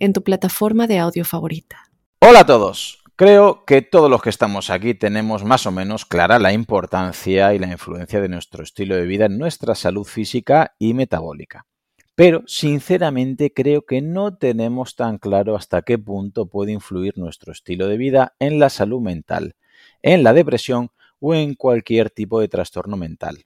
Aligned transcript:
en 0.00 0.12
tu 0.12 0.24
plataforma 0.24 0.88
de 0.88 0.98
audio 0.98 1.24
favorita. 1.24 1.92
Hola 2.20 2.40
a 2.40 2.46
todos. 2.46 2.98
Creo 3.14 3.66
que 3.66 3.82
todos 3.82 4.10
los 4.10 4.22
que 4.22 4.30
estamos 4.30 4.70
aquí 4.70 4.94
tenemos 4.94 5.44
más 5.44 5.66
o 5.66 5.70
menos 5.70 6.06
clara 6.06 6.38
la 6.38 6.54
importancia 6.54 7.52
y 7.52 7.58
la 7.58 7.70
influencia 7.70 8.20
de 8.20 8.30
nuestro 8.30 8.64
estilo 8.64 8.96
de 8.96 9.04
vida 9.04 9.26
en 9.26 9.36
nuestra 9.36 9.74
salud 9.74 10.04
física 10.04 10.74
y 10.78 10.94
metabólica. 10.94 11.66
Pero, 12.14 12.42
sinceramente, 12.46 13.52
creo 13.52 13.84
que 13.84 14.00
no 14.00 14.36
tenemos 14.36 14.96
tan 14.96 15.18
claro 15.18 15.54
hasta 15.54 15.82
qué 15.82 15.98
punto 15.98 16.46
puede 16.46 16.72
influir 16.72 17.18
nuestro 17.18 17.52
estilo 17.52 17.88
de 17.88 17.98
vida 17.98 18.34
en 18.38 18.58
la 18.58 18.70
salud 18.70 19.00
mental, 19.00 19.54
en 20.02 20.22
la 20.22 20.32
depresión 20.32 20.90
o 21.18 21.34
en 21.34 21.54
cualquier 21.54 22.10
tipo 22.10 22.40
de 22.40 22.48
trastorno 22.48 22.96
mental. 22.96 23.44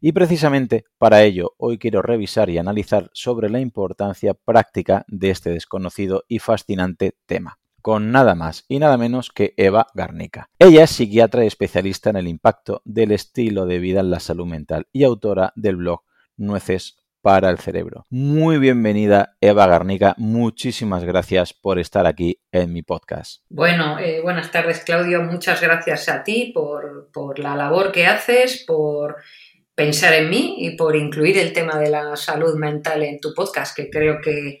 Y 0.00 0.12
precisamente 0.12 0.84
para 0.98 1.22
ello 1.22 1.54
hoy 1.58 1.78
quiero 1.78 2.02
revisar 2.02 2.50
y 2.50 2.58
analizar 2.58 3.10
sobre 3.12 3.50
la 3.50 3.60
importancia 3.60 4.34
práctica 4.34 5.04
de 5.08 5.30
este 5.30 5.50
desconocido 5.50 6.24
y 6.28 6.38
fascinante 6.38 7.16
tema 7.26 7.58
con 7.82 8.12
nada 8.12 8.34
más 8.34 8.64
y 8.68 8.78
nada 8.78 8.96
menos 8.96 9.30
que 9.30 9.54
Eva 9.56 9.88
Garnica. 9.92 10.48
Ella 10.58 10.84
es 10.84 10.90
psiquiatra 10.90 11.44
y 11.44 11.48
especialista 11.48 12.10
en 12.10 12.16
el 12.16 12.28
impacto 12.28 12.80
del 12.84 13.10
estilo 13.10 13.66
de 13.66 13.80
vida 13.80 14.00
en 14.00 14.10
la 14.10 14.20
salud 14.20 14.46
mental 14.46 14.86
y 14.92 15.02
autora 15.02 15.52
del 15.56 15.76
blog 15.76 16.02
Nueces 16.36 16.96
para 17.20 17.50
el 17.50 17.58
cerebro. 17.58 18.06
Muy 18.10 18.58
bienvenida 18.58 19.36
Eva 19.40 19.66
Garnica, 19.66 20.14
muchísimas 20.18 21.04
gracias 21.04 21.52
por 21.52 21.78
estar 21.78 22.06
aquí 22.06 22.40
en 22.50 22.72
mi 22.72 22.82
podcast. 22.82 23.42
Bueno, 23.48 23.98
eh, 23.98 24.20
buenas 24.20 24.50
tardes 24.50 24.80
Claudio, 24.84 25.22
muchas 25.22 25.60
gracias 25.60 26.08
a 26.08 26.24
ti 26.24 26.50
por, 26.52 27.10
por 27.12 27.38
la 27.38 27.54
labor 27.54 27.92
que 27.92 28.06
haces, 28.06 28.64
por 28.66 29.16
pensar 29.74 30.14
en 30.14 30.30
mí 30.30 30.56
y 30.58 30.76
por 30.76 30.96
incluir 30.96 31.38
el 31.38 31.52
tema 31.52 31.78
de 31.78 31.90
la 31.90 32.16
salud 32.16 32.56
mental 32.56 33.02
en 33.02 33.20
tu 33.20 33.32
podcast, 33.34 33.76
que 33.76 33.88
creo 33.90 34.18
que, 34.20 34.60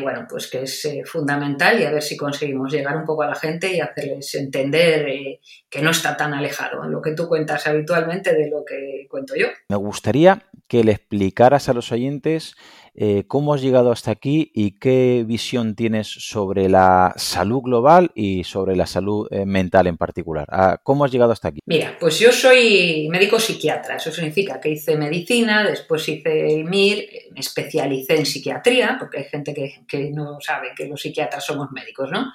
bueno, 0.00 0.26
pues 0.28 0.48
que 0.48 0.62
es 0.62 0.84
eh, 0.84 1.02
fundamental 1.04 1.80
y 1.80 1.84
a 1.84 1.90
ver 1.90 2.02
si 2.02 2.16
conseguimos 2.16 2.72
llegar 2.72 2.96
un 2.96 3.04
poco 3.04 3.22
a 3.22 3.28
la 3.28 3.34
gente 3.34 3.74
y 3.74 3.80
hacerles 3.80 4.34
entender 4.34 5.08
eh, 5.08 5.40
que 5.68 5.82
no 5.82 5.90
está 5.90 6.16
tan 6.16 6.34
alejado 6.34 6.84
lo 6.84 7.00
que 7.02 7.12
tú 7.12 7.28
cuentas 7.28 7.66
habitualmente 7.66 8.34
de 8.34 8.50
lo 8.50 8.64
que 8.64 9.06
cuento 9.08 9.34
yo. 9.36 9.46
Me 9.68 9.76
gustaría 9.76 10.42
que 10.68 10.84
le 10.84 10.92
explicaras 10.92 11.68
a 11.68 11.74
los 11.74 11.92
oyentes 11.92 12.54
eh, 13.00 13.22
cómo 13.28 13.54
has 13.54 13.62
llegado 13.62 13.92
hasta 13.92 14.10
aquí 14.10 14.50
y 14.52 14.72
qué 14.72 15.24
visión 15.24 15.76
tienes 15.76 16.08
sobre 16.08 16.68
la 16.68 17.14
salud 17.14 17.62
global 17.62 18.10
y 18.16 18.42
sobre 18.42 18.74
la 18.74 18.86
salud 18.86 19.28
eh, 19.30 19.46
mental 19.46 19.86
en 19.86 19.96
particular. 19.96 20.48
Ah, 20.50 20.80
¿Cómo 20.82 21.04
has 21.04 21.12
llegado 21.12 21.30
hasta 21.30 21.46
aquí? 21.46 21.60
Mira, 21.64 21.96
pues 22.00 22.18
yo 22.18 22.32
soy 22.32 23.06
médico 23.08 23.38
psiquiatra, 23.38 23.98
eso 23.98 24.10
significa 24.10 24.58
que 24.58 24.70
hice 24.70 24.96
medicina, 24.96 25.62
después 25.62 26.08
hice 26.08 26.64
MIR, 26.64 27.08
me 27.30 27.38
especialicé 27.38 28.16
en 28.16 28.26
psiquiatría, 28.26 28.96
porque 28.98 29.18
hay 29.18 29.24
gente 29.26 29.54
que, 29.54 29.84
que 29.86 30.10
no 30.10 30.40
sabe 30.40 30.70
que 30.76 30.86
los 30.86 31.00
psiquiatras 31.00 31.46
somos 31.46 31.70
médicos, 31.70 32.10
¿no? 32.10 32.32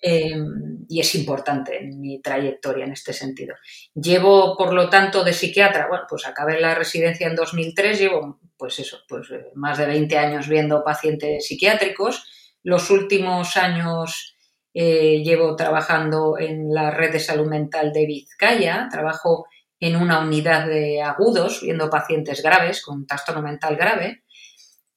Em, 0.00 0.86
y 0.88 1.00
es 1.00 1.12
importante 1.16 1.76
en 1.76 2.00
mi 2.00 2.20
trayectoria 2.20 2.84
en 2.84 2.92
este 2.92 3.12
sentido. 3.12 3.56
Llevo, 3.94 4.56
por 4.56 4.72
lo 4.72 4.88
tanto, 4.88 5.24
de 5.24 5.32
psiquiatra, 5.32 5.88
bueno, 5.88 6.04
pues 6.08 6.24
acabé 6.24 6.60
la 6.60 6.76
residencia 6.76 7.26
en 7.26 7.34
2003, 7.34 7.98
llevo, 7.98 8.38
pues 8.58 8.78
eso, 8.80 8.98
pues 9.08 9.30
eh, 9.30 9.46
más 9.54 9.78
de 9.78 9.86
20 9.86 10.18
años 10.18 10.48
viendo 10.48 10.82
pacientes 10.82 11.46
psiquiátricos. 11.46 12.24
Los 12.62 12.90
últimos 12.90 13.56
años 13.56 14.36
eh, 14.74 15.22
llevo 15.24 15.56
trabajando 15.56 16.36
en 16.38 16.74
la 16.74 16.90
red 16.90 17.12
de 17.12 17.20
salud 17.20 17.46
mental 17.46 17.92
de 17.92 18.06
Vizcaya, 18.06 18.88
trabajo 18.90 19.46
en 19.80 19.96
una 19.96 20.20
unidad 20.20 20.66
de 20.66 21.00
agudos, 21.00 21.62
viendo 21.62 21.88
pacientes 21.88 22.42
graves 22.42 22.82
con 22.82 23.06
trastorno 23.06 23.42
mental 23.42 23.76
grave. 23.76 24.24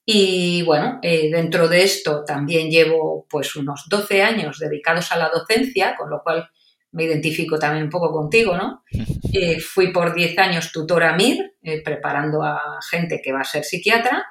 Y 0.06 0.64
bueno, 0.64 1.00
eh, 1.04 1.30
dentro 1.32 1.68
de 1.68 1.84
esto 1.84 2.24
también 2.26 2.70
llevo 2.70 3.28
pues 3.30 3.56
unos 3.56 3.86
12 3.88 4.24
años 4.24 4.58
dedicados 4.58 5.12
a 5.12 5.18
la 5.18 5.30
docencia, 5.30 5.96
con 5.96 6.10
lo 6.10 6.22
cual 6.24 6.50
me 6.92 7.06
identifico 7.06 7.58
también 7.58 7.86
un 7.86 7.90
poco 7.90 8.12
contigo, 8.12 8.56
¿no? 8.58 8.84
Eh, 9.34 9.62
fui 9.62 9.94
por 9.94 10.14
10 10.14 10.38
años 10.40 10.74
tutora 10.74 11.16
MIR, 11.16 11.54
eh, 11.64 11.82
preparando 11.82 12.44
a 12.44 12.80
gente 12.90 13.22
que 13.24 13.32
va 13.32 13.40
a 13.40 13.46
ser 13.46 13.64
psiquiatra, 13.64 14.26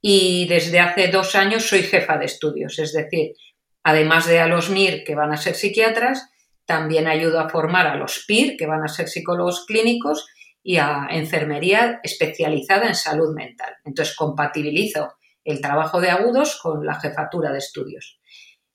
y 0.00 0.46
desde 0.46 0.78
hace 0.78 1.08
dos 1.08 1.34
años 1.34 1.66
soy 1.66 1.82
jefa 1.82 2.16
de 2.16 2.26
estudios, 2.26 2.78
es 2.78 2.92
decir, 2.92 3.32
además 3.82 4.28
de 4.28 4.38
a 4.38 4.46
los 4.46 4.70
MIR 4.70 5.02
que 5.02 5.16
van 5.16 5.32
a 5.32 5.36
ser 5.36 5.56
psiquiatras, 5.56 6.30
también 6.66 7.06
ayudo 7.06 7.40
a 7.40 7.48
formar 7.48 7.86
a 7.86 7.96
los 7.96 8.24
PIR 8.26 8.56
que 8.58 8.66
van 8.66 8.82
a 8.82 8.88
ser 8.88 9.08
psicólogos 9.08 9.64
clínicos 9.66 10.26
y 10.62 10.76
a 10.78 11.06
enfermería 11.10 12.00
especializada 12.02 12.88
en 12.88 12.96
salud 12.96 13.34
mental. 13.34 13.72
Entonces 13.84 14.16
compatibilizo 14.16 15.14
el 15.44 15.60
trabajo 15.60 16.00
de 16.00 16.10
agudos 16.10 16.58
con 16.60 16.84
la 16.84 16.98
jefatura 17.00 17.52
de 17.52 17.58
estudios. 17.58 18.18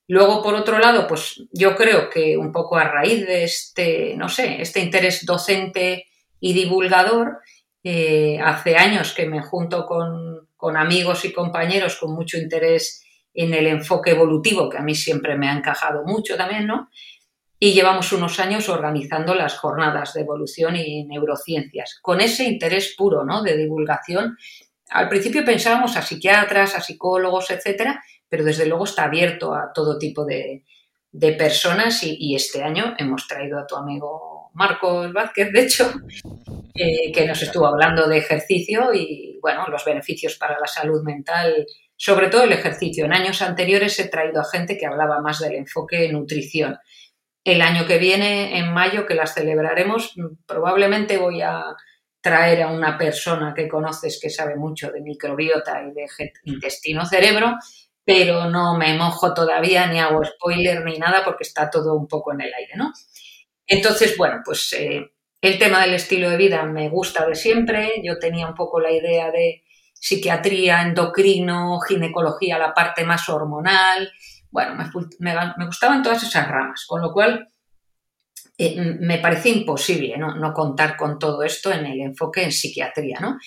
Luego, 0.08 0.42
por 0.44 0.56
otro 0.56 0.80
lado, 0.80 1.08
pues 1.08 1.42
yo 1.52 1.76
creo 1.76 2.10
que 2.10 2.38
un 2.38 2.52
poco 2.52 2.78
a 2.78 2.84
raíz 2.84 3.26
de 3.26 3.44
este, 3.44 4.16
no 4.18 4.28
sé, 4.30 4.62
este 4.62 4.82
interés 4.82 5.26
docente 5.26 6.08
y 6.40 6.54
divulgador, 6.54 7.40
eh, 7.84 8.40
hace 8.44 8.76
años 8.76 9.14
que 9.14 9.26
me 9.26 9.42
junto 9.42 9.86
con, 9.86 10.50
con 10.58 10.78
amigos 10.78 11.26
y 11.26 11.32
compañeros 11.32 11.98
con 11.98 12.14
mucho 12.14 12.38
interés 12.38 13.04
en 13.34 13.54
el 13.54 13.68
enfoque 13.68 14.12
evolutivo, 14.12 14.70
que 14.70 14.78
a 14.78 14.82
mí 14.82 14.94
siempre 14.94 15.38
me 15.38 15.48
ha 15.48 15.54
encajado 15.54 16.04
mucho 16.04 16.36
también, 16.36 16.68
¿no? 16.68 16.90
y 17.64 17.74
llevamos 17.74 18.12
unos 18.12 18.40
años 18.40 18.70
organizando 18.70 19.36
las 19.36 19.56
jornadas 19.56 20.14
de 20.14 20.22
evolución 20.22 20.76
y 20.78 21.06
neurociencias, 21.06 22.00
con 22.02 22.20
ese 22.20 22.46
interés 22.46 22.96
puro 22.98 23.24
¿no? 23.24 23.44
de 23.44 23.56
divulgación. 23.56 24.36
Al 24.90 25.08
principio 25.08 25.46
pensábamos 25.46 25.96
a 25.96 26.02
psiquiatras, 26.02 26.74
a 26.74 26.82
psicólogos, 26.82 27.52
etcétera, 27.52 28.04
pero 28.32 28.46
desde 28.46 28.66
luego 28.66 28.86
está 28.86 29.04
abierto 29.04 29.54
a 29.54 29.74
todo 29.74 30.00
tipo 30.00 30.24
de, 30.24 30.64
personas 31.38 32.02
y, 32.04 32.34
este 32.34 32.64
año 32.64 32.96
hemos 32.98 33.28
traído 33.28 33.60
a 33.60 33.68
tu 33.68 33.76
amigo 33.76 34.50
Marcos 34.54 35.12
Vázquez, 35.12 35.52
de 35.52 35.62
hecho, 35.64 35.92
eh, 36.74 37.12
que 37.12 37.28
nos 37.28 37.42
estuvo 37.42 37.68
hablando 37.68 38.08
de 38.08 38.20
ejercicio 38.20 38.94
y, 38.94 39.38
bueno, 39.42 39.68
los 39.68 39.84
beneficios 39.84 40.38
para 40.38 40.58
la 40.58 40.68
salud 40.68 41.04
mental, 41.04 41.66
sobre 41.98 42.30
todo 42.30 42.46
el 42.46 42.54
ejercicio. 42.54 43.04
En 43.04 43.12
años 43.12 43.42
anteriores 43.42 44.00
he 44.00 44.08
traído 44.08 44.40
a 44.40 44.50
gente 44.50 44.78
que 44.78 44.86
hablaba 44.86 45.20
más 45.20 45.40
del 45.40 45.56
enfoque 45.56 46.10
nutrición 46.10 46.78
el 47.44 47.62
año 47.62 47.86
que 47.86 47.98
viene, 47.98 48.58
en 48.58 48.72
mayo, 48.72 49.06
que 49.06 49.16
las 49.16 49.34
celebraremos, 49.34 50.14
probablemente 50.46 51.18
voy 51.18 51.42
a 51.42 51.76
traer 52.22 52.62
a 52.62 52.70
una 52.70 52.98
persona 52.98 53.54
que 53.54 53.68
conoces 53.68 54.20
que 54.22 54.30
sabe 54.30 54.56
mucho 54.56 54.92
de 54.92 55.02
microbiota 55.02 55.84
y 55.84 55.92
de 55.92 56.06
intestino-cerebro, 56.44 57.58
pero 58.04 58.50
no 58.50 58.78
me 58.78 58.98
mojo 58.98 59.34
todavía 59.34 59.88
ni 59.88 60.00
hago 60.00 60.24
spoiler 60.24 60.84
ni 60.84 60.98
nada 60.98 61.24
porque 61.24 61.44
está 61.44 61.70
todo 61.70 61.96
un 61.96 62.08
poco 62.08 62.34
en 62.34 62.42
el 62.42 62.54
aire, 62.54 62.74
¿no? 62.76 62.92
Entonces, 63.68 64.18
bueno, 64.18 64.42
pues 64.44 64.74
eh, 64.74 65.12
el 65.42 65.60
tema 65.60 65.82
del 65.82 65.94
estilo 65.94 66.30
de 66.30 66.38
vida 66.38 66.64
me 66.64 66.90
gusta 66.90 67.26
de 67.26 67.36
siempre. 67.36 68.02
Yo 68.04 68.20
tenía 68.20 68.48
un 68.48 68.56
poco 68.56 68.80
la 68.80 68.92
idea 68.92 69.32
de 69.32 69.64
psiquiatría, 69.94 70.82
endocrino, 70.82 71.80
ginecología, 71.80 72.58
la 72.58 72.74
parte 72.74 73.04
más 73.04 73.30
hormonal, 73.30 74.12
bueno, 74.52 74.76
me, 75.20 75.66
gustaban 75.66 76.04
todas 76.04 76.22
esas 76.24 76.48
ramas, 76.48 76.86
con 76.86 77.02
lo 77.02 77.14
cual 77.14 77.48
eh, 78.58 78.76
me 79.00 79.18
parecía 79.18 79.54
imposible 79.54 80.18
¿no? 80.18 80.54
contar 80.54 80.98
con 80.98 81.18
todo 81.18 81.42
esto 81.44 81.72
en 81.72 81.86
el 81.86 82.02
enfoque 82.02 82.44
en 82.44 82.52
psiquiatría, 82.52 83.20
¿no? 83.22 83.38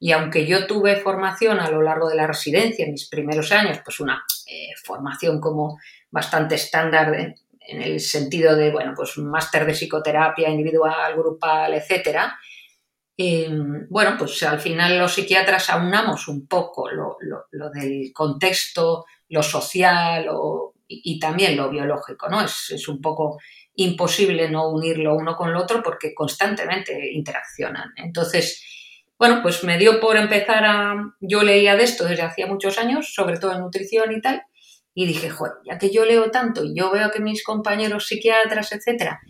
Y 0.00 0.12
aunque 0.12 0.46
yo 0.46 0.66
tuve 0.66 0.96
formación 0.96 1.58
a 1.58 1.70
lo 1.70 1.82
largo 1.82 2.08
de 2.08 2.16
la 2.16 2.26
residencia, 2.26 2.84
en 2.84 2.92
mis 2.92 3.08
primeros 3.08 3.50
años, 3.52 3.78
pues 3.84 4.00
una 4.00 4.24
eh, 4.46 4.68
formación 4.84 5.40
como 5.40 5.78
bastante 6.10 6.54
estándar 6.54 7.14
en 7.14 7.82
el 7.82 8.00
sentido 8.00 8.56
de, 8.56 8.70
bueno, 8.70 8.92
pues 8.96 9.16
un 9.18 9.28
máster 9.30 9.66
de 9.66 9.72
psicoterapia 9.72 10.48
individual, 10.48 11.14
grupal, 11.16 11.74
etcétera, 11.74 12.38
em, 13.16 13.86
bueno, 13.90 14.16
pues 14.18 14.42
al 14.44 14.60
final 14.60 14.98
los 14.98 15.12
psiquiatras 15.14 15.68
aunamos 15.70 16.28
un 16.28 16.46
poco 16.46 16.88
lo, 16.90 17.16
lo 17.50 17.70
del 17.70 18.12
contexto 18.12 19.04
lo 19.28 19.42
social 19.42 20.26
y, 20.86 21.18
también 21.18 21.56
lo 21.56 21.70
biológico, 21.70 22.28
¿no? 22.28 22.42
Es, 22.42 22.88
un 22.88 23.00
poco 23.00 23.38
imposible 23.74 24.50
no 24.50 24.70
unirlo 24.70 25.14
uno 25.14 25.36
con 25.36 25.52
lo 25.52 25.60
otro 25.60 25.82
porque 25.82 26.14
constantemente 26.14 27.12
interaccionan. 27.12 27.92
Entonces, 27.96 28.77
bueno, 29.18 29.40
pues 29.42 29.64
me 29.64 29.78
dio 29.78 30.00
por 30.00 30.16
empezar 30.16 30.64
a... 30.64 30.94
Yo 31.20 31.42
leía 31.42 31.74
de 31.76 31.82
esto 31.84 32.04
desde 32.04 32.22
hacía 32.22 32.46
muchos 32.46 32.78
años, 32.78 33.12
sobre 33.12 33.38
todo 33.38 33.52
en 33.52 33.60
nutrición 33.60 34.12
y 34.12 34.20
tal, 34.20 34.42
Y 34.94 35.06
dije, 35.06 35.30
joder, 35.30 35.54
ya 35.64 35.78
que 35.78 35.90
yo 35.90 36.04
leo 36.04 36.30
tanto 36.30 36.64
y 36.64 36.74
yo 36.74 36.90
veo 36.90 37.10
que 37.10 37.20
mis 37.20 37.44
compañeros 37.44 38.06
psiquiatras, 38.08 38.72
etcétera, 38.72 39.20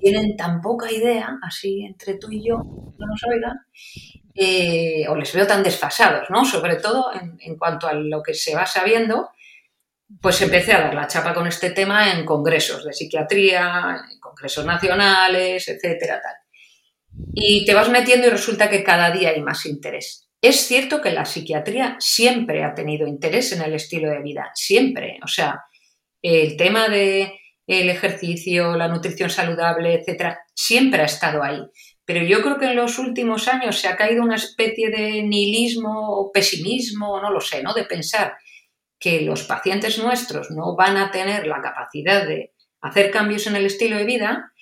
tienen 0.00 0.36
tan 0.36 0.60
poca 0.60 0.90
idea, 0.90 1.38
así 1.42 1.84
entre 1.84 2.14
tú 2.14 2.30
y 2.30 2.46
yo, 2.46 2.56
no 2.56 3.06
nos 3.06 3.22
oigan, 3.24 3.58
eh, 4.34 5.06
o 5.08 5.16
les 5.16 5.32
veo 5.34 5.46
tan 5.46 5.62
desfasados, 5.62 6.30
¿no? 6.30 6.44
Sobre 6.44 6.76
todo 6.76 7.12
en, 7.12 7.36
en, 7.40 7.56
cuanto 7.58 7.88
a 7.88 7.92
lo 7.92 8.22
que 8.22 8.34
se 8.34 8.54
va 8.54 8.64
sabiendo, 8.64 9.30
pues 10.22 10.40
empecé 10.40 10.72
a 10.72 10.80
dar 10.80 10.94
la 10.94 11.06
chapa 11.06 11.34
con 11.34 11.46
este 11.46 11.70
tema 11.70 12.12
en 12.12 12.24
congresos 12.24 12.84
de 12.84 12.92
psiquiatría, 12.92 13.98
en 14.10 14.20
congresos 14.20 14.64
nacionales, 14.64 15.68
etcétera, 15.68 16.20
tal. 16.22 16.36
Y 17.34 17.64
te 17.64 17.74
vas 17.74 17.88
metiendo 17.88 18.26
y 18.26 18.30
resulta 18.30 18.70
que 18.70 18.84
cada 18.84 19.10
día 19.10 19.30
hay 19.30 19.42
más 19.42 19.66
interés. 19.66 20.28
Es 20.40 20.66
cierto 20.66 21.00
que 21.00 21.10
la 21.10 21.24
psiquiatría 21.24 21.96
siempre 21.98 22.62
ha 22.62 22.74
tenido 22.74 23.06
interés 23.06 23.52
en 23.52 23.62
el 23.62 23.74
estilo 23.74 24.10
de 24.10 24.22
vida, 24.22 24.50
siempre. 24.54 25.18
O 25.24 25.26
sea, 25.28 25.64
el 26.22 26.56
tema 26.56 26.88
de 26.88 27.38
el 27.66 27.90
ejercicio, 27.90 28.76
la 28.76 28.88
nutrición 28.88 29.28
saludable, 29.28 29.94
etcétera, 29.94 30.40
siempre 30.54 31.02
ha 31.02 31.04
estado 31.04 31.42
ahí. 31.42 31.60
Pero 32.04 32.24
yo 32.24 32.40
creo 32.40 32.58
que 32.58 32.66
en 32.66 32.76
los 32.76 32.98
últimos 32.98 33.46
años 33.48 33.78
se 33.78 33.88
ha 33.88 33.96
caído 33.96 34.22
una 34.22 34.36
especie 34.36 34.88
de 34.88 35.22
nihilismo 35.22 36.18
o 36.18 36.32
pesimismo, 36.32 37.20
no 37.20 37.30
lo 37.30 37.40
sé, 37.40 37.62
¿no? 37.62 37.74
De 37.74 37.84
pensar 37.84 38.38
que 38.98 39.20
los 39.20 39.42
pacientes 39.44 39.98
nuestros 39.98 40.50
no 40.50 40.74
van 40.74 40.96
a 40.96 41.10
tener 41.10 41.46
la 41.46 41.60
capacidad 41.60 42.26
de 42.26 42.54
hacer 42.80 43.10
cambios 43.10 43.46
en 43.46 43.56
el 43.56 43.66
estilo 43.66 43.98
de 43.98 44.04
vida 44.04 44.52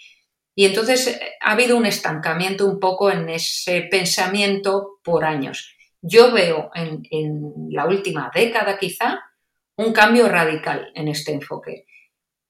y 0.59 0.65
entonces 0.65 1.07
eh, 1.09 1.21
ha 1.41 1.53
habido 1.53 1.77
un 1.77 1.87
estancamiento 1.87 2.67
un 2.67 2.81
poco 2.81 3.11
en 3.11 3.29
ese 3.29 3.83
pensamiento 3.83 4.99
por 5.05 5.25
años. 5.25 5.77
Yo 6.01 6.33
veo 6.33 6.71
en, 6.75 7.03
la 7.71 7.87
última 7.87 8.31
década 8.35 8.79
quizá 8.79 9.21
un 9.77 9.93
cambio 9.93 10.29
radical 10.29 10.91
en 10.95 11.09
este 11.09 11.33
enfoque. 11.33 11.85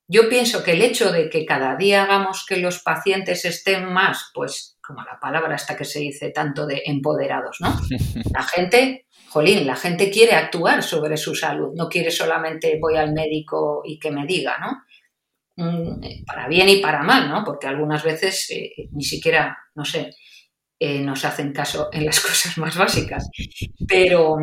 Yo 0.07 0.29
pienso 0.29 0.63
que 0.63 0.73
el 0.73 0.83
hecho 0.83 1.11
de 1.11 1.29
que 1.29 1.45
cada 1.45 1.75
día 1.75 2.05
hagamos 2.05 2.47
que 2.47 2.59
los 2.59 2.79
pacientes 2.79 3.45
estén 3.45 3.93
más, 3.93 4.31
pues 4.33 4.79
como 4.81 5.03
la 5.03 5.19
palabra 5.19 5.57
esta 5.57 5.77
que 5.77 5.85
se 5.85 5.99
dice 5.99 6.31
tanto 6.31 6.65
de 6.65 6.83
empoderados, 6.87 7.57
¿no? 7.61 7.77
La 8.33 8.45
gente 8.45 9.07
jolín, 9.29 9.67
la 9.67 9.75
gente 9.75 10.11
quiere 10.11 10.33
actuar 10.33 10.83
sobre 10.85 11.17
su 11.17 11.35
salud, 11.35 11.73
no 11.75 11.89
quiere 11.89 12.13
solamente 12.13 12.79
voy 12.81 12.97
al 12.97 13.13
médico 13.13 13.83
y 13.85 13.99
que 13.99 14.13
me 14.13 14.25
diga, 14.25 14.57
¿no? 14.59 14.85
Mm, 15.57 16.25
para 16.27 16.49
bien 16.49 16.69
y 16.69 16.81
para 16.83 17.03
mal, 17.03 17.29
¿no? 17.31 17.43
Porque 17.43 17.67
algunas 17.67 18.05
veces 18.05 18.51
eh, 18.51 18.73
ni 18.93 19.03
siquiera, 19.03 19.57
no 19.75 19.85
sé, 19.85 20.11
eh, 20.79 21.01
nos 21.01 21.25
hacen 21.25 21.53
caso 21.53 21.89
en 21.93 22.05
las 22.05 22.21
cosas 22.21 22.59
más 22.59 22.77
básicas. 22.77 23.29
Pero, 23.89 24.37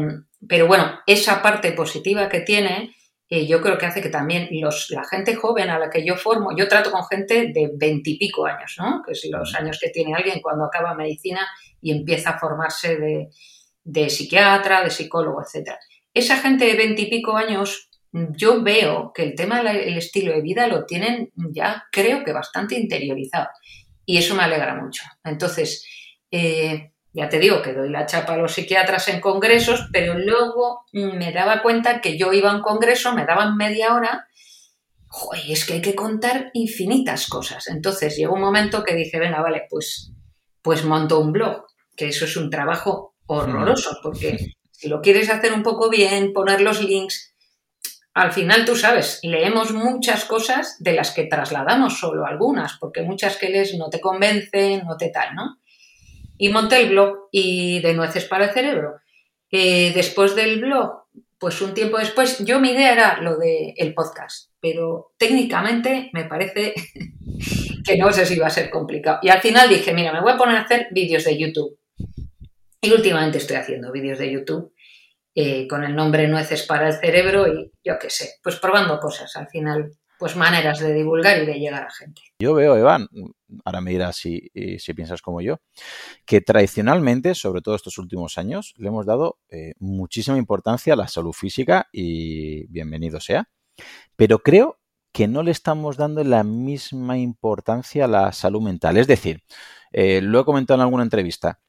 pero 0.48 0.68
bueno, 0.68 1.00
esa 1.06 1.42
parte 1.42 1.71
positiva 1.74 2.30
que 2.30 2.42
tiene, 2.42 2.95
eh, 3.30 3.45
yo 3.45 3.62
creo 3.62 3.77
que 3.77 3.86
hace 3.86 4.01
que 4.01 4.10
también 4.10 4.48
los, 4.51 4.89
la 4.89 5.04
gente 5.04 5.36
joven 5.36 5.69
a 5.69 5.77
la 5.77 5.89
que 5.89 6.04
yo 6.04 6.15
formo, 6.15 6.50
yo 6.57 6.68
trato 6.68 6.92
con 6.92 7.06
gente 7.06 7.51
de 7.54 7.71
veintipico 7.75 8.45
años, 8.45 8.75
¿no? 8.80 9.04
Que 9.06 9.12
es 9.12 9.27
los 9.31 9.54
años 9.56 9.80
que 9.80 9.89
tiene 9.89 10.15
alguien 10.15 10.42
cuando 10.42 10.65
acaba 10.65 10.95
medicina 10.95 11.48
y 11.80 11.92
empieza 11.92 12.31
a 12.31 12.39
formarse 12.39 12.98
de, 12.98 13.30
de 13.83 14.10
psiquiatra, 14.10 14.83
de 14.83 14.89
psicólogo, 14.89 15.42
etc. 15.42 15.74
Esa 16.13 16.38
gente 16.38 16.65
de 16.65 16.75
veintipico 16.75 17.38
años, 17.38 17.89
yo 18.13 18.62
veo 18.62 19.12
que 19.13 19.24
el 19.24 19.36
tema 19.36 19.63
del 19.63 19.98
estilo 19.98 20.33
de 20.33 20.42
vida 20.42 20.68
lo 20.68 20.86
tienen 20.86 21.31
ya, 21.36 21.86
creo 21.92 22.24
que 22.24 22.31
bastante 22.31 22.75
interiorizado. 22.75 23.50
Y 24.06 24.18
eso 24.18 24.36
me 24.36 24.44
alegra 24.44 24.75
mucho. 24.75 25.04
Entonces, 25.24 25.86
eh, 26.30 26.92
ya 27.12 27.30
te 27.30 27.39
digo 27.39 27.62
que 27.62 27.74
doy 27.74 27.89
la 27.89 28.06
chapa 28.06 28.33
a 28.33 28.38
los 28.38 28.54
psiquiatras 28.54 29.07
en 29.07 29.21
congresos, 29.21 29.88
pero 29.92 30.18
luego 30.18 30.86
me 30.92 31.31
daba 31.31 31.62
cuenta 31.62 32.01
que 32.01 32.18
yo 32.18 32.33
iba 32.33 32.51
a 32.51 32.56
un 32.56 32.62
congreso, 32.62 33.13
me 33.13 33.25
daban 33.25 33.57
media 33.57 33.94
hora, 33.94 34.27
Joder, 35.15 35.44
es 35.48 35.63
que 35.65 35.74
hay 35.74 35.81
que 35.81 35.94
contar 35.94 36.50
infinitas 36.54 37.27
cosas. 37.27 37.68
Entonces 37.68 38.18
llegó 38.18 38.33
un 38.33 38.42
momento 38.42 38.83
que 38.83 38.95
dije, 38.95 39.19
venga, 39.19 39.44
vale, 39.44 39.68
pues, 39.69 40.12
pues 40.63 40.83
monto 40.86 41.19
un 41.19 41.31
blog, 41.31 41.68
que 41.95 42.07
eso 42.07 42.25
es 42.25 42.36
un 42.36 42.50
trabajo 42.50 43.13
horroroso, 43.27 43.95
porque 44.01 44.56
si 44.71 44.89
lo 44.89 45.01
quieres 45.01 45.30
hacer 45.30 45.54
un 45.54 45.62
poco 45.62 45.92
bien, 45.92 46.33
poner 46.33 46.62
los 46.62 46.81
links, 46.81 47.32
al 48.13 48.31
final 48.31 48.63
tú 48.63 48.75
sabes, 48.75 49.19
leemos 49.24 49.71
muchas 49.71 50.25
cosas 50.25 50.77
de 50.80 50.94
las 50.94 51.12
que 51.12 51.24
trasladamos 51.24 52.00
solo 52.00 52.25
algunas, 52.25 52.77
porque 52.80 53.01
muchas 53.01 53.38
que 53.38 53.50
lees 53.50 53.75
no 53.75 53.89
te 53.89 54.00
convencen, 54.00 54.83
no 54.86 54.98
te 54.98 55.10
tal, 55.10 55.33
¿no? 55.36 55.57
Y 56.38 56.50
monté 56.50 56.81
el 56.81 56.89
blog 56.89 57.30
y 57.31 57.80
de 57.80 57.94
nueces 57.94 58.25
para 58.25 58.45
el 58.45 58.51
cerebro. 58.51 59.00
Eh, 59.50 59.92
después 59.95 60.36
del 60.36 60.62
blog, 60.62 61.06
pues 61.39 61.60
un 61.62 61.74
tiempo 61.74 61.98
después, 61.98 62.44
yo 62.45 62.60
mi 62.60 62.71
idea 62.71 62.94
era 62.94 63.21
lo 63.21 63.38
del 63.38 63.74
el 63.77 63.94
podcast, 63.95 64.51
pero 64.60 65.13
técnicamente 65.18 66.10
me 66.13 66.25
parece 66.25 66.74
que 67.83 67.98
no 67.98 68.12
sé 68.13 68.27
si 68.27 68.38
va 68.38 68.48
a 68.48 68.51
ser 68.51 68.69
complicado. 68.69 69.19
Y 69.24 69.30
al 69.30 69.42
final 69.42 69.69
dije, 69.69 69.92
mira, 69.92 70.13
me 70.13 70.21
voy 70.21 70.33
a 70.33 70.38
poner 70.38 70.57
a 70.57 70.62
hacer 70.62 70.88
vídeos 70.92 71.24
de 71.24 71.38
YouTube. 71.38 71.80
Y 72.80 72.92
últimamente 72.92 73.39
estoy 73.39 73.56
haciendo 73.56 73.92
vídeos 73.92 74.19
de 74.19 74.31
YouTube 74.31 74.73
eh, 75.35 75.68
con 75.68 75.83
el 75.83 75.95
nombre 75.95 76.27
Nueces 76.27 76.63
para 76.63 76.88
el 76.88 76.94
Cerebro 76.94 77.47
y 77.47 77.71
yo 77.83 77.97
qué 78.00 78.09
sé, 78.09 78.35
pues 78.44 78.57
probando 78.57 79.00
cosas. 79.00 79.35
Al 79.35 79.47
final, 79.47 79.91
pues 80.24 80.35
maneras 80.35 80.80
de 80.80 80.94
divulgar 80.94 81.41
y 81.41 81.45
de 81.45 81.59
llegar 81.59 81.83
a 81.83 81.91
gente. 81.91 82.21
Yo 82.39 82.53
veo, 82.53 82.77
Evan, 82.77 83.07
ahora 83.65 83.81
me 83.81 83.91
dirás 83.91 84.15
si, 84.15 84.50
si 84.77 84.94
piensas 84.94 85.21
como 85.21 85.41
yo, 85.41 85.59
que 86.25 86.39
tradicionalmente, 86.39 87.35
sobre 87.35 87.62
todo 87.62 87.75
estos 87.75 87.97
últimos 87.97 88.38
años, 88.38 88.74
le 88.77 88.88
hemos 88.88 89.06
dado 89.06 89.39
eh, 89.50 89.74
muchísima 89.80 90.38
importancia 90.38 90.94
a 90.94 90.97
la 90.97 91.07
salud 91.07 91.33
física 91.33 91.88
y 91.91 92.68
bienvenido 92.68 93.19
sea. 93.19 93.50
Pero 94.15 94.39
creo 94.39 94.79
que 95.12 95.27
no 95.27 95.44
le 95.44 95.51
estamos 95.51 95.97
dando 95.97 96.24
la 96.24 96.44
misma 96.44 97.18
importancia 97.18 98.06
a 98.06 98.07
la 98.07 98.31
salud 98.31 98.62
mental. 98.62 98.97
Es 98.97 99.07
decir, 99.07 99.44
eh, 99.91 100.21
lo 100.21 100.39
he 100.39 100.45
comentado 100.45 100.77
en 100.77 100.81
alguna 100.83 101.03
entrevista, 101.03 101.59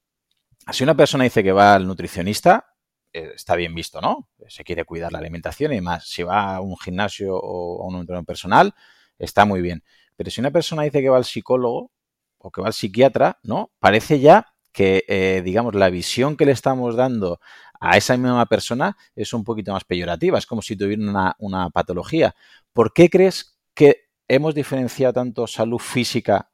si 0.73 0.83
una 0.83 0.97
persona 0.97 1.25
dice 1.25 1.43
que 1.43 1.53
va 1.53 1.75
al 1.75 1.87
nutricionista, 1.87 2.67
eh, 2.67 2.74
está 3.15 3.55
bien 3.57 3.75
visto, 3.75 4.01
¿no? 4.01 4.29
Se 4.49 4.65
quiere 4.65 4.85
cuidar 4.85 5.13
la 5.13 5.19
alimentación 5.19 5.73
y 5.73 5.81
más. 5.81 6.07
Si 6.09 6.23
va 6.23 6.57
a 6.57 6.61
un 6.61 6.77
gimnasio 6.77 7.37
o 7.37 7.83
a 7.83 7.87
un 7.87 8.01
entrenamiento 8.01 8.27
personal, 8.27 8.75
está 9.19 9.45
muy 9.45 9.63
bien. 9.63 9.85
Pero 10.17 10.31
si 10.31 10.41
una 10.41 10.51
persona 10.51 10.83
dice 10.83 11.01
que 11.01 11.09
va 11.09 11.17
al 11.17 11.25
psicólogo 11.25 11.91
o 12.39 12.51
que 12.51 12.61
va 12.61 12.67
al 12.69 12.73
psiquiatra, 12.75 13.39
¿no? 13.43 13.71
Parece 13.79 14.21
ya 14.21 14.55
que, 14.73 15.05
eh, 15.09 15.43
digamos, 15.45 15.75
la 15.75 15.89
visión 15.91 16.37
que 16.37 16.47
le 16.47 16.53
estamos 16.53 16.97
dando 16.97 17.41
a 17.81 17.97
esa 17.97 18.17
misma 18.17 18.47
persona 18.47 18.97
es 19.15 19.33
un 19.33 19.45
poquito 19.45 19.73
más 19.73 19.85
peyorativa. 19.85 20.39
Es 20.39 20.47
como 20.47 20.63
si 20.63 20.77
tuviera 20.77 21.03
una, 21.03 21.37
una 21.39 21.71
patología. 21.71 22.35
¿Por 22.73 22.93
qué 22.93 23.09
crees 23.09 23.59
que 23.75 24.09
hemos 24.29 24.55
diferenciado 24.55 25.13
tanto 25.13 25.47
salud 25.47 25.79
física 25.79 26.51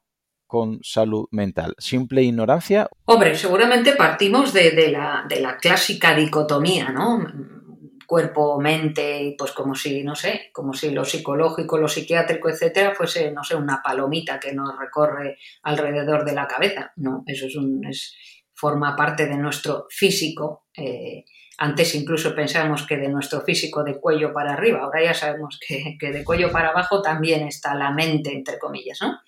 con 0.50 0.80
salud 0.83 1.28
mental? 1.30 1.76
¿Simple 1.78 2.25
ignorancia? 2.25 2.88
Hombre, 3.04 3.37
seguramente 3.37 3.92
partimos 3.92 4.52
de, 4.52 4.90
la, 4.90 5.57
clásica 5.61 6.12
dicotomía, 6.12 6.90
¿no? 6.90 7.25
cuerpo, 8.04 8.61
mente, 8.61 9.37
pues 9.38 9.52
como 9.52 9.76
si, 9.76 10.02
no 10.02 10.16
sé, 10.16 10.50
como 10.52 10.75
si 10.75 10.90
lo 10.90 11.04
psicológico, 11.04 11.78
lo 11.78 11.87
psiquiátrico, 11.87 12.49
etcétera, 12.49 12.92
fuese, 12.97 13.30
no 13.30 13.45
sé, 13.45 13.54
una 13.54 13.80
palomita 13.80 14.40
que 14.40 14.52
nos 14.52 14.76
recorre 14.76 15.38
alrededor 15.62 16.25
de 16.25 16.35
la 16.35 16.49
cabeza. 16.49 16.92
No, 16.97 17.23
eso 17.25 17.47
es 17.47 17.54
un, 17.54 17.80
forma 18.52 18.97
parte 18.97 19.26
de 19.26 19.37
nuestro 19.37 19.87
físico. 19.88 20.66
Eh, 20.76 21.25
antes 21.59 21.95
incluso 21.95 22.35
pensábamos 22.35 22.85
que 22.85 22.97
de 22.97 23.09
nuestro 23.09 23.42
físico 23.42 23.85
de 23.85 24.00
cuello 24.00 24.33
para 24.33 24.54
arriba, 24.54 24.80
ahora 24.80 25.04
ya 25.04 25.14
sabemos 25.14 25.61
que, 25.64 25.97
que 25.97 26.11
de 26.11 26.25
cuello 26.25 26.50
para 26.50 26.71
abajo 26.71 27.00
también 27.00 27.47
está 27.47 27.76
la 27.76 27.92
mente, 27.92 28.33
entre 28.33 28.59
comillas, 28.59 28.99
¿no? 29.00 29.21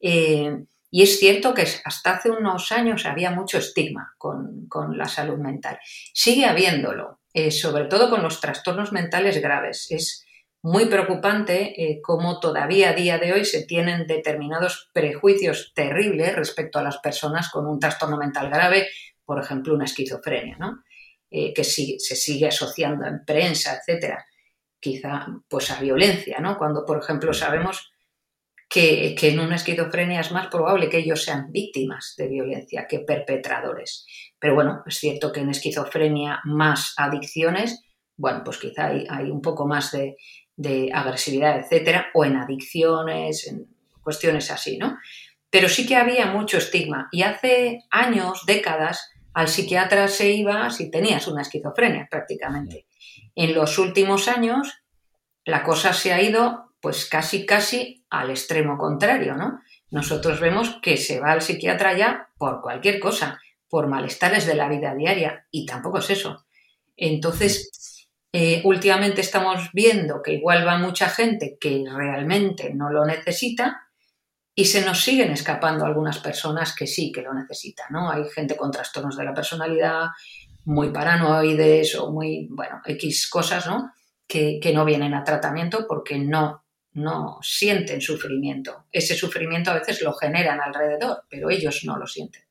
Eh, 0.00 0.64
y 0.90 1.02
es 1.02 1.18
cierto 1.18 1.52
que 1.54 1.66
hasta 1.84 2.14
hace 2.14 2.30
unos 2.30 2.72
años 2.72 3.06
había 3.06 3.30
mucho 3.30 3.58
estigma 3.58 4.14
con, 4.18 4.68
la 4.96 5.06
salud 5.06 5.38
mental. 5.38 5.78
Sigue 6.12 6.46
habiéndolo, 6.46 7.20
eh, 7.32 7.50
sobre 7.50 7.84
todo 7.86 8.08
con 8.08 8.22
los 8.22 8.40
trastornos 8.40 8.92
mentales 8.92 9.40
graves. 9.40 9.86
Es 9.90 10.24
muy 10.62 10.86
preocupante 10.86 11.82
eh, 11.82 12.00
cómo 12.02 12.40
todavía 12.40 12.90
a 12.90 12.94
día 12.94 13.18
de 13.18 13.32
hoy 13.32 13.44
se 13.44 13.66
tienen 13.66 14.06
determinados 14.06 14.90
prejuicios 14.92 15.72
terribles 15.74 16.34
respecto 16.34 16.78
a 16.78 16.82
las 16.82 16.98
personas 16.98 17.50
con 17.50 17.66
un 17.66 17.78
trastorno 17.78 18.16
mental 18.16 18.48
grave, 18.48 18.88
por 19.24 19.40
ejemplo, 19.42 19.74
una 19.74 19.84
esquizofrenia, 19.84 20.56
¿no? 20.58 20.82
que 21.28 21.64
se 21.64 21.98
sigue 21.98 22.46
asociando 22.46 23.04
en 23.04 23.22
prensa, 23.22 23.76
etcétera, 23.76 24.24
quizá 24.80 25.26
pues 25.48 25.70
a 25.70 25.80
violencia, 25.80 26.38
¿no? 26.38 26.56
Cuando, 26.56 26.84
por 26.84 26.98
ejemplo, 26.98 27.34
sabemos 27.34 27.92
que, 28.68 29.16
en 29.20 29.40
una 29.40 29.56
esquizofrenia 29.56 30.20
es 30.20 30.32
más 30.32 30.48
probable 30.48 30.88
que 30.88 30.98
ellos 30.98 31.22
sean 31.22 31.50
víctimas 31.52 32.14
de 32.16 32.28
violencia 32.28 32.86
que 32.88 33.00
perpetradores. 33.00 34.06
Pero 34.38 34.54
bueno, 34.54 34.82
es 34.86 34.98
cierto 34.98 35.32
que 35.32 35.40
en 35.40 35.50
esquizofrenia 35.50 36.40
más 36.44 36.94
adicciones, 36.96 37.82
bueno, 38.16 38.42
pues 38.44 38.58
quizá 38.58 38.86
hay, 38.86 39.30
un 39.30 39.40
poco 39.40 39.66
más 39.66 39.92
de, 39.92 40.90
agresividad, 40.92 41.58
etcétera, 41.58 42.08
o 42.14 42.24
en 42.24 42.36
adicciones, 42.36 43.46
en 43.46 43.66
cuestiones 44.02 44.50
así, 44.50 44.78
¿no? 44.78 44.98
Pero 45.50 45.68
sí 45.68 45.86
que 45.86 45.96
había 45.96 46.26
mucho 46.26 46.58
estigma 46.58 47.08
y 47.12 47.22
hace 47.22 47.84
años, 47.90 48.44
décadas, 48.46 49.10
al 49.32 49.48
psiquiatra 49.48 50.08
se 50.08 50.30
iba 50.32 50.70
si 50.70 50.90
tenías 50.90 51.28
una 51.28 51.42
esquizofrenia 51.42 52.08
prácticamente. 52.10 52.86
En 53.34 53.54
los 53.54 53.78
últimos 53.78 54.28
años 54.28 54.82
la 55.44 55.62
cosa 55.62 55.92
se 55.92 56.12
ha 56.12 56.20
ido 56.20 56.65
pues 56.80 57.06
casi 57.06 57.46
casi 57.46 58.04
al 58.10 58.30
extremo 58.30 58.78
contrario, 58.78 59.34
¿no? 59.34 59.60
Nosotros 59.90 60.40
vemos 60.40 60.78
que 60.82 60.96
se 60.96 61.20
va 61.20 61.32
al 61.32 61.42
psiquiatra 61.42 61.96
ya 61.96 62.28
por 62.38 62.60
cualquier 62.60 63.00
cosa, 63.00 63.40
por 63.68 63.88
malestares 63.88 64.46
de 64.46 64.54
la 64.54 64.68
vida 64.68 64.94
diaria, 64.94 65.46
y 65.50 65.66
tampoco 65.66 65.98
es 65.98 66.10
eso. 66.10 66.46
Entonces, 66.96 68.08
eh, 68.32 68.60
últimamente 68.64 69.20
estamos 69.20 69.70
viendo 69.72 70.22
que 70.22 70.34
igual 70.34 70.66
va 70.66 70.78
mucha 70.78 71.08
gente 71.08 71.56
que 71.60 71.84
realmente 71.88 72.74
no 72.74 72.90
lo 72.90 73.04
necesita 73.06 73.88
y 74.54 74.66
se 74.66 74.84
nos 74.84 75.02
siguen 75.02 75.30
escapando 75.30 75.84
algunas 75.84 76.18
personas 76.18 76.74
que 76.74 76.86
sí 76.86 77.12
que 77.12 77.22
lo 77.22 77.32
necesitan, 77.32 77.86
¿no? 77.90 78.10
Hay 78.10 78.24
gente 78.28 78.56
con 78.56 78.70
trastornos 78.70 79.16
de 79.16 79.24
la 79.24 79.34
personalidad, 79.34 80.08
muy 80.64 80.90
paranoides 80.90 81.94
o 81.96 82.10
muy, 82.10 82.48
bueno, 82.50 82.80
X 82.84 83.28
cosas, 83.30 83.66
¿no? 83.66 83.92
Que, 84.26 84.58
que 84.60 84.72
no 84.72 84.84
vienen 84.84 85.14
a 85.14 85.24
tratamiento 85.24 85.86
porque 85.86 86.18
no 86.18 86.65
no 86.96 87.38
sienten 87.42 88.00
sufrimiento. 88.00 88.86
Ese 88.90 89.14
sufrimiento 89.14 89.70
a 89.70 89.74
veces 89.74 90.00
lo 90.00 90.14
generan 90.14 90.60
alrededor, 90.60 91.24
pero 91.28 91.50
ellos 91.50 91.82
no 91.84 91.98
lo 91.98 92.06
sienten. 92.06 92.42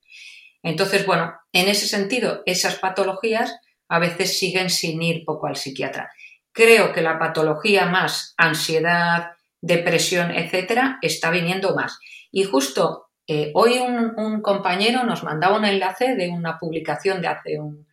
Entonces, 0.61 1.05
bueno, 1.05 1.33
en 1.51 1.67
ese 1.67 1.87
sentido, 1.87 2.43
esas 2.45 2.75
patologías 2.75 3.59
a 3.87 3.99
veces 3.99 4.37
siguen 4.37 4.69
sin 4.69 5.01
ir 5.01 5.25
poco 5.25 5.47
al 5.47 5.55
psiquiatra. 5.55 6.11
Creo 6.51 6.93
que 6.93 7.01
la 7.01 7.17
patología 7.17 7.87
más 7.87 8.35
ansiedad, 8.37 9.31
depresión, 9.61 10.31
etcétera, 10.31 10.99
está 11.01 11.31
viniendo 11.31 11.75
más. 11.75 11.97
Y 12.31 12.43
justo 12.43 13.07
eh, 13.27 13.51
hoy 13.55 13.79
un, 13.79 14.41
compañero 14.41 15.03
nos 15.03 15.23
mandaba 15.23 15.57
un 15.57 15.65
enlace 15.65 16.15
de 16.15 16.29
una 16.29 16.59
publicación 16.59 17.19
de 17.19 17.27
hace 17.27 17.59
un 17.59 17.87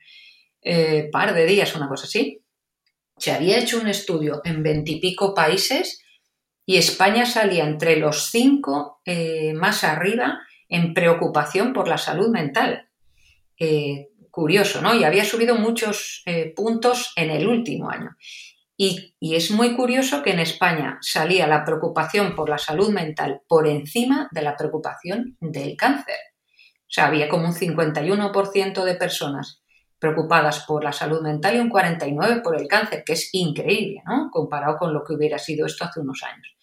eh, 0.61 1.09
par 1.11 1.33
de 1.35 1.47
días, 1.47 1.75
una 1.75 1.89
cosa 1.89 2.05
así. 2.05 2.43
Se 3.17 3.33
había 3.33 3.59
hecho 3.59 3.81
un 3.81 3.89
estudio 3.89 4.43
en 4.45 4.63
veintipico 4.63 5.35
países 5.35 6.02
y 6.65 6.77
España 6.77 7.27
salía 7.27 7.65
entre 7.65 7.97
los 7.97 8.31
cinco 8.31 9.01
eh, 9.05 9.53
más 9.55 9.85
arriba 9.85 10.41
en 10.69 10.95
preocupación 10.95 11.73
por 11.73 11.89
la 11.89 11.99
salud 11.99 12.31
mental. 12.31 12.89
Eh, 13.59 14.09
curioso, 14.31 14.81
¿no? 14.81 14.95
Y 14.95 15.05
había 15.05 15.25
subido 15.25 15.57
muchos 15.57 16.23
eh, 16.27 16.53
puntos 16.57 17.13
en 17.17 17.31
el 17.31 17.47
último 17.47 17.91
año. 17.91 18.17
Y, 18.77 19.15
y, 19.21 19.35
es 19.35 19.51
muy 19.51 19.77
curioso 19.77 20.23
que 20.23 20.31
en 20.31 20.41
España 20.41 20.99
salía 21.03 21.47
la 21.47 21.65
preocupación 21.65 22.35
por 22.35 22.49
la 22.49 22.59
salud 22.59 22.91
mental 22.91 23.43
por 23.47 23.69
encima 23.69 24.29
de 24.33 24.43
la 24.43 24.57
preocupación 24.57 25.37
del 25.41 25.77
cáncer. 25.77 26.17
O 26.83 26.95
sea, 26.95 27.07
había 27.07 27.29
como 27.29 27.47
un 27.47 27.55
51% 27.55 28.85
de 28.85 28.95
personas 28.95 29.62
preocupadas 30.03 30.65
por 30.67 30.83
la 30.83 30.91
salud 30.91 31.23
mental 31.23 31.55
y 31.55 31.61
un 31.61 31.71
49% 31.71 32.43
por 32.43 32.61
el 32.61 32.67
cáncer, 32.67 33.05
que 33.07 33.13
es 33.13 33.29
increíble, 33.35 34.03
¿no? 34.05 34.31
Comparado 34.33 34.77
con 34.77 34.93
lo 34.93 35.05
que 35.05 35.13
hubiera 35.13 35.39
sido 35.39 35.65
esto 35.65 35.85
hace 35.85 36.01
unos 36.01 36.25
años. 36.25 36.57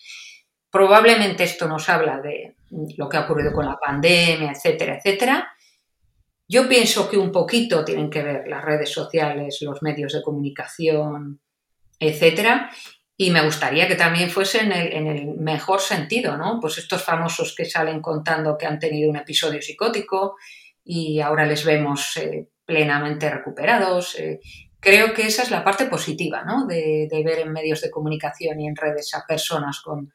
Probablemente 0.69 1.45
esto 1.45 1.65
nos 1.65 1.87
habla 1.87 2.19
de 2.19 2.57
lo 2.97 3.07
que 3.07 3.15
ha 3.15 3.21
ocurrido 3.21 3.53
con 3.53 3.65
la 3.65 3.77
pandemia, 3.77 4.51
etcétera, 4.51 4.97
etcétera. 4.97 5.53
Yo 6.49 6.67
pienso 6.67 7.09
que 7.09 7.17
un 7.17 7.31
poquito 7.31 7.85
tienen 7.85 8.09
que 8.09 8.23
ver 8.23 8.45
las 8.45 8.61
redes 8.61 8.91
sociales, 8.91 9.59
los 9.61 9.81
medios 9.83 10.11
de 10.11 10.21
comunicación, 10.21 11.39
etcétera. 11.97 12.69
Y 13.15 13.31
me 13.31 13.45
gustaría 13.45 13.87
que 13.87 13.95
también 13.95 14.29
fuese 14.29 14.63
en 14.63 14.73
el, 14.73 15.27
mejor 15.37 15.79
sentido, 15.79 16.35
¿no? 16.35 16.59
Pues 16.59 16.77
estos 16.77 17.01
famosos 17.03 17.55
que 17.55 17.63
salen 17.63 18.01
contando 18.01 18.57
que 18.57 18.65
han 18.65 18.79
tenido 18.79 19.09
un 19.09 19.15
episodio 19.15 19.61
psicótico 19.61 20.35
y 20.83 21.21
ahora 21.21 21.45
les 21.45 21.63
vemos 21.63 22.17
eh, 22.17 22.49
plenamente 22.69 23.27
recuperados. 23.31 24.13
Eh, 24.19 24.39
creo 24.79 25.11
que 25.11 25.25
esa 25.25 25.41
es 25.41 25.49
la 25.49 25.63
parte 25.63 25.87
positiva, 25.87 26.43
¿no? 26.43 26.67
De, 26.67 27.09
ver 27.25 27.39
en 27.39 27.51
medios 27.51 27.81
de 27.81 27.89
comunicación 27.89 28.61
y 28.61 28.67
en 28.67 28.75
redes 28.75 29.11
a 29.15 29.25
personas 29.27 29.81
con, 29.81 30.13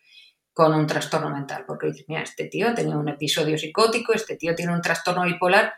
con 0.53 0.73
un 0.73 0.87
trastorno 0.87 1.31
mental, 1.31 1.65
porque 1.67 1.89
dices, 1.89 2.05
mira, 2.07 2.23
este 2.23 2.47
tío 2.47 2.69
ha 2.69 2.75
tenido 2.75 3.01
un 3.01 3.09
episodio 3.09 3.59
psicótico, 3.59 4.13
este 4.13 4.37
tío 4.37 4.55
tiene 4.55 4.73
un 4.73 4.81
trastorno 4.81 5.25
bipolar 5.25 5.75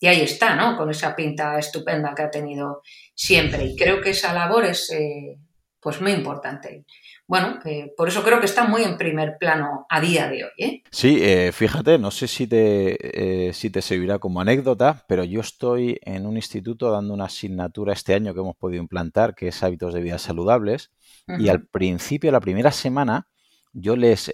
y 0.00 0.08
ahí 0.08 0.22
está, 0.22 0.56
¿no? 0.56 0.76
Con 0.76 0.90
esa 0.90 1.14
pinta 1.14 1.56
estupenda 1.60 2.12
que 2.12 2.22
ha 2.22 2.30
tenido 2.30 2.82
siempre. 3.14 3.64
Y 3.64 3.76
creo 3.76 4.00
que 4.00 4.10
esa 4.10 4.34
labor 4.34 4.64
es, 4.64 4.90
eh, 4.90 5.38
pues, 5.80 6.00
muy 6.00 6.10
importante 6.10 6.84
bueno, 7.28 7.58
eh, 7.64 7.92
por 7.96 8.08
eso 8.08 8.22
creo 8.22 8.38
que 8.38 8.46
está 8.46 8.64
muy 8.64 8.82
en 8.84 8.96
primer 8.96 9.36
plano 9.38 9.84
a 9.88 10.00
día 10.00 10.28
de 10.28 10.44
hoy. 10.44 10.50
¿eh? 10.58 10.82
Sí, 10.90 11.18
eh, 11.20 11.50
fíjate, 11.52 11.98
no 11.98 12.10
sé 12.10 12.28
si 12.28 12.46
te, 12.46 13.52
si 13.52 13.70
te 13.70 13.82
servirá 13.82 14.18
como 14.18 14.40
anécdota, 14.40 15.04
pero 15.08 15.24
yo 15.24 15.40
estoy 15.40 15.98
en 16.02 16.26
un 16.26 16.36
instituto 16.36 16.90
dando 16.90 17.14
una 17.14 17.24
asignatura 17.24 17.92
este 17.92 18.14
año 18.14 18.32
que 18.32 18.40
hemos 18.40 18.56
podido 18.56 18.80
implantar, 18.80 19.34
que 19.34 19.48
es 19.48 19.62
hábitos 19.62 19.92
de 19.92 20.02
vida 20.02 20.18
saludables, 20.18 20.92
y 21.38 21.48
al 21.48 21.66
principio, 21.66 22.30
la 22.30 22.40
primera 22.40 22.70
semana, 22.70 23.26
yo 23.72 23.96
les 23.96 24.30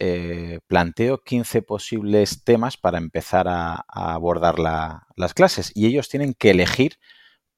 planteo 0.67 1.23
15 1.23 1.63
posibles 1.63 2.45
temas 2.45 2.77
para 2.77 2.99
empezar 2.99 3.49
a, 3.49 3.85
abordar 3.89 4.59
las 4.59 5.33
clases 5.35 5.73
y 5.75 5.87
ellos 5.87 6.11
tienen 6.11 6.35
que 6.35 6.51
elegir 6.51 6.99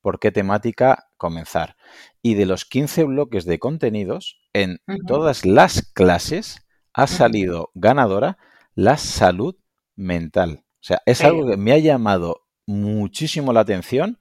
por 0.05 0.21
qué 0.21 0.31
temática 0.31 1.09
comenzar. 1.17 1.77
Y 2.21 2.35
de 2.35 2.45
los 2.45 2.67
15 2.67 3.05
bloques 3.05 3.47
de 3.47 3.59
contenidos, 3.59 4.39
en 4.53 4.81
todas 5.07 5.47
las 5.47 5.81
clases 5.95 6.59
ha 6.93 7.07
salido 7.07 7.71
ganadora 7.73 8.37
la 8.75 8.99
salud 8.99 9.57
mental. 9.97 10.63
O 10.75 10.85
sea, 10.87 11.01
es 11.07 11.25
algo 11.25 11.47
que 11.47 11.57
me 11.57 11.73
ha 11.73 11.79
llamado 11.79 12.43
muchísimo 12.67 13.55
la 13.55 13.61
atención 13.61 14.19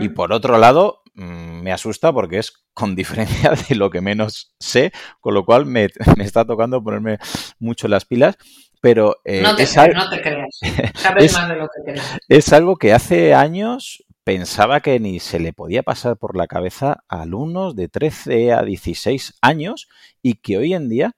y 0.00 0.10
por 0.10 0.32
otro 0.32 0.58
lado 0.58 1.02
mm, 1.14 1.60
me 1.60 1.72
asusta 1.72 2.12
porque 2.12 2.38
es 2.38 2.64
con 2.72 2.94
diferencia 2.94 3.50
de 3.68 3.74
lo 3.74 3.90
que 3.90 4.00
menos 4.00 4.54
sé, 4.60 4.92
con 5.20 5.34
lo 5.34 5.44
cual 5.44 5.66
me, 5.66 5.88
está 6.18 6.44
tocando 6.44 6.84
ponerme 6.84 7.18
mucho 7.58 7.88
las 7.88 8.04
pilas. 8.04 8.36
Pero 8.80 9.16
eh, 9.24 9.40
no, 9.42 9.56
te, 9.56 9.64
es, 9.64 9.76
no, 9.76 10.08
te, 10.08 10.22
creas, 10.22 10.60
sabes 10.94 11.32
más 11.36 11.48
de 11.48 11.56
lo 11.56 11.66
que 11.66 11.82
crees. 11.90 12.18
Es 12.28 12.52
algo 12.52 12.76
que 12.76 12.92
hace 12.92 13.34
años 13.34 14.05
pensaba 14.26 14.80
que 14.80 14.98
ni 14.98 15.20
se 15.20 15.38
le 15.38 15.52
podía 15.52 15.84
pasar 15.84 16.16
por 16.16 16.36
la 16.36 16.48
cabeza 16.48 17.04
a 17.08 17.22
alumnos 17.22 17.76
de 17.76 17.86
13 17.86 18.54
a 18.54 18.64
16 18.64 19.38
años 19.40 19.88
y 20.20 20.34
que 20.34 20.58
hoy 20.58 20.74
en 20.74 20.88
día 20.88 21.12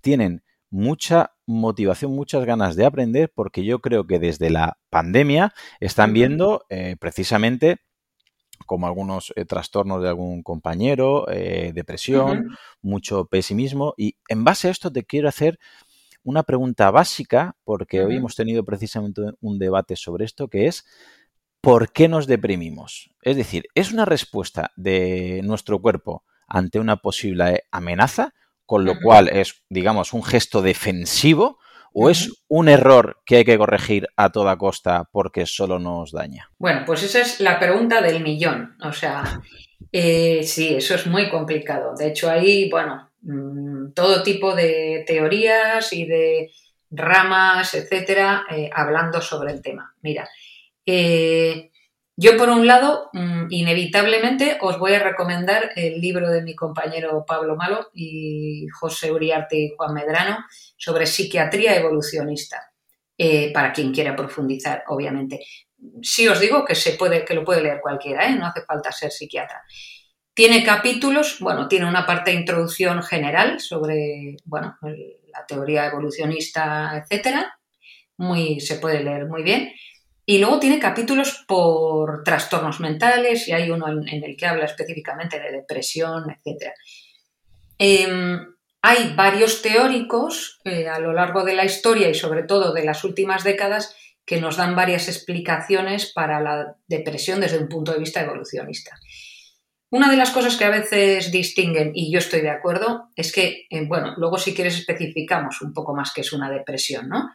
tienen 0.00 0.42
mucha 0.70 1.34
motivación, 1.44 2.12
muchas 2.12 2.46
ganas 2.46 2.74
de 2.74 2.86
aprender, 2.86 3.30
porque 3.34 3.66
yo 3.66 3.80
creo 3.80 4.06
que 4.06 4.18
desde 4.18 4.48
la 4.48 4.78
pandemia 4.88 5.52
están 5.78 6.14
viendo 6.14 6.64
eh, 6.70 6.96
precisamente 6.98 7.82
como 8.64 8.86
algunos 8.86 9.34
eh, 9.36 9.44
trastornos 9.44 10.02
de 10.02 10.08
algún 10.08 10.42
compañero, 10.42 11.30
eh, 11.30 11.72
depresión, 11.74 12.56
mucho 12.80 13.26
pesimismo. 13.26 13.92
Y 13.98 14.16
en 14.26 14.42
base 14.42 14.68
a 14.68 14.70
esto 14.70 14.90
te 14.90 15.04
quiero 15.04 15.28
hacer 15.28 15.58
una 16.22 16.44
pregunta 16.44 16.90
básica, 16.90 17.56
porque 17.64 18.02
hoy 18.02 18.16
hemos 18.16 18.34
tenido 18.34 18.64
precisamente 18.64 19.20
un 19.42 19.58
debate 19.58 19.96
sobre 19.96 20.24
esto, 20.24 20.48
que 20.48 20.66
es 20.66 20.86
¿por 21.64 21.92
qué 21.92 22.08
nos 22.08 22.26
deprimimos? 22.26 23.10
Es 23.22 23.36
decir, 23.36 23.64
¿es 23.74 23.92
una 23.92 24.04
respuesta 24.04 24.70
de 24.76 25.40
nuestro 25.42 25.80
cuerpo 25.80 26.24
ante 26.46 26.78
una 26.78 26.96
posible 26.96 27.64
amenaza, 27.70 28.34
con 28.66 28.84
lo 28.84 29.00
cual 29.00 29.28
es, 29.28 29.62
digamos, 29.68 30.12
un 30.12 30.22
gesto 30.22 30.62
defensivo? 30.62 31.58
¿O 31.96 32.10
es 32.10 32.42
un 32.48 32.68
error 32.68 33.22
que 33.24 33.36
hay 33.36 33.44
que 33.44 33.56
corregir 33.56 34.08
a 34.16 34.30
toda 34.30 34.58
costa 34.58 35.08
porque 35.12 35.46
solo 35.46 35.78
nos 35.78 36.10
daña? 36.10 36.50
Bueno, 36.58 36.82
pues 36.84 37.04
esa 37.04 37.20
es 37.20 37.40
la 37.40 37.60
pregunta 37.60 38.02
del 38.02 38.20
millón. 38.20 38.76
O 38.82 38.92
sea, 38.92 39.40
eh, 39.92 40.42
sí, 40.42 40.74
eso 40.74 40.96
es 40.96 41.06
muy 41.06 41.30
complicado. 41.30 41.94
De 41.96 42.08
hecho, 42.08 42.28
hay, 42.28 42.68
bueno, 42.68 43.10
mm, 43.22 43.92
todo 43.92 44.24
tipo 44.24 44.56
de 44.56 45.04
teorías 45.06 45.92
y 45.92 46.04
de 46.04 46.50
ramas, 46.90 47.74
etcétera, 47.74 48.44
eh, 48.50 48.70
hablando 48.74 49.20
sobre 49.20 49.52
el 49.52 49.62
tema. 49.62 49.94
Mira, 50.02 50.28
eh, 50.86 51.70
yo, 52.16 52.36
por 52.36 52.48
un 52.48 52.66
lado, 52.66 53.10
mm, 53.12 53.46
inevitablemente 53.50 54.58
os 54.60 54.78
voy 54.78 54.94
a 54.94 55.02
recomendar 55.02 55.72
el 55.74 56.00
libro 56.00 56.30
de 56.30 56.42
mi 56.42 56.54
compañero 56.54 57.24
Pablo 57.26 57.56
Malo 57.56 57.90
y 57.92 58.68
José 58.68 59.10
Uriarte 59.10 59.56
y 59.56 59.74
Juan 59.76 59.94
Medrano 59.94 60.38
sobre 60.76 61.06
psiquiatría 61.06 61.74
evolucionista, 61.76 62.72
eh, 63.18 63.52
para 63.52 63.72
quien 63.72 63.92
quiera 63.92 64.14
profundizar, 64.14 64.84
obviamente. 64.88 65.40
Sí 66.02 66.28
os 66.28 66.38
digo 66.38 66.64
que, 66.64 66.76
se 66.76 66.92
puede, 66.92 67.24
que 67.24 67.34
lo 67.34 67.44
puede 67.44 67.62
leer 67.62 67.80
cualquiera, 67.80 68.28
¿eh? 68.28 68.36
no 68.36 68.46
hace 68.46 68.62
falta 68.62 68.92
ser 68.92 69.10
psiquiatra. 69.10 69.62
Tiene 70.34 70.64
capítulos, 70.64 71.38
bueno, 71.40 71.66
tiene 71.68 71.86
una 71.86 72.06
parte 72.06 72.30
de 72.30 72.38
introducción 72.38 73.02
general 73.02 73.60
sobre, 73.60 74.36
bueno, 74.44 74.76
la 74.82 75.46
teoría 75.46 75.86
evolucionista, 75.86 76.96
etcétera. 76.96 77.58
Muy, 78.16 78.60
se 78.60 78.76
puede 78.76 79.02
leer 79.02 79.26
muy 79.26 79.42
bien. 79.42 79.72
Y 80.26 80.38
luego 80.38 80.58
tiene 80.58 80.78
capítulos 80.78 81.44
por 81.46 82.24
trastornos 82.24 82.80
mentales 82.80 83.46
y 83.46 83.52
hay 83.52 83.70
uno 83.70 83.88
en, 83.88 84.24
el 84.24 84.36
que 84.36 84.46
habla 84.46 84.64
específicamente 84.64 85.38
de 85.38 85.52
depresión, 85.52 86.24
etc. 86.30 86.72
Em, 87.78 88.54
hay 88.80 89.12
varios 89.14 89.60
teóricos 89.60 90.60
eh, 90.64 90.88
a 90.88 90.98
lo 90.98 91.12
largo 91.12 91.44
de 91.44 91.54
la 91.54 91.64
historia 91.64 92.08
y 92.08 92.14
sobre 92.14 92.42
todo 92.42 92.72
de 92.72 92.84
las 92.84 93.04
últimas 93.04 93.44
décadas 93.44 93.94
que 94.24 94.40
nos 94.40 94.56
dan 94.56 94.74
varias 94.74 95.08
explicaciones 95.08 96.12
para 96.12 96.40
la 96.40 96.76
depresión 96.86 97.40
desde 97.40 97.58
un 97.58 97.68
punto 97.68 97.92
de 97.92 97.98
vista 97.98 98.22
evolucionista. 98.22 98.98
Una 99.90 100.10
de 100.10 100.16
las 100.16 100.30
cosas 100.30 100.56
que 100.56 100.64
a 100.64 100.70
veces 100.70 101.30
distinguen, 101.30 101.92
y 101.94 102.10
yo 102.10 102.18
estoy 102.18 102.40
de 102.40 102.50
acuerdo, 102.50 103.10
es 103.14 103.32
que, 103.32 103.66
eh, 103.70 103.86
bueno, 103.86 104.14
luego 104.16 104.38
si 104.38 104.54
quieres 104.54 104.76
especificamos 104.76 105.62
un 105.62 105.72
poco 105.72 105.94
más 105.94 106.12
que 106.12 106.22
es 106.22 106.32
una 106.32 106.50
depresión, 106.50 107.08
¿no? 107.08 107.30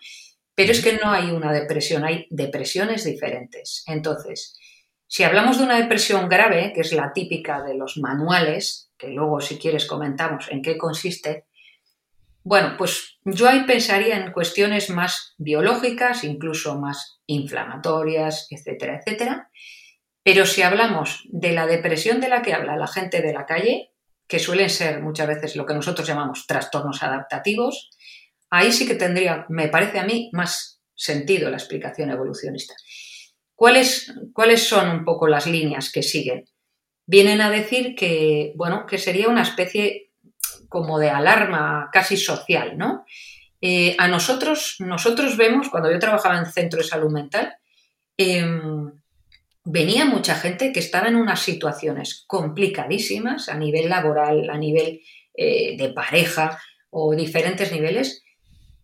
Pero 0.60 0.74
es 0.74 0.84
que 0.84 1.00
no 1.02 1.10
hay 1.10 1.32
una 1.32 1.54
depresión, 1.54 2.04
hay 2.04 2.28
depresiones 2.32 3.06
diferentes. 3.06 3.82
Entonces, 3.88 4.60
si 5.08 5.24
hablamos 5.24 5.58
de 5.58 5.64
una 5.64 5.80
depresión 5.80 6.28
grave, 6.28 6.74
que 6.76 6.82
es 6.82 6.92
la 6.92 7.14
típica 7.14 7.64
de 7.64 7.76
los 7.76 7.96
manuales, 7.96 8.92
que 8.98 9.08
luego 9.08 9.40
si 9.40 9.58
quieres 9.58 9.86
comentamos 9.86 10.52
en 10.52 10.62
qué 10.62 10.78
consiste, 10.78 11.46
bueno, 12.44 12.76
pues 12.78 13.20
yo 13.24 13.48
ahí 13.48 13.64
pensaría 13.64 14.18
en 14.18 14.34
cuestiones 14.34 14.90
más 14.90 15.34
biológicas, 15.38 16.26
incluso 16.26 16.78
más 16.78 17.22
inflamatorias, 17.26 18.48
etcétera, 18.50 19.00
etcétera. 19.00 19.50
Pero 20.24 20.46
si 20.46 20.62
hablamos 20.62 21.24
de 21.30 21.54
la 21.54 21.68
depresión 21.68 22.20
de 22.20 22.28
la 22.28 22.42
que 22.42 22.54
habla 22.54 22.76
la 22.76 22.88
gente 22.88 23.22
de 23.22 23.32
la 23.32 23.46
calle, 23.46 23.94
que 24.28 24.40
suelen 24.40 24.70
ser 24.70 25.02
muchas 25.02 25.28
veces 25.28 25.56
lo 25.56 25.66
que 25.66 25.74
nosotros 25.74 26.06
llamamos 26.06 26.48
trastornos 26.48 27.02
adaptativos, 27.02 27.92
ahí 28.50 28.72
sí 28.72 28.88
que 28.88 28.96
tendría, 28.96 29.46
me 29.50 29.68
parece 29.68 30.00
a 30.00 30.06
mí, 30.06 30.30
más 30.34 30.82
sentido 30.96 31.50
la 31.50 31.58
explicación 31.58 32.12
evolucionista. 32.12 32.74
¿Cuáles, 33.56 34.14
¿Cuáles 34.34 34.64
son 34.64 34.90
un 34.90 35.06
poco 35.06 35.28
las 35.28 35.48
líneas 35.48 35.92
que 35.92 36.04
siguen? 36.04 36.46
Vienen 37.06 37.42
a 37.42 37.50
decir 37.50 37.96
que, 37.96 38.54
bueno, 38.56 38.86
que 38.86 38.98
sería 38.98 39.28
una 39.28 39.42
especie 39.42 40.12
como 40.68 41.00
de 41.00 41.10
alarma 41.10 41.90
casi 41.92 42.16
social, 42.16 42.78
¿no? 42.78 43.06
Eh, 43.62 43.96
a 43.98 44.08
nosotros, 44.08 44.76
nosotros 44.80 45.36
vemos, 45.36 45.70
cuando 45.70 45.92
yo 45.92 46.00
trabajaba 46.00 46.38
en 46.38 46.46
centro 46.46 46.80
de 46.80 46.88
salud 46.88 47.12
mental, 47.12 47.54
em, 48.18 48.92
venía 49.66 50.06
mucha 50.06 50.36
gente 50.36 50.72
que 50.72 50.80
estaba 50.80 51.08
en 51.08 51.16
unas 51.16 51.42
situaciones 51.42 52.24
complicadísimas 52.28 53.50
a 53.50 53.56
nivel 53.56 53.90
laboral, 53.90 54.50
a 54.50 54.58
nivel 54.58 55.02
eh, 55.36 55.78
de 55.78 55.90
pareja 55.90 56.60
o 56.90 57.16
diferentes 57.16 57.72
niveles, 57.72 58.24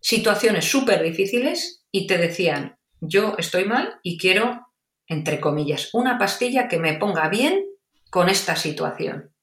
situaciones 0.06 0.70
súper 0.70 1.02
difíciles 1.02 1.84
y 1.90 2.06
te 2.06 2.16
decían, 2.16 2.78
yo 3.00 3.34
estoy 3.38 3.64
mal 3.64 3.98
y 4.04 4.18
quiero, 4.18 4.68
entre 5.08 5.40
comillas, 5.40 5.90
una 5.94 6.16
pastilla 6.16 6.68
que 6.68 6.78
me 6.78 6.94
ponga 6.94 7.28
bien 7.28 7.64
con 8.08 8.28
esta 8.28 8.54
situación. 8.54 9.34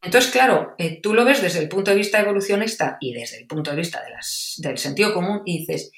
Entonces, 0.00 0.30
claro, 0.30 0.74
eh, 0.78 1.02
tú 1.02 1.12
lo 1.12 1.26
ves 1.26 1.42
desde 1.42 1.58
el 1.58 1.68
punto 1.68 1.90
de 1.90 1.98
vista 1.98 2.18
evolucionista 2.18 2.96
y 2.98 3.12
desde 3.12 3.36
el 3.36 3.46
punto 3.46 3.72
de 3.72 3.76
vista 3.76 4.02
del 4.56 4.78
sentido 4.78 5.12
común 5.12 5.42
y 5.44 5.58
dices, 5.58 5.92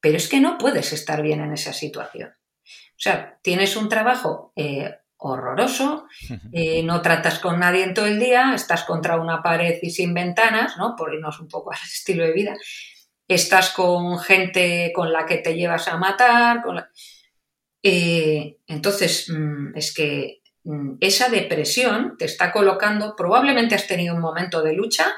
pero 0.00 0.18
es 0.18 0.28
que 0.28 0.40
no 0.40 0.58
puedes 0.58 0.92
estar 0.92 1.22
bien 1.22 1.40
en 1.40 1.54
esa 1.54 1.72
situación. 1.72 2.34
O 2.66 3.02
sea, 3.02 3.38
tienes 3.40 3.74
un 3.74 3.88
trabajo 3.88 4.52
eh, 4.54 4.96
horroroso, 5.16 6.04
eh, 6.52 6.82
no 6.82 7.00
tratas 7.00 7.38
con 7.38 7.58
nadie 7.58 7.84
en 7.84 7.94
todo 7.94 8.04
el 8.04 8.20
día, 8.20 8.52
estás 8.54 8.84
contra 8.84 9.18
una 9.18 9.42
pared 9.42 9.78
y 9.80 9.88
sin 9.88 10.12
ventanas, 10.12 10.76
¿no? 10.76 10.94
Por 10.94 11.14
irnos 11.14 11.40
un 11.40 11.48
poco 11.48 11.72
al 11.72 11.78
estilo 11.90 12.22
de 12.22 12.34
vida. 12.34 12.54
Estás 13.30 13.70
con 13.70 14.18
gente 14.18 14.92
con 14.94 15.12
la 15.12 15.24
que 15.24 15.38
te 15.38 15.54
llevas 15.54 15.88
a 15.88 15.96
matar. 15.96 16.62
entonces, 17.82 19.30
mm, 19.30 19.76
es 19.76 19.94
que 19.94 20.40
Mm, 20.64 20.96
esa 21.00 21.28
depresión 21.28 22.16
te 22.18 22.26
está 22.26 22.52
colocando, 22.52 23.16
probablemente 23.16 23.74
has 23.74 23.86
tenido 23.86 24.14
un 24.14 24.20
momento 24.20 24.62
de 24.62 24.74
lucha, 24.74 25.12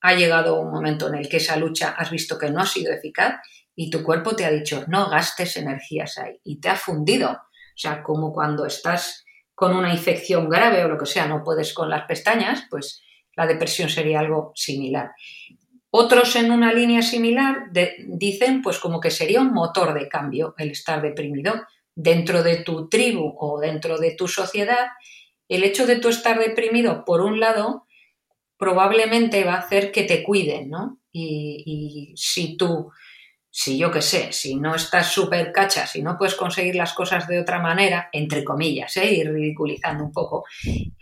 ha 0.00 0.14
llegado 0.14 0.60
un 0.60 0.70
momento 0.70 1.08
en 1.08 1.14
el 1.14 1.28
que 1.28 1.38
esa 1.38 1.56
lucha 1.56 1.90
has 1.96 2.10
visto 2.10 2.38
que 2.38 2.50
no 2.50 2.60
ha 2.60 2.66
sido 2.66 2.92
eficaz 2.92 3.40
y 3.74 3.90
tu 3.90 4.02
cuerpo 4.02 4.36
te 4.36 4.44
ha 4.44 4.50
dicho 4.50 4.84
no 4.88 5.08
gastes 5.08 5.56
energías 5.56 6.18
ahí 6.18 6.38
y 6.44 6.60
te 6.60 6.68
ha 6.68 6.76
fundido. 6.76 7.30
O 7.30 7.76
sea, 7.76 8.02
como 8.02 8.32
cuando 8.32 8.66
estás 8.66 9.24
con 9.54 9.74
una 9.74 9.92
infección 9.92 10.48
grave 10.48 10.84
o 10.84 10.88
lo 10.88 10.98
que 10.98 11.06
sea, 11.06 11.26
no 11.26 11.42
puedes 11.42 11.72
con 11.72 11.88
las 11.88 12.04
pestañas, 12.06 12.64
pues 12.70 13.02
la 13.34 13.46
depresión 13.46 13.88
sería 13.88 14.20
algo 14.20 14.52
similar. 14.54 15.12
Otros 15.96 16.34
en 16.34 16.50
una 16.50 16.72
línea 16.72 17.02
similar 17.02 17.70
dicen 18.08 18.62
pues 18.62 18.80
como 18.80 18.98
que 18.98 19.12
sería 19.12 19.40
un 19.40 19.52
motor 19.52 19.94
de 19.94 20.08
cambio 20.08 20.56
el 20.58 20.72
estar 20.72 21.00
deprimido, 21.00 21.54
dentro 21.94 22.42
de 22.42 22.64
tu 22.64 22.88
tribu 22.88 23.36
o 23.38 23.60
dentro 23.60 23.96
de 23.98 24.10
tu 24.10 24.26
sociedad, 24.26 24.88
el 25.48 25.62
hecho 25.62 25.86
de 25.86 26.00
tú 26.00 26.08
estar 26.08 26.40
deprimido, 26.40 27.04
por 27.04 27.20
un 27.20 27.38
lado, 27.38 27.86
probablemente 28.56 29.44
va 29.44 29.54
a 29.54 29.58
hacer 29.58 29.92
que 29.92 30.02
te 30.02 30.24
cuiden, 30.24 30.68
¿no? 30.68 30.98
Y, 31.12 32.12
si 32.16 32.56
tú, 32.56 32.90
si 33.56 33.78
yo 33.78 33.88
qué 33.92 34.02
sé, 34.02 34.32
si 34.32 34.56
no 34.56 34.74
estás 34.74 35.12
súper 35.12 35.52
cacha, 35.52 35.86
si 35.86 36.02
no 36.02 36.18
puedes 36.18 36.34
conseguir 36.34 36.74
las 36.74 36.92
cosas 36.92 37.28
de 37.28 37.38
otra 37.38 37.60
manera, 37.60 38.08
entre 38.10 38.42
comillas, 38.42 38.96
¿eh? 38.96 39.14
y 39.14 39.22
ridiculizando 39.22 40.02
un 40.02 40.10
poco, 40.10 40.44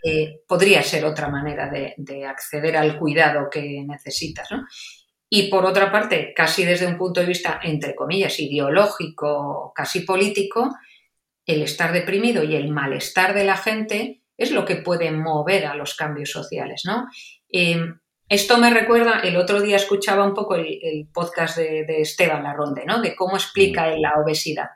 eh, 0.03 0.41
podría 0.47 0.83
ser 0.83 1.03
otra 1.03 1.29
manera 1.29 1.67
de, 1.67 1.95
de 1.97 2.27
acceder 2.27 2.77
al 2.77 2.99
cuidado 2.99 3.49
que 3.49 3.83
necesitas, 3.83 4.51
¿no? 4.51 4.67
Y 5.27 5.49
por 5.49 5.65
otra 5.65 5.91
parte, 5.91 6.31
casi 6.35 6.63
desde 6.63 6.85
un 6.85 6.95
punto 6.95 7.21
de 7.21 7.25
vista, 7.25 7.59
entre 7.63 7.95
comillas, 7.95 8.39
ideológico, 8.39 9.73
casi 9.75 10.01
político, 10.01 10.75
el 11.47 11.63
estar 11.63 11.91
deprimido 11.91 12.43
y 12.43 12.55
el 12.55 12.69
malestar 12.69 13.33
de 13.33 13.45
la 13.45 13.57
gente 13.57 14.21
es 14.37 14.51
lo 14.51 14.63
que 14.63 14.75
puede 14.75 15.09
mover 15.09 15.65
a 15.65 15.73
los 15.73 15.95
cambios 15.95 16.29
sociales, 16.29 16.83
¿no? 16.85 17.07
Em, 17.49 17.97
esto 18.33 18.57
me 18.57 18.71
recuerda, 18.71 19.19
el 19.19 19.37
otro 19.37 19.61
día 19.61 19.75
escuchaba 19.75 20.25
un 20.25 20.33
poco 20.33 20.55
el, 20.55 21.07
podcast 21.13 21.57
de, 21.57 22.01
Esteban 22.01 22.43
Larronde, 22.43 22.83
¿no? 22.85 23.01
De 23.01 23.15
cómo 23.15 23.35
explica 23.35 23.87
mm. 23.87 23.99
la 23.99 24.13
obesidad. 24.23 24.69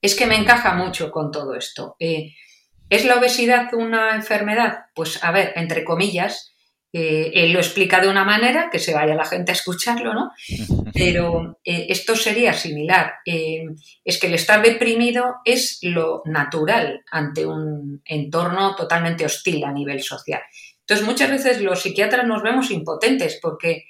Es 0.00 0.14
que 0.14 0.26
me 0.26 0.36
encaja 0.36 0.74
mucho 0.74 1.10
con 1.10 1.30
todo 1.30 1.54
esto. 1.54 1.96
Eh, 1.98 2.32
¿Es 2.88 3.04
la 3.04 3.18
obesidad 3.18 3.72
una 3.74 4.14
enfermedad? 4.14 4.86
Pues 4.94 5.22
a 5.22 5.32
ver, 5.32 5.52
entre 5.56 5.84
comillas, 5.84 6.54
eh, 6.96 7.32
él 7.34 7.52
lo 7.52 7.58
explica 7.58 8.00
de 8.00 8.08
una 8.08 8.24
manera, 8.24 8.70
que 8.70 8.78
se 8.78 8.94
vaya 8.94 9.16
la 9.16 9.24
gente 9.24 9.50
a 9.50 9.54
escucharlo, 9.54 10.14
¿no? 10.14 10.30
Pero 10.94 11.58
eh, 11.64 11.86
esto 11.88 12.14
sería 12.14 12.52
similar. 12.52 13.14
Eh, 13.26 13.64
es 14.04 14.18
que 14.18 14.28
el 14.28 14.34
estar 14.34 14.62
deprimido 14.62 15.36
es 15.44 15.80
lo 15.82 16.22
natural 16.24 17.02
ante 17.10 17.44
un 17.44 18.00
entorno 18.04 18.76
totalmente 18.76 19.24
hostil 19.24 19.64
a 19.64 19.72
nivel 19.72 20.02
social. 20.04 20.40
Entonces, 20.86 21.06
muchas 21.06 21.30
veces 21.30 21.62
los 21.62 21.80
psiquiatras 21.82 22.26
nos 22.26 22.42
vemos 22.42 22.70
impotentes 22.70 23.38
porque 23.40 23.84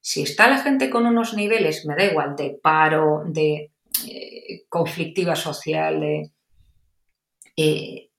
si 0.00 0.22
está 0.22 0.48
la 0.48 0.58
gente 0.58 0.90
con 0.90 1.06
unos 1.06 1.34
niveles, 1.34 1.86
me 1.86 1.94
da 1.94 2.04
igual, 2.04 2.34
de 2.34 2.58
paro, 2.60 3.22
de 3.26 3.70
conflictiva 4.68 5.36
social, 5.36 6.00
de, 6.00 6.32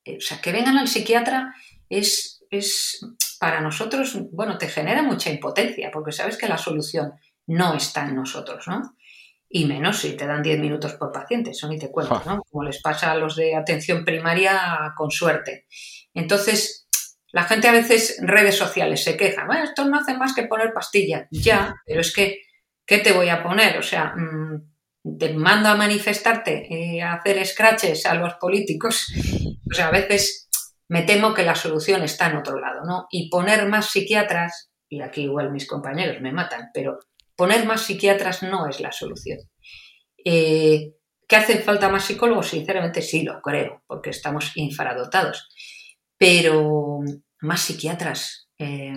o 0.06 0.22
sea, 0.22 0.40
que 0.40 0.52
vengan 0.54 0.78
al 0.78 0.88
psiquiatra 0.88 1.54
es, 1.90 2.46
es 2.50 3.06
para 3.40 3.60
nosotros, 3.60 4.18
bueno, 4.32 4.58
te 4.58 4.70
genera 4.70 5.04
mucha 5.04 5.30
impotencia, 5.30 5.92
porque 5.92 6.14
sabes 6.14 6.38
que 6.38 6.48
la 6.48 6.58
solución 6.58 7.12
no 7.48 7.76
está 7.76 8.08
en 8.08 8.16
nosotros, 8.16 8.66
¿no? 8.68 8.96
Y 9.50 9.66
menos 9.66 10.00
si 10.00 10.16
te 10.16 10.26
dan 10.26 10.42
10 10.42 10.60
minutos 10.60 10.94
por 10.94 11.12
paciente, 11.12 11.52
eso 11.52 11.68
ni 11.68 11.78
te 11.78 11.92
cuento, 11.92 12.22
¿no? 12.26 12.42
Como 12.50 12.64
les 12.64 12.82
pasa 12.82 13.12
a 13.12 13.16
los 13.16 13.36
de 13.36 13.56
atención 13.56 14.06
primaria 14.06 14.94
con 14.96 15.12
suerte. 15.12 15.68
Entonces, 16.14 16.83
la 17.34 17.44
gente 17.46 17.68
a 17.68 17.72
veces 17.72 18.20
en 18.20 18.28
redes 18.28 18.56
sociales 18.56 19.04
se 19.04 19.18
queja, 19.18 19.46
bueno, 19.48 19.64
esto 19.64 19.84
no 19.86 19.98
hace 19.98 20.16
más 20.16 20.36
que 20.36 20.44
poner 20.44 20.72
pastillas. 20.72 21.28
Ya, 21.32 21.76
pero 21.84 22.02
es 22.02 22.14
que, 22.14 22.42
¿qué 22.86 23.00
te 23.00 23.12
voy 23.12 23.30
a 23.30 23.42
poner? 23.42 23.80
O 23.80 23.82
sea, 23.82 24.14
mm, 24.16 25.18
te 25.18 25.34
mando 25.34 25.70
a 25.70 25.76
manifestarte, 25.76 26.68
eh, 26.72 27.02
a 27.02 27.14
hacer 27.14 27.44
scratches 27.46 28.06
a 28.06 28.14
los 28.16 28.36
políticos. 28.36 29.12
O 29.66 29.76
sea, 29.76 29.88
a 29.88 29.92
veces 29.92 30.50
me 30.88 31.02
temo 31.02 31.34
que 31.34 31.42
la 31.42 31.56
solución 31.56 32.04
está 32.04 32.30
en 32.30 32.38
otro 32.38 32.60
lado, 32.60 32.82
¿no? 32.86 33.08
Y 33.10 33.28
poner 33.32 33.68
más 33.68 33.90
psiquiatras, 33.90 34.70
y 34.88 35.02
aquí 35.02 35.24
igual 35.24 35.52
mis 35.52 35.66
compañeros 35.66 36.22
me 36.22 36.32
matan, 36.32 36.70
pero 36.72 37.00
poner 37.36 37.66
más 37.66 37.82
psiquiatras 37.82 38.44
no 38.44 38.68
es 38.68 38.80
la 38.82 38.92
solución. 38.92 39.40
Eh, 40.24 40.94
¿Qué 41.28 41.36
hacen 41.36 41.64
falta 41.64 41.90
más 41.90 42.06
psicólogos? 42.06 42.50
Sinceramente 42.50 43.02
sí 43.02 43.24
lo 43.24 43.42
creo, 43.42 43.82
porque 43.88 44.12
estamos 44.12 44.52
infradotados. 44.56 45.50
Pero 46.18 47.00
más 47.42 47.62
psiquiatras, 47.62 48.50
eh, 48.58 48.94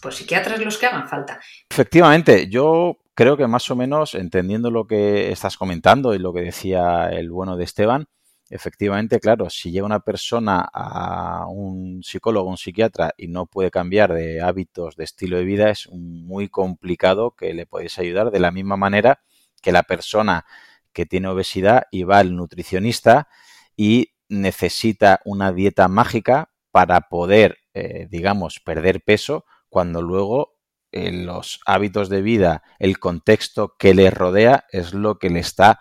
pues 0.00 0.16
psiquiatras 0.16 0.60
los 0.60 0.78
que 0.78 0.86
hagan 0.86 1.08
falta. 1.08 1.40
Efectivamente, 1.70 2.48
yo 2.48 2.98
creo 3.14 3.36
que 3.36 3.46
más 3.46 3.70
o 3.70 3.76
menos, 3.76 4.14
entendiendo 4.14 4.70
lo 4.70 4.86
que 4.86 5.32
estás 5.32 5.56
comentando 5.56 6.14
y 6.14 6.18
lo 6.18 6.32
que 6.32 6.42
decía 6.42 7.08
el 7.10 7.30
bueno 7.30 7.56
de 7.56 7.64
Esteban, 7.64 8.06
efectivamente, 8.50 9.20
claro, 9.20 9.48
si 9.50 9.70
llega 9.70 9.86
una 9.86 10.00
persona 10.00 10.68
a 10.72 11.46
un 11.48 12.02
psicólogo, 12.02 12.50
un 12.50 12.58
psiquiatra 12.58 13.14
y 13.16 13.28
no 13.28 13.46
puede 13.46 13.70
cambiar 13.70 14.12
de 14.12 14.42
hábitos, 14.42 14.96
de 14.96 15.04
estilo 15.04 15.38
de 15.38 15.44
vida, 15.44 15.70
es 15.70 15.88
muy 15.90 16.48
complicado 16.48 17.32
que 17.32 17.54
le 17.54 17.66
podéis 17.66 17.98
ayudar 17.98 18.30
de 18.30 18.40
la 18.40 18.50
misma 18.50 18.76
manera 18.76 19.20
que 19.62 19.72
la 19.72 19.82
persona 19.82 20.44
que 20.92 21.06
tiene 21.06 21.28
obesidad 21.28 21.84
y 21.90 22.04
va 22.04 22.18
al 22.18 22.36
nutricionista 22.36 23.28
y 23.76 24.13
necesita 24.40 25.20
una 25.24 25.52
dieta 25.52 25.88
mágica 25.88 26.50
para 26.70 27.02
poder, 27.02 27.58
eh, 27.72 28.06
digamos, 28.10 28.60
perder 28.60 29.02
peso 29.02 29.44
cuando 29.68 30.02
luego 30.02 30.54
eh, 30.92 31.12
los 31.12 31.60
hábitos 31.66 32.08
de 32.08 32.22
vida, 32.22 32.62
el 32.78 32.98
contexto 32.98 33.74
que 33.78 33.94
le 33.94 34.10
rodea 34.10 34.64
es 34.70 34.94
lo 34.94 35.18
que 35.18 35.30
le 35.30 35.40
está 35.40 35.80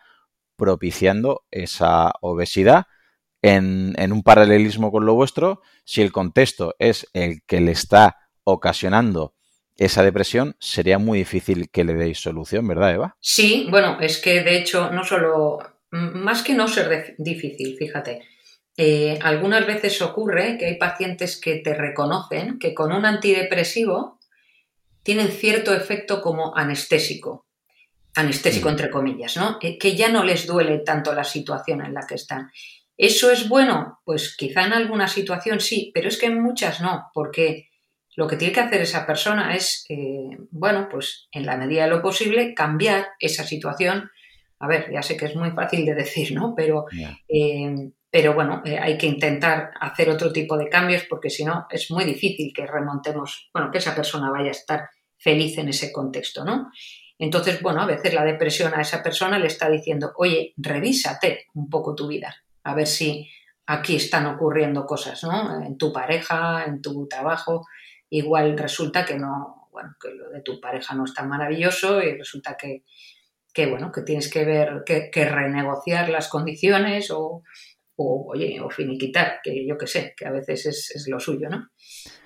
propiciando 0.55 1.45
esa 1.51 2.13
obesidad 2.21 2.85
en, 3.41 3.93
en 3.97 4.11
un 4.11 4.23
paralelismo 4.23 4.91
con 4.91 5.05
lo 5.05 5.13
vuestro, 5.13 5.61
si 5.83 6.01
el 6.01 6.11
contexto 6.11 6.75
es 6.79 7.07
el 7.13 7.43
que 7.45 7.59
le 7.59 7.71
está 7.71 8.17
ocasionando 8.43 9.35
esa 9.77 10.03
depresión, 10.03 10.55
sería 10.59 10.97
muy 10.97 11.19
difícil 11.19 11.69
que 11.69 11.83
le 11.83 11.93
deis 11.93 12.19
solución, 12.19 12.67
¿verdad, 12.67 12.93
Eva? 12.93 13.17
Sí, 13.19 13.67
bueno, 13.69 13.99
es 13.99 14.19
que 14.19 14.43
de 14.43 14.57
hecho 14.57 14.91
no 14.91 15.03
solo, 15.03 15.59
más 15.91 16.43
que 16.43 16.53
no 16.53 16.67
ser 16.67 17.15
difícil, 17.17 17.75
fíjate, 17.77 18.21
eh, 18.77 19.19
algunas 19.21 19.65
veces 19.67 20.01
ocurre 20.01 20.57
que 20.57 20.65
hay 20.65 20.77
pacientes 20.77 21.39
que 21.39 21.57
te 21.57 21.73
reconocen 21.73 22.59
que 22.59 22.73
con 22.73 22.91
un 22.91 23.05
antidepresivo 23.05 24.19
tienen 25.03 25.29
cierto 25.29 25.73
efecto 25.73 26.21
como 26.21 26.55
anestésico, 26.55 27.45
anestésico 28.15 28.69
entre 28.69 28.89
comillas, 28.89 29.37
¿no? 29.37 29.59
que 29.59 29.95
ya 29.95 30.09
no 30.09 30.23
les 30.23 30.47
duele 30.47 30.79
tanto 30.79 31.13
la 31.13 31.23
situación 31.23 31.85
en 31.85 31.93
la 31.93 32.05
que 32.07 32.15
están. 32.15 32.49
¿Eso 32.97 33.31
es 33.31 33.49
bueno? 33.49 33.99
Pues 34.05 34.35
quizá 34.37 34.63
en 34.63 34.73
alguna 34.73 35.07
situación 35.07 35.59
sí, 35.59 35.91
pero 35.93 36.07
es 36.07 36.17
que 36.17 36.27
en 36.27 36.41
muchas 36.41 36.79
no, 36.79 37.09
porque 37.13 37.69
lo 38.15 38.27
que 38.27 38.37
tiene 38.37 38.53
que 38.53 38.59
hacer 38.59 38.81
esa 38.81 39.05
persona 39.05 39.55
es, 39.55 39.85
eh, 39.89 40.37
bueno, 40.51 40.87
pues 40.89 41.27
en 41.31 41.45
la 41.45 41.57
medida 41.57 41.83
de 41.83 41.89
lo 41.89 42.01
posible, 42.01 42.53
cambiar 42.53 43.07
esa 43.19 43.43
situación. 43.43 44.11
A 44.59 44.67
ver, 44.67 44.91
ya 44.91 45.01
sé 45.01 45.17
que 45.17 45.25
es 45.25 45.35
muy 45.35 45.51
fácil 45.51 45.85
de 45.85 45.95
decir, 45.95 46.33
¿no? 46.33 46.53
Pero, 46.55 46.85
eh, 47.27 47.91
pero 48.13 48.35
bueno, 48.35 48.61
eh, 48.63 48.77
hay 48.77 48.95
que 48.95 49.07
intentar 49.07 49.71
hacer 49.81 50.07
otro 50.07 50.31
tipo 50.31 50.55
de 50.55 50.69
cambios 50.69 51.03
porque 51.09 51.31
si 51.31 51.43
no 51.43 51.65
es 51.67 51.89
muy 51.89 52.03
difícil 52.03 52.53
que 52.53 52.67
remontemos, 52.67 53.49
bueno, 53.51 53.71
que 53.71 53.79
esa 53.79 53.95
persona 53.95 54.29
vaya 54.29 54.49
a 54.49 54.51
estar 54.51 54.87
feliz 55.17 55.57
en 55.57 55.69
ese 55.69 55.91
contexto, 55.91 56.45
¿no? 56.45 56.69
Entonces, 57.17 57.59
bueno, 57.59 57.81
a 57.81 57.87
veces 57.87 58.13
la 58.13 58.23
depresión 58.23 58.71
a 58.75 58.81
esa 58.81 59.01
persona 59.01 59.39
le 59.39 59.47
está 59.47 59.67
diciendo, 59.67 60.13
oye, 60.17 60.53
revísate 60.57 61.47
un 61.55 61.67
poco 61.71 61.95
tu 61.95 62.07
vida, 62.07 62.35
a 62.63 62.75
ver 62.75 62.85
si 62.85 63.27
aquí 63.65 63.95
están 63.95 64.27
ocurriendo 64.27 64.85
cosas, 64.85 65.23
¿no? 65.23 65.65
En 65.65 65.75
tu 65.79 65.91
pareja, 65.91 66.65
en 66.65 66.83
tu 66.83 67.07
trabajo, 67.07 67.65
igual 68.11 68.55
resulta 68.55 69.05
que 69.05 69.17
no, 69.17 69.69
bueno, 69.71 69.95
que 69.99 70.09
lo 70.11 70.29
de 70.29 70.41
tu 70.41 70.61
pareja 70.61 70.93
no 70.93 71.05
es 71.05 71.15
tan 71.15 71.29
maravilloso 71.29 71.99
y 72.03 72.15
resulta 72.15 72.57
que, 72.57 72.83
que 73.51 73.65
bueno, 73.65 73.91
que 73.91 74.03
tienes 74.03 74.29
que 74.29 74.45
ver, 74.45 74.83
que, 74.85 75.25
renegociar 75.25 76.09
las 76.09 76.29
condiciones 76.29 77.09
o, 77.09 77.41
o, 77.95 78.31
oye, 78.31 78.59
o 78.59 78.69
finiquitar, 78.69 79.39
que 79.43 79.65
yo 79.65 79.77
qué 79.77 79.87
sé, 79.87 80.13
que 80.17 80.25
a 80.25 80.31
veces 80.31 80.65
es, 80.65 81.07
lo 81.07 81.19
suyo, 81.19 81.49
¿no? 81.49 81.69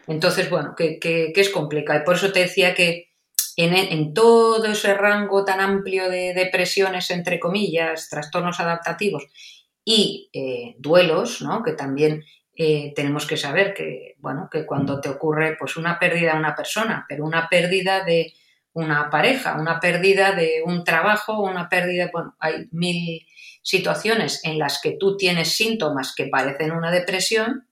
Entonces, 0.08 0.50
bueno, 0.50 0.74
que, 0.76 1.00
que, 1.00 1.32
es 1.36 1.50
complicado. 1.50 2.00
Y 2.00 2.06
por 2.06 2.16
eso 2.16 2.32
te 2.32 2.40
decía 2.40 2.74
que 2.74 3.10
en, 3.58 3.74
en, 3.74 4.14
todo 4.14 4.66
ese 4.66 4.94
rango 4.94 5.44
tan 5.44 5.60
amplio 5.60 6.10
de 6.10 6.34
depresiones, 6.34 7.12
entre 7.12 7.40
comillas, 7.40 8.08
trastornos 8.10 8.60
adaptativos 8.60 9.26
y 9.84 10.30
eh, 10.34 10.76
duelos, 10.78 11.42
¿no? 11.42 11.64
Que 11.64 11.74
también 11.74 12.24
eh, 12.60 12.92
tenemos 12.96 13.28
que 13.28 13.38
saber 13.38 13.74
que, 13.74 14.16
bueno, 14.18 14.50
que 14.52 14.66
cuando 14.66 15.00
te 15.00 15.10
ocurre 15.10 15.56
pues 15.60 15.78
una 15.78 16.00
pérdida 16.00 16.34
de 16.34 16.40
una 16.40 16.56
persona, 16.56 17.06
pero 17.08 17.24
una 17.24 17.48
pérdida 17.50 18.04
de 18.04 18.34
una 18.74 19.10
pareja, 19.10 19.60
una 19.60 19.80
pérdida 19.80 20.32
de 20.32 20.62
un 20.66 20.84
trabajo, 20.84 21.42
una 21.42 21.70
pérdida, 21.70 22.10
bueno, 22.12 22.36
hay 22.40 22.68
mil 22.72 23.28
situaciones 23.68 24.40
en 24.46 24.58
las 24.58 24.80
que 24.82 24.96
tú 24.98 25.18
tienes 25.18 25.50
síntomas 25.58 26.14
que 26.16 26.28
parecen 26.28 26.72
una 26.72 26.90
depresión, 26.90 27.68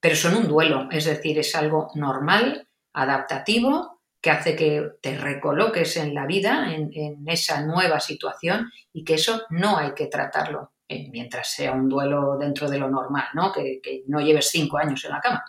pero 0.00 0.16
son 0.16 0.34
un 0.34 0.48
duelo, 0.48 0.88
es 0.90 1.04
decir, 1.04 1.38
es 1.38 1.54
algo 1.54 1.92
normal, 1.94 2.66
adaptativo, 2.92 4.00
que 4.20 4.30
hace 4.30 4.56
que 4.56 4.84
te 5.00 5.16
recoloques 5.16 5.96
en 5.96 6.12
la 6.12 6.26
vida, 6.26 6.74
en, 6.74 7.24
esa 7.28 7.64
nueva 7.64 8.00
situación 8.00 8.68
y 8.92 9.04
que 9.04 9.14
eso 9.14 9.42
no 9.50 9.78
hay 9.78 9.94
que 9.94 10.08
tratarlo 10.08 10.72
eh, 10.88 11.08
mientras 11.12 11.52
sea 11.52 11.70
un 11.70 11.88
duelo 11.88 12.36
dentro 12.36 12.68
de 12.68 12.78
lo 12.78 12.90
normal, 12.90 13.26
¿no? 13.34 13.52
Que, 13.52 13.80
no 14.08 14.20
lleves 14.20 14.50
cinco 14.50 14.76
años 14.76 15.04
en 15.04 15.12
la 15.12 15.20
cama. 15.20 15.44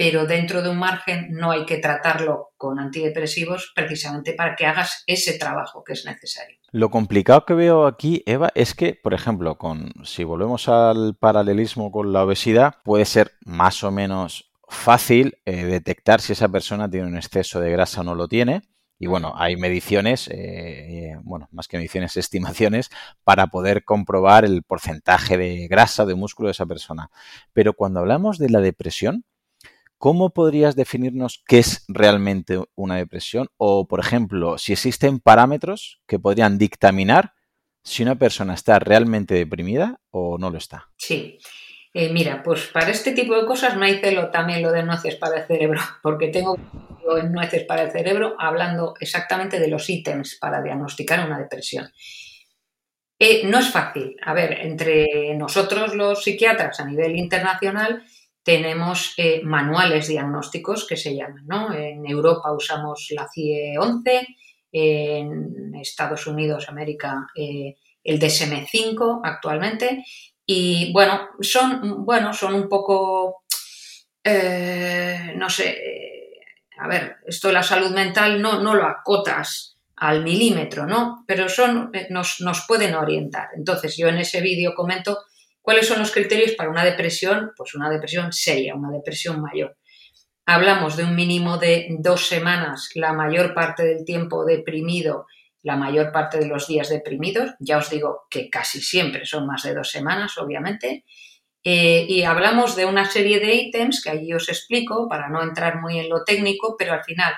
Pero 0.00 0.24
dentro 0.24 0.62
de 0.62 0.70
un 0.70 0.78
margen 0.78 1.28
no 1.32 1.50
hay 1.50 1.66
que 1.66 1.76
tratarlo 1.76 2.52
con 2.56 2.78
antidepresivos 2.78 3.70
precisamente 3.74 4.32
para 4.32 4.56
que 4.56 4.64
hagas 4.64 5.04
ese 5.06 5.36
trabajo 5.36 5.84
que 5.84 5.92
es 5.92 6.06
necesario. 6.06 6.56
Lo 6.72 6.88
complicado 6.90 7.44
que 7.44 7.52
veo 7.52 7.86
aquí, 7.86 8.22
Eva, 8.24 8.50
es 8.54 8.74
que, 8.74 8.94
por 8.94 9.12
ejemplo, 9.12 9.58
con, 9.58 9.92
si 10.04 10.24
volvemos 10.24 10.70
al 10.70 11.16
paralelismo 11.20 11.92
con 11.92 12.14
la 12.14 12.24
obesidad, 12.24 12.76
puede 12.82 13.04
ser 13.04 13.32
más 13.44 13.84
o 13.84 13.90
menos 13.90 14.50
fácil 14.70 15.36
eh, 15.44 15.66
detectar 15.66 16.22
si 16.22 16.32
esa 16.32 16.48
persona 16.48 16.90
tiene 16.90 17.06
un 17.06 17.18
exceso 17.18 17.60
de 17.60 17.70
grasa 17.70 18.00
o 18.00 18.04
no 18.04 18.14
lo 18.14 18.26
tiene 18.26 18.62
y 19.02 19.06
bueno, 19.06 19.32
hay 19.34 19.56
mediciones, 19.56 20.28
eh, 20.30 21.16
bueno, 21.22 21.48
más 21.52 21.68
que 21.68 21.78
mediciones, 21.78 22.16
estimaciones, 22.18 22.90
para 23.24 23.46
poder 23.46 23.82
comprobar 23.82 24.44
el 24.44 24.62
porcentaje 24.62 25.38
de 25.38 25.68
grasa, 25.68 26.04
de 26.04 26.14
músculo 26.14 26.48
de 26.48 26.52
esa 26.52 26.66
persona. 26.66 27.10
Pero 27.54 27.72
cuando 27.72 28.00
hablamos 28.00 28.36
de 28.36 28.50
la 28.50 28.60
depresión, 28.60 29.24
¿cómo 30.00 30.30
podrías 30.30 30.76
definirnos 30.76 31.44
qué 31.46 31.58
es 31.58 31.84
realmente 31.86 32.58
una 32.74 32.96
depresión? 32.96 33.48
O, 33.58 33.86
por 33.86 34.00
ejemplo, 34.00 34.56
si 34.56 34.72
existen 34.72 35.20
parámetros 35.20 36.00
que 36.08 36.18
podrían 36.18 36.56
dictaminar 36.56 37.34
si 37.84 38.02
una 38.02 38.18
persona 38.18 38.54
está 38.54 38.78
realmente 38.78 39.34
deprimida 39.34 40.00
o 40.10 40.38
no 40.38 40.50
lo 40.50 40.56
está. 40.56 40.88
Sí. 40.96 41.38
Eh, 41.92 42.08
mira, 42.12 42.42
pues 42.42 42.68
para 42.68 42.88
este 42.90 43.12
tipo 43.12 43.38
de 43.38 43.46
cosas 43.46 43.76
me 43.76 43.90
hice 43.90 44.12
lo, 44.12 44.30
también 44.30 44.62
lo 44.62 44.72
de 44.72 44.84
nueces 44.84 45.16
para 45.16 45.40
el 45.40 45.46
cerebro, 45.46 45.80
porque 46.02 46.28
tengo 46.28 46.56
en 47.20 47.32
nueces 47.32 47.64
para 47.64 47.82
el 47.82 47.90
cerebro 47.90 48.36
hablando 48.38 48.94
exactamente 49.00 49.60
de 49.60 49.68
los 49.68 49.90
ítems 49.90 50.38
para 50.40 50.62
diagnosticar 50.62 51.26
una 51.26 51.38
depresión. 51.38 51.92
Eh, 53.18 53.42
no 53.44 53.58
es 53.58 53.68
fácil. 53.68 54.16
A 54.24 54.32
ver, 54.32 54.60
entre 54.62 55.34
nosotros 55.36 55.94
los 55.94 56.24
psiquiatras 56.24 56.80
a 56.80 56.86
nivel 56.86 57.16
internacional 57.16 58.02
tenemos 58.50 59.14
eh, 59.16 59.42
manuales 59.44 60.08
diagnósticos 60.08 60.86
que 60.86 60.96
se 60.96 61.14
llaman, 61.14 61.46
¿no? 61.46 61.72
En 61.72 62.04
Europa 62.04 62.52
usamos 62.52 63.06
la 63.10 63.28
CIE 63.32 63.78
11, 63.78 64.26
en 64.72 65.74
Estados 65.80 66.26
Unidos, 66.26 66.68
América, 66.68 67.28
el 67.36 68.20
DSM-5 68.20 69.20
actualmente 69.22 70.04
y 70.44 70.92
bueno, 70.92 71.28
son, 71.40 72.04
bueno, 72.04 72.32
son 72.32 72.54
un 72.54 72.68
poco, 72.68 73.44
eh, 74.24 75.32
no 75.36 75.48
sé, 75.48 75.70
eh, 75.70 76.40
a 76.80 76.88
ver, 76.88 77.18
esto 77.24 77.46
de 77.46 77.54
la 77.54 77.62
salud 77.62 77.90
mental 77.92 78.42
no, 78.42 78.60
no 78.60 78.74
lo 78.74 78.84
acotas 78.84 79.78
al 79.94 80.24
milímetro, 80.24 80.86
¿no? 80.86 81.24
Pero 81.28 81.48
son, 81.48 81.90
eh, 81.92 82.08
nos, 82.10 82.40
nos 82.40 82.66
pueden 82.66 82.96
orientar. 82.96 83.50
Entonces, 83.54 83.96
yo 83.96 84.08
en 84.08 84.18
ese 84.18 84.40
vídeo 84.40 84.74
comento 84.74 85.18
cuáles 85.70 85.86
son 85.86 86.00
los 86.00 86.10
criterios 86.10 86.56
para 86.56 86.68
una 86.68 86.84
depresión, 86.84 87.52
pues 87.56 87.76
una 87.76 87.88
depresión 87.88 88.32
seria, 88.32 88.74
una 88.74 88.90
depresión 88.90 89.40
mayor. 89.40 89.76
Hablamos 90.44 90.96
de 90.96 91.04
un 91.04 91.14
mínimo 91.14 91.58
de 91.58 91.86
dos 92.00 92.26
semanas, 92.26 92.90
la 92.96 93.12
mayor 93.12 93.54
parte 93.54 93.84
del 93.84 94.04
tiempo 94.04 94.44
deprimido 94.44 95.26
la 95.62 95.76
mayor 95.76 96.10
parte 96.10 96.40
de 96.40 96.46
los 96.46 96.66
días 96.66 96.88
deprimidos. 96.88 97.52
Ya 97.60 97.78
os 97.78 97.88
digo 97.88 98.22
que 98.28 98.50
casi 98.50 98.80
siempre 98.80 99.24
son 99.24 99.46
más 99.46 99.62
de 99.62 99.72
dos 99.72 99.88
semanas, 99.88 100.38
obviamente. 100.38 101.04
Eh, 101.62 102.04
y 102.08 102.24
hablamos 102.24 102.74
de 102.74 102.86
una 102.86 103.04
serie 103.04 103.38
de 103.38 103.54
ítems 103.54 104.02
que 104.02 104.10
allí 104.10 104.32
os 104.32 104.48
explico 104.48 105.08
para 105.08 105.28
no 105.28 105.40
entrar 105.40 105.80
muy 105.80 106.00
en 106.00 106.08
lo 106.08 106.24
técnico, 106.24 106.74
pero 106.76 106.94
al 106.94 107.04
final 107.04 107.32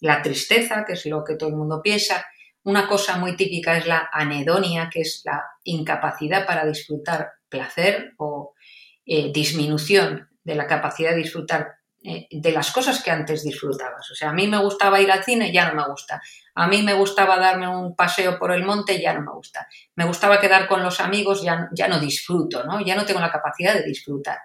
la 0.00 0.20
tristeza, 0.20 0.84
que 0.84 0.92
es 0.92 1.06
lo 1.06 1.24
que 1.24 1.36
todo 1.36 1.48
el 1.48 1.56
mundo 1.56 1.80
piensa, 1.82 2.26
una 2.64 2.86
cosa 2.86 3.16
muy 3.16 3.34
típica 3.34 3.78
es 3.78 3.86
la 3.86 4.10
anedonia, 4.12 4.90
que 4.92 5.00
es 5.00 5.22
la 5.24 5.42
incapacidad 5.64 6.46
para 6.46 6.66
disfrutar 6.66 7.37
placer 7.48 8.14
o 8.18 8.54
eh, 9.04 9.32
disminución 9.32 10.28
de 10.44 10.54
la 10.54 10.66
capacidad 10.66 11.10
de 11.10 11.18
disfrutar 11.18 11.78
eh, 12.00 12.28
de 12.30 12.52
las 12.52 12.70
cosas 12.70 13.02
que 13.02 13.10
antes 13.10 13.42
disfrutabas. 13.42 14.08
O 14.10 14.14
sea, 14.14 14.30
a 14.30 14.32
mí 14.32 14.46
me 14.46 14.58
gustaba 14.58 15.00
ir 15.00 15.10
al 15.10 15.24
cine, 15.24 15.52
ya 15.52 15.68
no 15.68 15.74
me 15.74 15.88
gusta. 15.88 16.22
A 16.54 16.68
mí 16.68 16.82
me 16.82 16.94
gustaba 16.94 17.38
darme 17.38 17.68
un 17.68 17.96
paseo 17.96 18.38
por 18.38 18.52
el 18.52 18.64
monte, 18.64 19.00
ya 19.00 19.12
no 19.14 19.22
me 19.22 19.32
gusta. 19.32 19.66
Me 19.96 20.04
gustaba 20.04 20.40
quedar 20.40 20.68
con 20.68 20.82
los 20.82 21.00
amigos, 21.00 21.42
ya, 21.42 21.68
ya 21.72 21.88
no 21.88 21.98
disfruto, 21.98 22.64
¿no? 22.64 22.80
Ya 22.80 22.94
no 22.94 23.04
tengo 23.04 23.18
la 23.18 23.32
capacidad 23.32 23.74
de 23.74 23.82
disfrutar. 23.82 24.38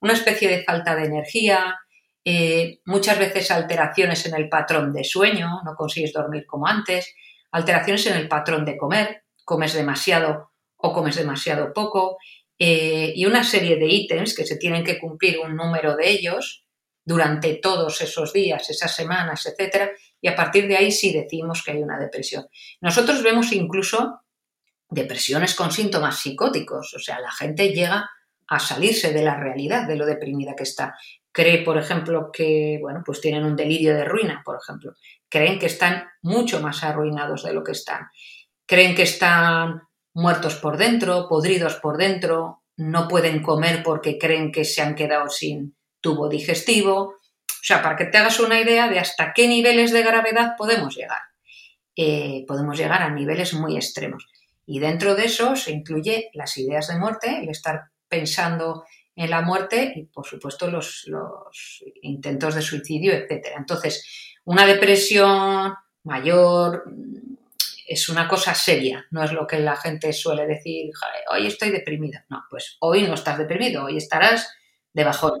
Una 0.00 0.12
especie 0.12 0.48
de 0.48 0.62
falta 0.62 0.94
de 0.94 1.06
energía, 1.06 1.80
eh, 2.24 2.80
muchas 2.84 3.18
veces 3.18 3.50
alteraciones 3.50 4.26
en 4.26 4.34
el 4.34 4.48
patrón 4.50 4.92
de 4.92 5.04
sueño, 5.04 5.62
no 5.64 5.74
consigues 5.74 6.12
dormir 6.12 6.44
como 6.46 6.66
antes, 6.66 7.14
alteraciones 7.50 8.06
en 8.06 8.18
el 8.18 8.28
patrón 8.28 8.64
de 8.66 8.76
comer, 8.76 9.24
comes 9.44 9.72
demasiado 9.72 10.52
o 10.76 10.92
comes 10.92 11.16
demasiado 11.16 11.72
poco, 11.72 12.18
eh, 12.62 13.14
y 13.16 13.24
una 13.24 13.42
serie 13.42 13.76
de 13.76 13.86
ítems 13.86 14.34
que 14.34 14.44
se 14.44 14.58
tienen 14.58 14.84
que 14.84 14.98
cumplir 14.98 15.38
un 15.38 15.56
número 15.56 15.96
de 15.96 16.10
ellos 16.10 16.66
durante 17.02 17.54
todos 17.54 18.02
esos 18.02 18.34
días, 18.34 18.68
esas 18.68 18.94
semanas, 18.94 19.46
etcétera, 19.46 19.90
y 20.20 20.28
a 20.28 20.36
partir 20.36 20.68
de 20.68 20.76
ahí 20.76 20.92
sí 20.92 21.10
decimos 21.10 21.62
que 21.64 21.70
hay 21.70 21.78
una 21.78 21.98
depresión. 21.98 22.46
Nosotros 22.82 23.22
vemos 23.22 23.50
incluso 23.52 24.20
depresiones 24.90 25.54
con 25.54 25.72
síntomas 25.72 26.18
psicóticos, 26.18 26.92
o 26.92 26.98
sea, 26.98 27.18
la 27.20 27.30
gente 27.30 27.70
llega 27.70 28.10
a 28.46 28.58
salirse 28.58 29.14
de 29.14 29.22
la 29.22 29.40
realidad 29.40 29.88
de 29.88 29.96
lo 29.96 30.04
deprimida 30.04 30.54
que 30.54 30.64
está. 30.64 30.96
Cree, 31.32 31.64
por 31.64 31.78
ejemplo, 31.78 32.30
que, 32.30 32.76
bueno, 32.78 33.02
pues 33.06 33.22
tienen 33.22 33.44
un 33.44 33.56
delirio 33.56 33.94
de 33.94 34.04
ruina, 34.04 34.42
por 34.44 34.58
ejemplo. 34.62 34.96
Creen 35.30 35.58
que 35.58 35.66
están 35.66 36.04
mucho 36.20 36.60
más 36.60 36.84
arruinados 36.84 37.42
de 37.42 37.54
lo 37.54 37.64
que 37.64 37.72
están. 37.72 38.08
Creen 38.66 38.94
que 38.94 39.04
están 39.04 39.80
muertos 40.20 40.56
por 40.56 40.76
dentro, 40.76 41.28
podridos 41.28 41.76
por 41.76 41.96
dentro, 41.96 42.62
no 42.76 43.08
pueden 43.08 43.42
comer 43.42 43.82
porque 43.82 44.18
creen 44.18 44.52
que 44.52 44.64
se 44.64 44.82
han 44.82 44.94
quedado 44.94 45.28
sin 45.28 45.76
tubo 46.00 46.28
digestivo. 46.28 46.94
O 47.00 47.62
sea, 47.62 47.82
para 47.82 47.96
que 47.96 48.06
te 48.06 48.18
hagas 48.18 48.40
una 48.40 48.60
idea 48.60 48.88
de 48.88 48.98
hasta 48.98 49.32
qué 49.34 49.48
niveles 49.48 49.92
de 49.92 50.02
gravedad 50.02 50.52
podemos 50.56 50.96
llegar. 50.96 51.20
Eh, 51.96 52.44
podemos 52.46 52.78
llegar 52.78 53.02
a 53.02 53.10
niveles 53.10 53.52
muy 53.54 53.76
extremos. 53.76 54.26
Y 54.64 54.78
dentro 54.78 55.14
de 55.14 55.26
eso 55.26 55.56
se 55.56 55.72
incluye 55.72 56.30
las 56.32 56.56
ideas 56.56 56.88
de 56.88 56.98
muerte, 56.98 57.40
el 57.42 57.48
estar 57.48 57.90
pensando 58.08 58.84
en 59.16 59.30
la 59.30 59.42
muerte 59.42 59.92
y, 59.96 60.04
por 60.04 60.26
supuesto, 60.26 60.70
los, 60.70 61.04
los 61.06 61.84
intentos 62.02 62.54
de 62.54 62.62
suicidio, 62.62 63.12
etc. 63.12 63.48
Entonces, 63.56 64.34
una 64.44 64.64
depresión 64.64 65.74
mayor 66.04 66.84
es 67.90 68.08
una 68.08 68.28
cosa 68.28 68.54
seria, 68.54 69.04
no 69.10 69.24
es 69.24 69.32
lo 69.32 69.48
que 69.48 69.58
la 69.58 69.74
gente 69.74 70.12
suele 70.12 70.46
decir, 70.46 70.92
hoy 71.28 71.48
estoy 71.48 71.70
deprimida. 71.70 72.24
No, 72.30 72.44
pues 72.48 72.76
hoy 72.78 73.02
no 73.02 73.14
estás 73.14 73.36
deprimido, 73.36 73.86
hoy 73.86 73.96
estarás 73.96 74.48
de 74.92 75.02
bajón 75.02 75.40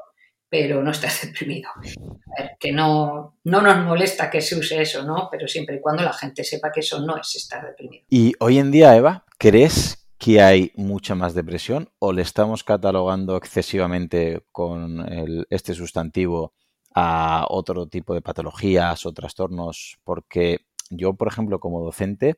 pero 0.50 0.82
no 0.82 0.90
estás 0.90 1.22
deprimido. 1.26 1.70
A 1.70 2.42
ver, 2.42 2.56
que 2.58 2.72
no, 2.72 3.38
no 3.44 3.62
nos 3.62 3.84
molesta 3.86 4.28
que 4.28 4.40
se 4.40 4.58
use 4.58 4.82
eso, 4.82 5.04
¿no? 5.04 5.28
Pero 5.30 5.46
siempre 5.46 5.76
y 5.76 5.80
cuando 5.80 6.02
la 6.02 6.12
gente 6.12 6.42
sepa 6.42 6.72
que 6.72 6.80
eso 6.80 7.00
no 7.00 7.16
es 7.16 7.36
estar 7.36 7.64
deprimido. 7.64 8.04
Y 8.10 8.34
hoy 8.40 8.58
en 8.58 8.72
día, 8.72 8.96
Eva, 8.96 9.24
¿crees 9.38 10.08
que 10.18 10.42
hay 10.42 10.72
mucha 10.74 11.14
más 11.14 11.34
depresión 11.34 11.88
o 12.00 12.12
le 12.12 12.22
estamos 12.22 12.64
catalogando 12.64 13.36
excesivamente 13.36 14.44
con 14.50 15.06
este 15.50 15.74
sustantivo 15.74 16.52
a 16.96 17.46
otro 17.48 17.86
tipo 17.86 18.12
de 18.12 18.20
patologías 18.20 19.06
o 19.06 19.12
trastornos? 19.12 20.00
Porque 20.02 20.66
yo, 20.90 21.14
por 21.14 21.28
ejemplo, 21.28 21.60
como 21.60 21.80
docente, 21.82 22.36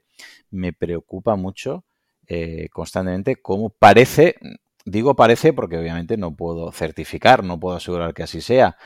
me 0.51 0.73
preocupa 0.73 1.37
mucho 1.37 1.85
eh, 2.29 2.69
constantemente 2.71 3.37
cómo 3.43 3.71
parece, 3.71 4.37
Digo 4.85 5.15
parece 5.15 5.53
porque 5.53 5.79
obviamente 5.79 6.17
no 6.17 6.35
puedo 6.35 6.73
certificar, 6.73 7.45
no 7.45 7.61
puedo 7.61 7.77
asegurar 7.77 8.15
que 8.15 8.25
así 8.25 8.41
sea, 8.41 8.77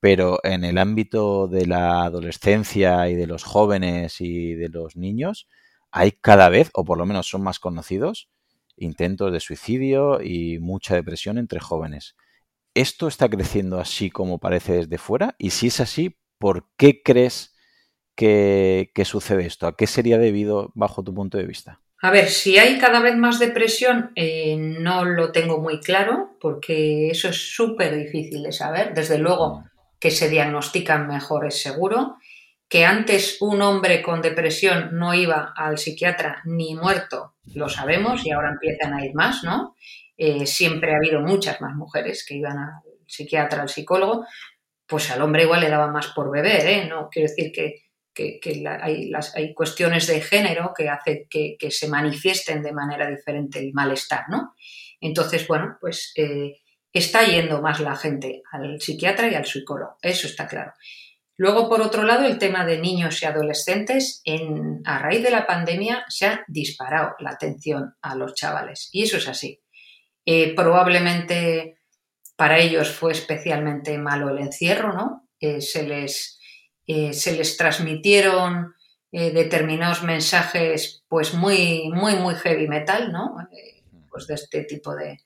pero 0.00 0.38
en 0.42 0.64
el 0.64 0.78
ámbito 0.78 1.46
de 1.48 1.66
la 1.66 2.04
adolescencia 2.04 3.08
y 3.08 3.14
de 3.14 3.26
los 3.26 3.44
jóvenes 3.44 4.20
y 4.20 4.54
de 4.54 4.68
los 4.68 4.96
niños 4.96 5.48
hay 5.92 6.12
cada 6.12 6.48
vez, 6.48 6.70
o 6.74 6.84
por 6.84 6.98
lo 6.98 7.06
menos 7.06 7.28
son 7.28 7.42
más 7.42 7.60
conocidos, 7.60 8.28
intentos 8.76 9.32
de 9.32 9.40
suicidio 9.40 10.20
y 10.22 10.58
mucha 10.58 10.94
depresión 10.94 11.38
entre 11.38 11.60
jóvenes. 11.60 12.16
¿Esto 12.74 13.08
está 13.08 13.28
creciendo 13.28 13.80
así 13.80 14.10
como 14.10 14.38
parece 14.38 14.74
desde 14.74 14.98
fuera? 14.98 15.36
Y 15.38 15.50
si 15.50 15.68
es 15.68 15.80
así, 15.80 16.18
¿por 16.38 16.68
qué 16.76 17.02
crees 17.02 17.55
que, 18.16 18.90
que 18.94 19.04
sucede 19.04 19.46
esto? 19.46 19.66
¿A 19.66 19.76
qué 19.76 19.86
sería 19.86 20.18
debido 20.18 20.72
bajo 20.74 21.04
tu 21.04 21.14
punto 21.14 21.38
de 21.38 21.46
vista? 21.46 21.80
A 22.02 22.10
ver, 22.10 22.28
si 22.28 22.58
hay 22.58 22.78
cada 22.78 23.00
vez 23.00 23.16
más 23.16 23.38
depresión, 23.38 24.12
eh, 24.16 24.56
no 24.56 25.04
lo 25.04 25.32
tengo 25.32 25.60
muy 25.60 25.80
claro, 25.80 26.36
porque 26.40 27.08
eso 27.08 27.28
es 27.28 27.54
súper 27.54 27.96
difícil 27.96 28.42
de 28.42 28.52
saber. 28.52 28.92
Desde 28.94 29.18
luego 29.18 29.64
que 29.98 30.10
se 30.10 30.28
diagnostican 30.28 31.06
mejor 31.06 31.46
es 31.46 31.62
seguro. 31.62 32.16
Que 32.68 32.84
antes 32.84 33.38
un 33.40 33.62
hombre 33.62 34.02
con 34.02 34.20
depresión 34.20 34.90
no 34.92 35.14
iba 35.14 35.54
al 35.56 35.78
psiquiatra 35.78 36.42
ni 36.44 36.74
muerto, 36.74 37.34
lo 37.54 37.68
sabemos, 37.68 38.26
y 38.26 38.32
ahora 38.32 38.50
empiezan 38.50 38.92
a 38.92 39.04
ir 39.04 39.14
más, 39.14 39.44
¿no? 39.44 39.76
Eh, 40.16 40.46
siempre 40.46 40.92
ha 40.92 40.96
habido 40.96 41.20
muchas 41.20 41.60
más 41.60 41.76
mujeres 41.76 42.26
que 42.26 42.34
iban 42.34 42.58
al 42.58 42.82
psiquiatra, 43.06 43.62
al 43.62 43.68
psicólogo, 43.68 44.26
pues 44.84 45.10
al 45.12 45.22
hombre 45.22 45.44
igual 45.44 45.60
le 45.60 45.70
daba 45.70 45.86
más 45.86 46.08
por 46.08 46.30
beber, 46.30 46.66
¿eh? 46.66 46.86
No 46.88 47.08
quiero 47.08 47.28
decir 47.28 47.52
que, 47.52 47.85
que, 48.16 48.40
hay, 49.34 49.54
cuestiones 49.54 50.06
de 50.06 50.20
género 50.22 50.72
que 50.74 50.88
hacen 50.88 51.26
que, 51.28 51.70
se 51.70 51.88
manifiesten 51.88 52.62
de 52.62 52.72
manera 52.72 53.08
diferente 53.08 53.58
el 53.58 53.72
malestar, 53.74 54.24
¿no? 54.28 54.54
Entonces, 55.00 55.46
bueno, 55.46 55.76
pues 55.80 56.12
eh, 56.16 56.62
está 56.92 57.24
yendo 57.24 57.60
más 57.60 57.80
la 57.80 57.94
gente 57.94 58.42
al 58.50 58.80
psiquiatra 58.80 59.28
y 59.28 59.34
al 59.34 59.44
psicólogo, 59.44 59.98
eso 60.00 60.26
está 60.26 60.46
claro. 60.46 60.72
Luego, 61.38 61.68
por 61.68 61.82
otro 61.82 62.02
lado, 62.04 62.24
el 62.24 62.38
tema 62.38 62.64
de 62.64 62.78
niños 62.78 63.20
y 63.20 63.26
adolescentes, 63.26 64.22
en, 64.24 64.80
a 64.86 64.98
raíz 64.98 65.22
de 65.22 65.30
la 65.30 65.46
pandemia 65.46 66.06
se 66.08 66.26
ha 66.26 66.44
disparado 66.48 67.14
la 67.18 67.32
atención 67.32 67.94
a 68.00 68.14
los 68.14 68.34
chavales 68.34 68.88
y 68.90 69.02
eso 69.02 69.18
es 69.18 69.28
así. 69.28 69.60
Eh, 70.24 70.54
probablemente 70.54 71.76
para 72.36 72.58
ellos 72.58 72.90
fue 72.90 73.12
especialmente 73.12 73.98
malo 73.98 74.30
el 74.30 74.38
encierro, 74.38 74.94
¿no? 74.94 75.28
Eh, 75.38 75.60
se 75.60 75.82
les 75.82 76.35
eh, 76.86 77.12
se 77.12 77.36
les 77.36 77.56
transmitieron 77.56 78.74
eh, 79.10 79.32
determinados 79.32 80.04
mensajes 80.04 81.02
pues 81.08 81.34
muy, 81.34 81.90
muy, 81.90 82.14
muy 82.14 82.34
heavy 82.36 82.68
metal, 82.68 83.10
¿no? 83.10 83.36
Eh, 83.52 83.82
pues 84.08 84.28
de 84.28 84.34
este 84.34 84.62
tipo 84.64 84.94
de, 84.94 85.18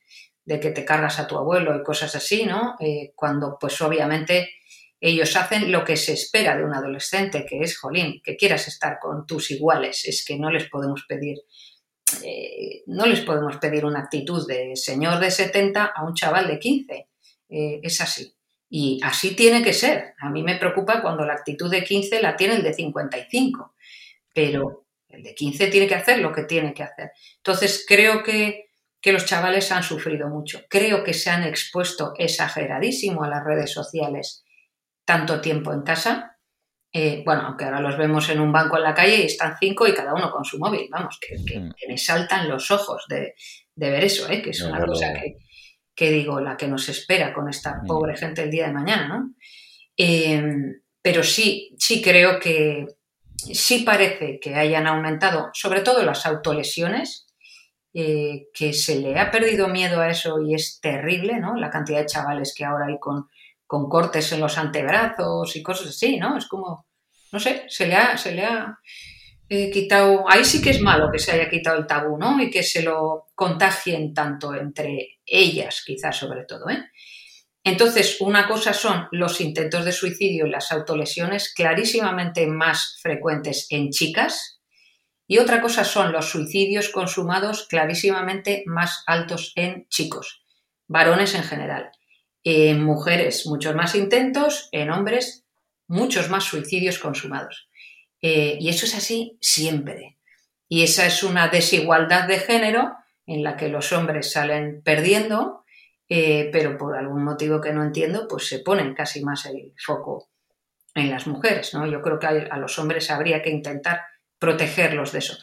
que 0.46 0.70
te 0.70 0.85
cargas 0.85 1.18
a 1.18 1.27
tu 1.27 1.37
abuelo 1.37 1.77
y 1.77 1.83
cosas 1.83 2.14
así, 2.16 2.44
¿no? 2.44 2.77
cuando 3.14 3.57
pues 3.61 3.81
obviamente 3.83 4.51
ellos 4.99 5.37
hacen 5.37 5.70
lo 5.70 5.85
que 5.85 5.96
se 5.96 6.12
espera 6.12 6.57
de 6.57 6.64
un 6.64 6.75
adolescente, 6.75 7.46
que 7.46 7.61
es, 7.61 7.79
jolín, 7.79 8.20
que 8.20 8.37
quieras 8.37 8.66
estar 8.66 8.99
con 8.99 9.27
tus 9.27 9.53
iguales, 9.53 10.05
es 10.07 10.25
que 10.25 10.37
no 10.37 10.51
les 10.51 10.68
podemos 10.68 11.05
pedir 11.07 11.38
no 12.87 13.07
les 13.07 13.20
podemos 13.20 13.59
pedir 13.59 13.85
una 13.85 14.01
actitud 14.01 14.44
de 14.49 14.75
señor 14.75 15.20
de 15.20 15.31
70 15.31 15.85
a 15.85 16.05
un 16.05 16.14
chaval 16.14 16.49
de 16.49 16.59
15. 16.59 17.09
es 17.49 18.01
así. 18.01 18.35
Y 18.72 19.00
así 19.02 19.35
tiene 19.35 19.64
que 19.64 19.72
ser. 19.72 20.14
A 20.20 20.30
mí 20.30 20.44
me 20.44 20.54
preocupa 20.54 21.02
cuando 21.02 21.24
la 21.26 21.35
actitud 21.35 21.68
de 21.68 21.83
15 21.83 22.22
la 22.22 22.37
tiene 22.37 22.54
el 22.54 22.62
de 22.62 22.72
55, 22.72 23.74
pero 24.33 24.87
el 25.09 25.24
de 25.24 25.35
15 25.35 25.66
tiene 25.66 25.88
que 25.88 25.96
hacer 25.96 26.20
lo 26.20 26.33
que 26.33 26.44
tiene 26.44 26.72
que 26.72 26.85
hacer. 26.85 27.11
Entonces, 27.38 27.85
creo 27.87 28.22
que, 28.22 28.70
los 29.02 29.26
chavales 29.26 29.72
han 29.72 29.83
sufrido 29.83 30.28
mucho. 30.28 30.62
Creo 30.68 31.02
que 31.02 31.14
se 31.14 31.30
han 31.30 31.42
expuesto 31.42 32.12
exageradísimo 32.16 33.24
a 33.24 33.28
las 33.28 33.44
redes 33.44 33.72
sociales 33.72 34.44
tanto 35.04 35.40
tiempo 35.40 35.72
en 35.72 35.83
casa. 35.83 36.38
Eh, 36.92 37.22
bueno, 37.24 37.42
aunque 37.42 37.64
ahora 37.64 37.80
los 37.80 37.96
vemos 37.96 38.28
en 38.28 38.40
un 38.40 38.52
banco 38.52 38.76
en 38.76 38.85
la 38.85 38.94
calle 38.94 39.16
y 39.16 39.26
están 39.26 39.56
cinco 39.59 39.88
y 39.88 39.94
cada 39.94 40.14
uno 40.14 40.30
con 40.30 40.44
su 40.44 40.59
móvil. 40.59 40.87
Vamos, 40.90 41.18
que, 41.20 41.38
me 41.88 41.98
saltan 41.98 42.48
los 42.48 42.70
ojos 42.70 43.04
de, 43.09 43.35
ver 43.74 44.04
eso, 44.04 44.30
¿eh? 44.30 44.40
que 44.42 44.50
es 44.50 44.61
una 44.61 44.85
cosa 44.85 45.12
que, 45.14 45.38
que 46.01 46.11
digo, 46.11 46.41
la 46.41 46.57
que 46.57 46.67
nos 46.67 46.89
espera 46.89 47.35
con 47.35 47.51
esta 47.51 47.83
pobre 47.87 48.17
gente 48.17 48.43
el 48.43 48.51
día 48.51 48.69
de 48.69 48.73
mañana, 48.73 49.07
¿no? 49.07 49.35
Em, 49.95 50.81
pero 51.03 51.23
sí, 51.23 51.77
sí 51.79 52.01
creo 52.01 52.41
que 52.41 52.87
sí 53.37 53.81
parece 53.81 54.41
que 54.41 54.55
hayan 54.55 54.87
aumentado, 54.87 55.51
sobre 55.53 55.83
todo 55.83 56.03
las 56.03 56.25
autolesiones, 56.25 57.27
eh, 57.93 58.47
que 58.55 58.73
se 58.73 58.99
le 58.99 59.19
ha 59.19 59.31
perdido 59.31 59.69
miedo 59.69 60.01
a 60.01 60.09
eso 60.09 60.41
y 60.41 60.55
es 60.55 60.81
terrible, 60.81 61.39
¿no? 61.39 61.55
La 61.55 61.69
cantidad 61.69 61.99
de 61.99 62.07
chavales 62.07 62.55
que 62.57 62.65
ahora 62.65 62.87
hay 62.87 62.99
con, 62.99 63.29
con 63.67 63.91
cortes 63.91 64.33
en 64.33 64.41
los 64.41 64.57
antebrazos 64.57 65.55
y 65.55 65.63
cosas 65.63 65.89
así, 65.89 66.17
¿no? 66.17 66.39
Es 66.39 66.47
como, 66.47 66.87
no 67.31 67.39
sé, 67.39 67.67
se 67.69 67.87
le 67.87 67.97
ha, 67.97 68.17
se 68.17 68.33
le 68.33 68.47
ha 68.47 68.79
quitado, 69.51 70.25
ahí 70.31 70.47
sí 70.47 70.63
que 70.63 70.71
es 70.71 70.81
malo 70.81 71.11
que 71.13 71.19
se 71.19 71.33
haya 71.33 71.51
quitado 71.51 71.77
el 71.77 71.87
tabú, 71.87 72.17
¿no? 72.17 72.41
Y 72.41 72.49
que 72.51 72.63
se 72.63 72.83
lo 72.83 73.27
contagien 73.35 74.15
tanto 74.15 74.55
entre 74.55 75.19
ellas, 75.31 75.83
quizás 75.87 76.16
sobre 76.16 76.45
todo, 76.45 76.69
¿eh? 76.69 76.85
Entonces, 77.62 78.21
una 78.21 78.49
cosa 78.49 78.73
son 78.73 79.07
los 79.12 79.40
intentos 79.40 79.85
de 79.85 79.93
suicidio 79.93 80.47
y 80.47 80.51
las 80.51 80.73
autolesiones 80.73 81.53
clarísimamente 81.55 82.47
más 82.47 82.99
frecuentes 83.03 83.66
en 83.71 83.90
chicas 83.90 84.61
y 85.27 85.38
otra 85.38 85.61
cosa 85.61 85.85
son 85.85 86.11
los 86.11 86.31
suicidios 86.31 86.88
consumados 86.88 87.69
clarísimamente 87.69 88.64
más 88.66 89.05
altos 89.07 89.53
en 89.55 89.87
chicos, 89.88 90.43
varones 90.88 91.35
en 91.35 91.45
general. 91.45 91.93
En 92.43 92.83
mujeres 92.83 93.47
muchos 93.47 93.75
más 93.75 93.95
intentos, 93.95 94.69
en 94.73 94.90
hombres 94.90 95.45
muchos 95.87 96.31
más 96.31 96.45
suicidios 96.45 96.99
consumados. 96.99 97.69
Eh, 98.23 98.57
y 98.59 98.71
eso 98.71 98.87
es 98.87 98.95
así 98.97 99.37
siempre. 99.40 100.19
Y 100.69 100.83
esa 100.83 101.07
es 101.07 101.23
una 101.23 101.49
desigualdad 101.49 102.27
de 102.27 102.38
género 102.38 102.93
en 103.31 103.45
la 103.45 103.57
que 103.57 103.69
los 103.69 103.93
hombres 103.93 104.33
salen 104.33 104.83
perdiendo, 104.83 105.64
eh, 106.09 106.51
pero 106.51 106.77
por 106.77 106.97
algún 106.97 107.23
motivo 107.23 107.61
que 107.61 107.73
no 107.73 107.85
entiendo, 107.85 108.27
pues 108.29 108.49
se 108.49 108.59
ponen 108.59 108.93
casi 108.93 109.25
más 109.25 109.47
el 109.47 109.73
foco 109.79 110.31
en 110.97 111.12
las 111.12 111.29
mujeres. 111.29 111.73
¿no? 111.73 111.87
Yo 111.87 112.03
creo 112.03 112.19
que 112.19 112.27
a, 112.27 112.57
los 112.57 112.77
hombres 112.81 113.09
habría 113.09 113.40
que 113.40 113.51
intentar 113.51 114.01
protegerlos 114.40 115.12
de 115.12 115.21
eso. 115.21 115.38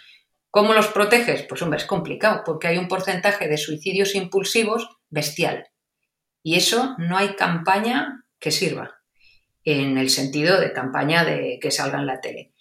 ¿Cómo 0.52 0.74
los 0.74 0.88
proteges? 0.88 1.44
Pues 1.44 1.62
hombre, 1.62 1.78
es 1.78 1.86
complicado, 1.86 2.44
porque 2.46 2.68
hay 2.68 2.78
un 2.78 2.90
porcentaje 2.90 3.48
de 3.48 3.58
suicidios 3.58 4.16
impulsivos 4.16 4.98
bestial. 5.10 5.70
Y 6.44 6.56
eso 6.58 6.94
no 6.98 7.16
hay 7.16 7.36
campaña 7.36 8.26
que 8.38 8.52
sirva, 8.52 8.98
en 9.64 9.98
el 9.98 10.10
sentido 10.10 10.60
de 10.60 10.74
campaña 10.74 11.24
de 11.24 11.58
que 11.62 11.72
salga 11.72 12.00
en 12.00 12.06
la 12.06 12.20
tele. 12.20 12.52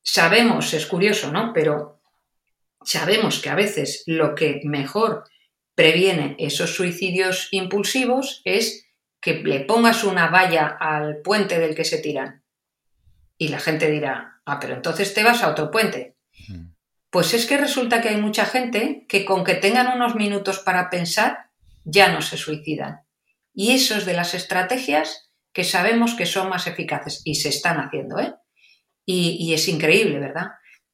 Sabemos, 0.00 0.74
es 0.74 0.86
curioso, 0.86 1.32
¿no? 1.32 1.52
Pero 1.52 1.99
sabemos 2.84 3.40
que 3.40 3.50
a 3.50 3.54
veces 3.54 4.02
lo 4.06 4.34
que 4.34 4.60
mejor 4.64 5.24
previene 5.74 6.36
esos 6.38 6.74
suicidios 6.74 7.48
impulsivos 7.50 8.42
es 8.44 8.86
que 9.20 9.34
le 9.34 9.60
pongas 9.60 10.04
una 10.04 10.28
valla 10.28 10.66
al 10.66 11.20
puente 11.22 11.58
del 11.58 11.74
que 11.74 11.84
se 11.84 11.98
tiran. 11.98 12.42
Y 13.36 13.48
la 13.48 13.58
gente 13.58 13.90
dirá, 13.90 14.40
ah, 14.44 14.58
pero 14.60 14.74
entonces 14.74 15.14
te 15.14 15.22
vas 15.22 15.42
a 15.42 15.50
otro 15.50 15.70
puente. 15.70 16.16
Hmm. 16.48 16.72
Pues 17.10 17.34
es 17.34 17.46
que 17.46 17.58
resulta 17.58 18.00
que 18.00 18.10
hay 18.10 18.16
mucha 18.16 18.44
gente 18.44 19.04
que 19.08 19.24
con 19.24 19.44
que 19.44 19.54
tengan 19.54 19.88
unos 19.88 20.14
minutos 20.14 20.58
para 20.60 20.90
pensar, 20.90 21.50
ya 21.84 22.12
no 22.12 22.22
se 22.22 22.36
suicidan. 22.36 23.00
Y 23.52 23.72
eso 23.72 23.96
es 23.96 24.06
de 24.06 24.14
las 24.14 24.34
estrategias 24.34 25.30
que 25.52 25.64
sabemos 25.64 26.14
que 26.14 26.26
son 26.26 26.48
más 26.48 26.66
eficaces 26.66 27.22
y 27.24 27.36
se 27.36 27.48
están 27.48 27.78
haciendo, 27.78 28.18
¿eh? 28.20 28.34
Y, 29.04 29.52
es 29.54 29.66
increíble, 29.66 30.20
¿verdad? 30.20 30.52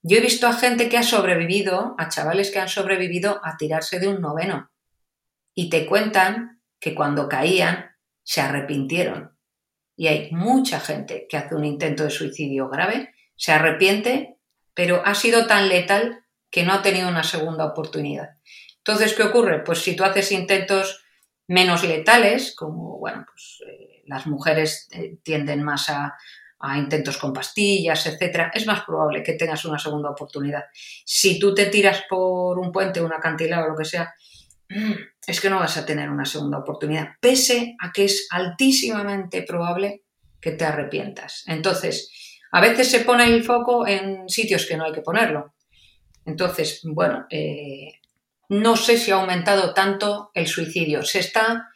Yo 0.08 0.18
he 0.18 0.20
visto 0.20 0.46
a 0.46 0.52
gente 0.52 0.88
que 0.88 0.98
ha 0.98 1.02
sobrevivido, 1.02 1.96
a 1.98 2.08
chavales 2.08 2.52
que 2.52 2.60
han 2.60 2.68
sobrevivido 2.68 3.40
a 3.42 3.56
tirarse 3.56 3.98
de 3.98 4.06
un 4.06 4.20
noveno. 4.20 4.70
Y 5.52 5.68
te 5.68 5.84
cuentan 5.84 6.62
que 6.78 6.94
cuando 6.94 7.28
caían 7.28 7.96
se 8.22 8.40
arrepintieron. 8.40 9.36
Y 9.96 10.06
hay 10.06 10.30
mucha 10.30 10.78
gente 10.78 11.26
que 11.28 11.36
hace 11.36 11.56
un 11.56 11.64
intento 11.64 12.04
de 12.04 12.10
suicidio 12.10 12.68
grave, 12.68 13.16
se 13.34 13.50
arrepiente, 13.50 14.36
pero 14.74 15.02
ha 15.04 15.16
sido 15.16 15.48
tan 15.48 15.68
letal 15.68 16.24
que 16.50 16.62
no 16.62 16.72
ha 16.72 16.82
tenido 16.82 17.08
una 17.08 17.24
segunda 17.24 17.64
oportunidad. 17.64 18.36
Entonces, 18.76 19.12
¿qué 19.12 19.24
ocurre? 19.24 19.64
Pues 19.64 19.80
si 19.80 19.96
tú 19.96 20.04
haces 20.04 20.30
intentos 20.30 21.04
menos 21.48 21.82
letales, 21.82 22.54
como, 22.54 23.00
bueno, 23.00 23.26
pues 23.28 23.60
eh, 23.68 24.04
las 24.06 24.28
mujeres 24.28 24.86
eh, 24.92 25.18
tienden 25.24 25.64
más 25.64 25.88
a, 25.88 26.14
a 26.58 26.78
intentos 26.78 27.18
con 27.18 27.32
pastillas, 27.32 28.06
etcétera, 28.06 28.50
es 28.54 28.66
más 28.66 28.82
probable 28.84 29.22
que 29.22 29.34
tengas 29.34 29.64
una 29.64 29.78
segunda 29.78 30.10
oportunidad. 30.10 30.64
Si 31.04 31.38
tú 31.38 31.54
te 31.54 31.66
tiras 31.66 32.04
por 32.08 32.58
un 32.58 32.72
puente, 32.72 33.00
un 33.00 33.12
acantilado 33.12 33.66
o 33.66 33.68
lo 33.70 33.76
que 33.76 33.84
sea, 33.84 34.14
mm, 34.68 34.92
es 35.26 35.40
que 35.40 35.50
no 35.50 35.58
vas 35.58 35.76
a 35.76 35.84
tener 35.84 36.08
una 36.08 36.24
segunda 36.24 36.58
oportunidad, 36.58 37.08
pese 37.20 37.76
a 37.80 37.92
que 37.92 38.04
es 38.04 38.26
altísimamente 38.30 39.42
probable 39.42 40.02
que 40.40 40.52
te 40.52 40.64
arrepientas. 40.64 41.44
Entonces, 41.46 42.10
a 42.52 42.60
veces 42.60 42.90
se 42.90 43.00
pone 43.00 43.24
el 43.24 43.44
foco 43.44 43.86
en 43.86 44.28
sitios 44.28 44.66
que 44.66 44.76
no 44.76 44.84
hay 44.84 44.92
que 44.92 45.02
ponerlo. 45.02 45.54
Entonces, 46.24 46.80
bueno, 46.84 47.26
eh, 47.30 48.00
no 48.48 48.76
sé 48.76 48.96
si 48.96 49.10
ha 49.10 49.16
aumentado 49.16 49.74
tanto 49.74 50.30
el 50.34 50.46
suicidio. 50.46 51.02
Se 51.02 51.18
está 51.18 51.68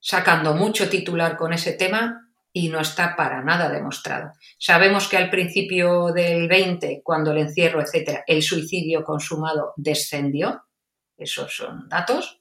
sacando 0.00 0.54
mucho 0.54 0.88
titular 0.88 1.36
con 1.36 1.52
ese 1.52 1.72
tema 1.72 2.23
y 2.56 2.68
no 2.68 2.80
está 2.80 3.16
para 3.16 3.42
nada 3.42 3.68
demostrado. 3.68 4.32
Sabemos 4.58 5.08
que 5.08 5.16
al 5.16 5.28
principio 5.28 6.12
del 6.12 6.46
20, 6.46 7.02
cuando 7.02 7.32
el 7.32 7.38
encierro, 7.38 7.82
etcétera, 7.82 8.22
el 8.28 8.44
suicidio 8.44 9.02
consumado 9.02 9.74
descendió, 9.76 10.62
esos 11.16 11.54
son 11.54 11.88
datos, 11.88 12.38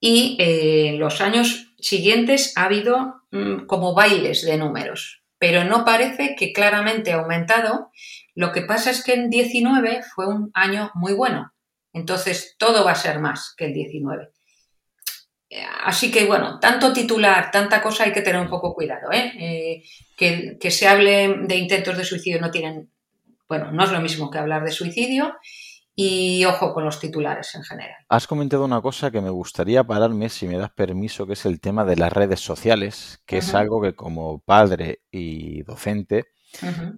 y 0.00 0.36
eh, 0.40 0.88
en 0.88 0.98
los 0.98 1.20
años 1.20 1.74
siguientes 1.78 2.54
ha 2.56 2.64
habido 2.64 3.22
mm, 3.30 3.66
como 3.66 3.94
bailes 3.94 4.44
de 4.44 4.58
números, 4.58 5.22
pero 5.38 5.62
no 5.62 5.84
parece 5.84 6.34
que 6.36 6.52
claramente 6.52 7.12
ha 7.12 7.20
aumentado. 7.20 7.92
Lo 8.34 8.50
que 8.50 8.62
pasa 8.62 8.90
es 8.90 9.04
que 9.04 9.14
en 9.14 9.30
19 9.30 10.02
fue 10.12 10.26
un 10.26 10.50
año 10.54 10.90
muy 10.94 11.12
bueno, 11.12 11.52
entonces 11.92 12.56
todo 12.58 12.84
va 12.84 12.90
a 12.90 12.96
ser 12.96 13.20
más 13.20 13.54
que 13.56 13.66
el 13.66 13.74
19. 13.74 14.28
Así 15.84 16.10
que 16.10 16.26
bueno, 16.26 16.58
tanto 16.58 16.92
titular, 16.92 17.50
tanta 17.50 17.80
cosa 17.82 18.04
hay 18.04 18.12
que 18.12 18.22
tener 18.22 18.40
un 18.40 18.48
poco 18.48 18.74
cuidado. 18.74 19.12
¿eh? 19.12 19.32
eh 19.38 19.82
que, 20.16 20.70
se 20.70 20.88
hable 20.88 21.36
de 21.42 21.56
intentos 21.56 21.96
de 21.96 22.04
suicidio 22.04 22.40
no 22.40 22.50
tienen, 22.50 22.90
bueno, 23.48 23.70
no 23.72 23.84
es 23.84 23.92
lo 23.92 24.00
mismo 24.00 24.30
que 24.30 24.38
hablar 24.38 24.64
de 24.64 24.70
suicidio 24.70 25.34
y 25.94 26.44
ojo 26.44 26.72
con 26.74 26.84
los 26.84 26.98
titulares 26.98 27.54
en 27.54 27.62
general. 27.62 27.96
Has 28.08 28.26
comentado 28.26 28.64
una 28.64 28.80
cosa 28.80 29.10
que 29.10 29.20
me 29.20 29.30
gustaría 29.30 29.84
pararme, 29.84 30.28
si 30.28 30.46
me 30.46 30.56
das 30.56 30.70
permiso, 30.70 31.26
que 31.26 31.34
es 31.34 31.46
el 31.46 31.60
tema 31.60 31.84
de 31.84 31.96
las 31.96 32.12
redes 32.12 32.40
sociales, 32.40 33.20
que 33.26 33.38
es 33.38 33.54
algo 33.54 33.80
que 33.80 33.94
como 33.94 34.40
padre 34.40 35.02
y 35.10 35.62
docente 35.62 36.24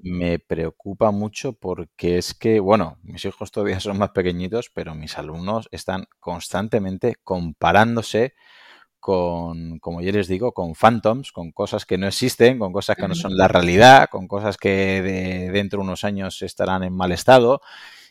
me 0.02 0.38
preocupa 0.38 1.10
mucho 1.10 1.54
porque 1.54 2.18
es 2.18 2.34
que, 2.34 2.60
bueno, 2.60 2.98
mis 3.02 3.24
hijos 3.24 3.50
todavía 3.50 3.80
son 3.80 3.98
más 3.98 4.10
pequeñitos, 4.10 4.70
pero 4.72 4.94
mis 4.94 5.18
alumnos 5.18 5.68
están 5.70 6.06
constantemente 6.20 7.16
comparándose 7.22 8.34
con, 9.00 9.78
como 9.78 10.00
ya 10.00 10.12
les 10.12 10.28
digo, 10.28 10.52
con 10.52 10.74
phantoms, 10.74 11.32
con 11.32 11.52
cosas 11.52 11.86
que 11.86 11.98
no 11.98 12.06
existen, 12.08 12.58
con 12.58 12.72
cosas 12.72 12.96
que 12.96 13.08
no 13.08 13.14
son 13.14 13.36
la 13.36 13.48
realidad, 13.48 14.08
con 14.10 14.26
cosas 14.28 14.56
que 14.56 15.02
de, 15.02 15.50
dentro 15.52 15.78
de 15.78 15.84
unos 15.84 16.04
años 16.04 16.42
estarán 16.42 16.82
en 16.82 16.94
mal 16.94 17.12
estado. 17.12 17.60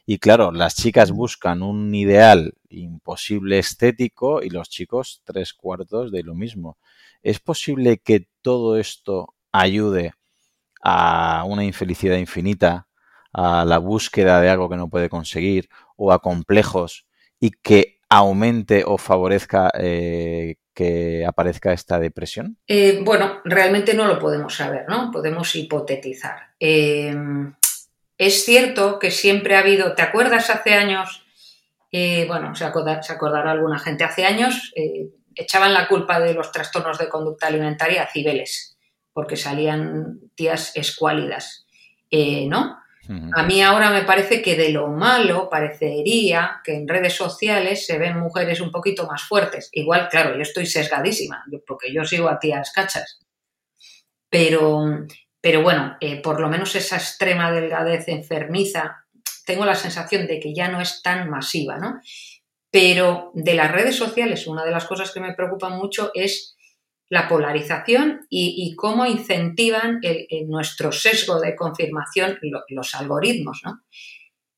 Y 0.05 0.19
claro, 0.19 0.51
las 0.51 0.75
chicas 0.75 1.11
buscan 1.11 1.63
un 1.63 1.93
ideal 1.95 2.53
imposible 2.69 3.59
estético 3.59 4.43
y 4.43 4.49
los 4.49 4.69
chicos 4.69 5.21
tres 5.25 5.53
cuartos 5.53 6.11
de 6.11 6.23
lo 6.23 6.35
mismo. 6.35 6.77
¿Es 7.23 7.39
posible 7.39 7.97
que 7.97 8.27
todo 8.41 8.77
esto 8.77 9.33
ayude 9.51 10.13
a 10.81 11.43
una 11.47 11.63
infelicidad 11.65 12.17
infinita, 12.17 12.87
a 13.33 13.65
la 13.65 13.79
búsqueda 13.79 14.39
de 14.39 14.49
algo 14.49 14.69
que 14.69 14.77
no 14.77 14.89
puede 14.89 15.09
conseguir 15.09 15.67
o 15.97 16.11
a 16.11 16.19
complejos 16.19 17.07
y 17.39 17.51
que 17.51 17.94
aumente 18.09 18.83
o 18.85 18.97
favorezca 18.97 19.71
eh, 19.77 20.55
que 20.73 21.25
aparezca 21.25 21.73
esta 21.73 21.99
depresión? 21.99 22.57
Eh, 22.67 23.01
bueno, 23.03 23.41
realmente 23.45 23.93
no 23.93 24.05
lo 24.05 24.19
podemos 24.19 24.55
saber, 24.55 24.85
¿no? 24.87 25.11
Podemos 25.11 25.55
hipotetizar. 25.55 26.53
Eh, 26.59 27.15
es 28.17 28.45
cierto 28.45 28.99
que 28.99 29.11
siempre 29.11 29.55
ha 29.55 29.59
habido, 29.59 29.95
¿te 29.95 30.01
acuerdas 30.01 30.49
hace 30.49 30.73
años? 30.73 31.21
bueno, 32.27 32.53
se, 32.55 32.65
acordará 32.65 33.51
alguna 33.51 33.79
gente, 33.79 34.03
hace 34.03 34.25
años 34.25 34.73
echaban 35.33 35.73
la 35.73 35.87
culpa 35.87 36.19
de 36.19 36.33
los 36.33 36.51
trastornos 36.51 36.97
de 36.97 37.07
conducta 37.07 37.47
alimentaria 37.47 38.03
a 38.03 38.11
Cibeles 38.11 38.75
porque 39.13 39.37
salían 39.37 40.19
tías 40.35 40.75
escuálidas, 40.75 41.65
A 43.33 43.43
mí 43.43 43.61
ahora 43.61 43.91
me 43.91 44.03
parece 44.03 44.41
que 44.41 44.55
de 44.55 44.69
lo 44.69 44.87
malo 44.87 45.49
parecería 45.49 46.61
que 46.63 46.75
en 46.75 46.87
redes 46.87 47.13
sociales 47.13 47.85
se 47.85 47.97
ven 47.97 48.19
mujeres 48.19 48.61
un 48.61 48.71
poquito 48.71 49.05
más 49.07 49.23
fuertes. 49.23 49.69
Igual, 49.71 50.09
claro, 50.09 50.35
yo 50.35 50.41
estoy 50.41 50.65
sesgadísima, 50.65 51.43
porque 51.67 51.93
yo 51.93 52.03
sigo 52.03 52.29
a 52.29 52.39
tías 52.39 52.71
cachas. 52.71 53.19
Pero, 54.29 55.05
pero 55.39 55.61
bueno, 55.61 55.97
eh, 56.01 56.21
por 56.21 56.39
lo 56.39 56.49
menos 56.49 56.75
esa 56.75 56.97
extrema 56.97 57.51
delgadez 57.51 58.07
enfermiza, 58.07 59.05
tengo 59.45 59.65
la 59.65 59.75
sensación 59.75 60.25
de 60.27 60.39
que 60.39 60.53
ya 60.53 60.69
no 60.69 60.81
es 60.81 61.01
tan 61.01 61.29
masiva, 61.29 61.77
¿no? 61.77 62.01
Pero 62.71 63.31
de 63.35 63.53
las 63.53 63.71
redes 63.71 63.95
sociales, 63.95 64.47
una 64.47 64.65
de 64.65 64.71
las 64.71 64.85
cosas 64.85 65.11
que 65.11 65.21
me 65.21 65.33
preocupa 65.33 65.69
mucho 65.69 66.11
es 66.13 66.55
la 67.09 67.27
polarización 67.27 68.25
y, 68.29 68.73
cómo 68.75 69.05
incentivan 69.05 69.99
nuestro 70.47 70.91
sesgo 70.91 71.39
de 71.39 71.55
confirmación 71.55 72.39
los 72.69 72.95
algoritmos, 72.95 73.61
¿no? 73.63 73.81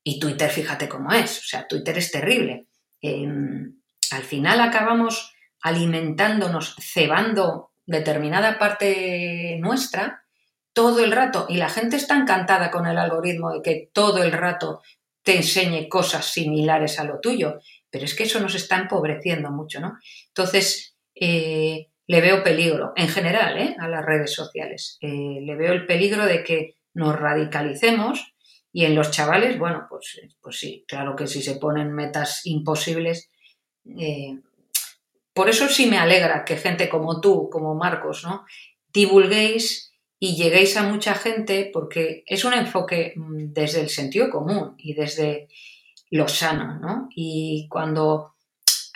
Y 0.02 0.18
Twitter, 0.18 0.48
fíjate 0.50 0.88
cómo 0.88 1.12
es, 1.12 1.38
o 1.38 1.44
sea, 1.44 1.66
Twitter 1.68 1.98
es 1.98 2.10
terrible. 2.10 2.68
Em, 3.02 3.80
al 4.10 4.22
final 4.22 4.60
acabamos 4.60 5.34
alimentándonos, 5.60 6.76
cebando 6.80 7.72
determinada 7.84 8.58
parte 8.58 9.58
nuestra 9.60 10.24
todo 10.72 11.02
el 11.04 11.12
rato 11.12 11.46
y 11.48 11.56
la 11.56 11.68
gente 11.68 11.96
está 11.96 12.16
encantada 12.16 12.70
con 12.70 12.86
el 12.86 12.98
algoritmo 12.98 13.52
de 13.52 13.62
que 13.62 13.90
todo 13.92 14.22
el 14.22 14.32
rato 14.32 14.80
te 15.22 15.36
enseñe 15.36 15.88
cosas 15.88 16.24
similares 16.24 16.98
a 16.98 17.04
lo 17.04 17.20
tuyo, 17.20 17.58
pero 17.90 18.04
es 18.04 18.14
que 18.14 18.22
eso 18.22 18.40
nos 18.40 18.54
está 18.54 18.76
empobreciendo 18.76 19.50
mucho, 19.50 19.80
¿no? 19.80 19.98
Entonces, 20.28 20.96
eh, 21.14 21.88
le 22.08 22.20
veo 22.22 22.42
peligro, 22.42 22.92
en 22.96 23.08
general, 23.08 23.58
¿eh? 23.58 23.76
a 23.78 23.86
las 23.86 24.04
redes 24.04 24.32
sociales. 24.32 24.96
Eh, 25.02 25.40
le 25.42 25.54
veo 25.54 25.72
el 25.72 25.86
peligro 25.86 26.24
de 26.24 26.42
que 26.42 26.76
nos 26.94 27.14
radicalicemos 27.14 28.34
y 28.72 28.86
en 28.86 28.94
los 28.94 29.10
chavales, 29.10 29.58
bueno, 29.58 29.86
pues, 29.88 30.20
pues 30.40 30.58
sí, 30.58 30.84
claro 30.88 31.14
que 31.14 31.26
si 31.26 31.42
se 31.42 31.56
ponen 31.56 31.92
metas 31.92 32.46
imposibles. 32.46 33.30
Eh, 33.98 34.40
por 35.34 35.50
eso 35.50 35.68
sí 35.68 35.86
me 35.86 35.98
alegra 35.98 36.44
que 36.44 36.56
gente 36.56 36.88
como 36.88 37.20
tú, 37.20 37.50
como 37.50 37.74
Marcos, 37.74 38.24
¿no? 38.24 38.44
divulguéis 38.92 39.92
y 40.18 40.34
lleguéis 40.34 40.76
a 40.76 40.82
mucha 40.84 41.14
gente 41.14 41.70
porque 41.72 42.24
es 42.26 42.44
un 42.44 42.54
enfoque 42.54 43.12
mm, 43.16 43.52
desde 43.52 43.82
el 43.82 43.90
sentido 43.90 44.30
común 44.30 44.74
y 44.78 44.94
desde 44.94 45.48
lo 46.10 46.26
sano, 46.26 46.78
¿no? 46.80 47.08
Y 47.14 47.68
cuando 47.70 48.34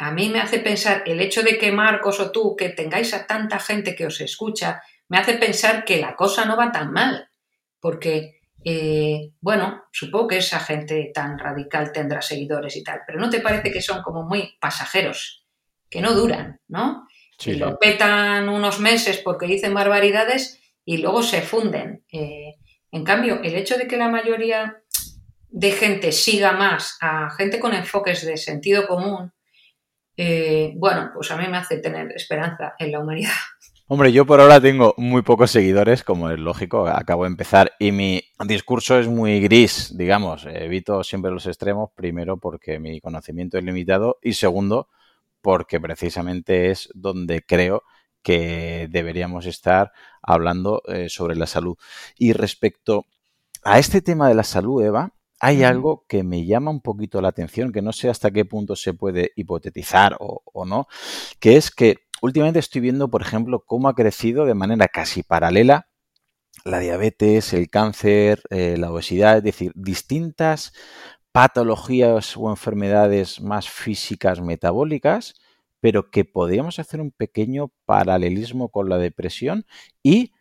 a 0.02 0.10
mí 0.10 0.28
me 0.28 0.40
hace 0.40 0.58
pensar 0.58 1.04
el 1.06 1.20
hecho 1.20 1.42
de 1.42 1.58
que 1.58 1.70
Marcos 1.70 2.18
o 2.18 2.32
tú, 2.32 2.56
que 2.56 2.70
tengáis 2.70 3.14
a 3.14 3.24
tanta 3.26 3.60
gente 3.60 3.94
que 3.94 4.06
os 4.06 4.20
escucha, 4.20 4.82
me 5.08 5.18
hace 5.18 5.34
pensar 5.34 5.84
que 5.84 6.00
la 6.00 6.16
cosa 6.16 6.44
no 6.44 6.56
va 6.56 6.72
tan 6.72 6.92
mal, 6.92 7.28
porque, 7.78 8.40
eh, 8.64 9.30
bueno, 9.40 9.84
supongo 9.92 10.28
que 10.28 10.38
esa 10.38 10.58
gente 10.58 11.12
tan 11.14 11.38
radical 11.38 11.92
tendrá 11.92 12.20
seguidores 12.20 12.76
y 12.76 12.82
tal, 12.82 13.02
pero 13.06 13.20
¿no 13.20 13.30
te 13.30 13.40
parece 13.40 13.70
que 13.70 13.80
son 13.80 14.02
como 14.02 14.24
muy 14.24 14.56
pasajeros, 14.60 15.46
que 15.88 16.00
no 16.00 16.14
duran, 16.14 16.60
¿no? 16.66 17.06
y 17.44 17.54
lo 17.54 17.78
petan 17.78 18.48
unos 18.48 18.78
meses 18.80 19.18
porque 19.18 19.46
dicen 19.46 19.74
barbaridades 19.74 20.60
y 20.84 20.98
luego 20.98 21.22
se 21.22 21.42
funden. 21.42 22.04
Eh, 22.12 22.56
en 22.90 23.04
cambio, 23.04 23.40
el 23.42 23.54
hecho 23.54 23.76
de 23.76 23.86
que 23.86 23.96
la 23.96 24.08
mayoría 24.08 24.82
de 25.48 25.70
gente 25.72 26.12
siga 26.12 26.52
más 26.52 26.98
a 27.00 27.30
gente 27.30 27.58
con 27.58 27.74
enfoques 27.74 28.24
de 28.24 28.36
sentido 28.36 28.86
común, 28.86 29.32
eh, 30.16 30.72
bueno, 30.76 31.10
pues 31.14 31.30
a 31.30 31.36
mí 31.36 31.46
me 31.48 31.56
hace 31.56 31.78
tener 31.78 32.12
esperanza 32.12 32.74
en 32.78 32.92
la 32.92 33.00
humanidad. 33.00 33.32
Hombre, 33.88 34.12
yo 34.12 34.24
por 34.24 34.40
ahora 34.40 34.60
tengo 34.60 34.94
muy 34.96 35.22
pocos 35.22 35.50
seguidores, 35.50 36.02
como 36.02 36.30
es 36.30 36.38
lógico, 36.38 36.86
acabo 36.86 37.24
de 37.24 37.30
empezar, 37.30 37.72
y 37.78 37.92
mi 37.92 38.22
discurso 38.46 38.98
es 38.98 39.06
muy 39.06 39.40
gris, 39.40 39.94
digamos, 39.96 40.46
evito 40.46 41.04
siempre 41.04 41.30
los 41.30 41.46
extremos, 41.46 41.90
primero 41.94 42.38
porque 42.38 42.78
mi 42.78 43.00
conocimiento 43.00 43.58
es 43.58 43.64
limitado 43.64 44.18
y 44.22 44.32
segundo 44.32 44.88
porque 45.42 45.80
precisamente 45.80 46.70
es 46.70 46.88
donde 46.94 47.42
creo 47.42 47.82
que 48.22 48.88
deberíamos 48.90 49.46
estar 49.46 49.92
hablando 50.22 50.82
eh, 50.86 51.08
sobre 51.08 51.36
la 51.36 51.46
salud. 51.46 51.76
Y 52.16 52.32
respecto 52.32 53.04
a 53.62 53.78
este 53.78 54.00
tema 54.00 54.28
de 54.28 54.34
la 54.36 54.44
salud, 54.44 54.82
Eva, 54.82 55.12
hay 55.44 55.64
algo 55.64 56.06
que 56.08 56.22
me 56.22 56.46
llama 56.46 56.70
un 56.70 56.80
poquito 56.80 57.20
la 57.20 57.26
atención, 57.26 57.72
que 57.72 57.82
no 57.82 57.92
sé 57.92 58.08
hasta 58.08 58.30
qué 58.30 58.44
punto 58.44 58.76
se 58.76 58.94
puede 58.94 59.32
hipotetizar 59.34 60.16
o, 60.20 60.64
no, 60.64 60.86
que 61.40 61.56
es 61.56 61.72
que 61.72 61.96
últimamente 62.22 62.60
estoy 62.60 62.80
viendo, 62.80 63.10
por 63.10 63.22
ejemplo, 63.22 63.64
cómo 63.66 63.88
ha 63.88 63.96
crecido 63.96 64.46
de 64.46 64.54
manera 64.54 64.86
casi 64.86 65.24
paralela 65.24 65.88
la 66.64 66.78
diabetes, 66.78 67.54
el 67.54 67.70
cáncer, 67.70 68.40
eh, 68.50 68.76
la 68.78 68.92
obesidad, 68.92 69.38
es 69.38 69.42
decir, 69.42 69.72
distintas 69.74 70.74
patologías 71.32 72.36
o 72.36 72.48
enfermedades 72.48 73.40
más 73.40 73.68
físicas 73.68 74.40
metabólicas, 74.40 75.34
pero 75.80 76.08
que 76.12 76.24
podríamos 76.24 76.78
hacer 76.78 77.00
un 77.00 77.10
pequeño 77.10 77.72
paralelismo 77.84 78.68
con 78.68 78.88
la 78.88 78.98
depresión 78.98 79.66
y 80.04 80.34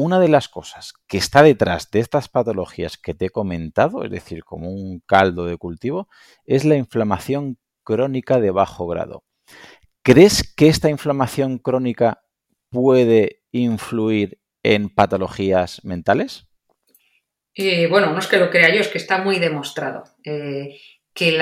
una 0.00 0.20
de 0.20 0.28
las 0.28 0.48
cosas 0.48 0.94
que 1.08 1.18
está 1.18 1.42
detrás 1.42 1.90
de 1.90 1.98
estas 1.98 2.28
patologías 2.28 2.96
que 2.98 3.14
te 3.14 3.26
he 3.26 3.30
comentado, 3.30 4.04
es 4.04 4.12
decir, 4.12 4.44
como 4.44 4.70
un 4.70 5.00
caldo 5.00 5.44
de 5.46 5.56
cultivo, 5.56 6.08
es 6.44 6.64
la 6.64 6.76
inflamación 6.76 7.58
crónica 7.82 8.38
de 8.38 8.52
bajo 8.52 8.86
grado. 8.86 9.24
¿Crees 10.04 10.54
que 10.54 10.68
esta 10.68 10.88
inflamación 10.88 11.58
crónica 11.58 12.22
puede 12.70 13.42
influir 13.50 14.38
en 14.62 14.88
patologías 14.88 15.84
mentales? 15.84 16.46
Eh, 17.56 17.88
bueno, 17.88 18.12
no 18.12 18.20
es 18.20 18.28
que 18.28 18.38
lo 18.38 18.50
crea 18.50 18.72
yo, 18.72 18.80
es 18.80 18.88
que 18.88 18.98
está 18.98 19.18
muy 19.18 19.40
demostrado 19.40 20.04
eh, 20.22 20.78
que 21.12 21.36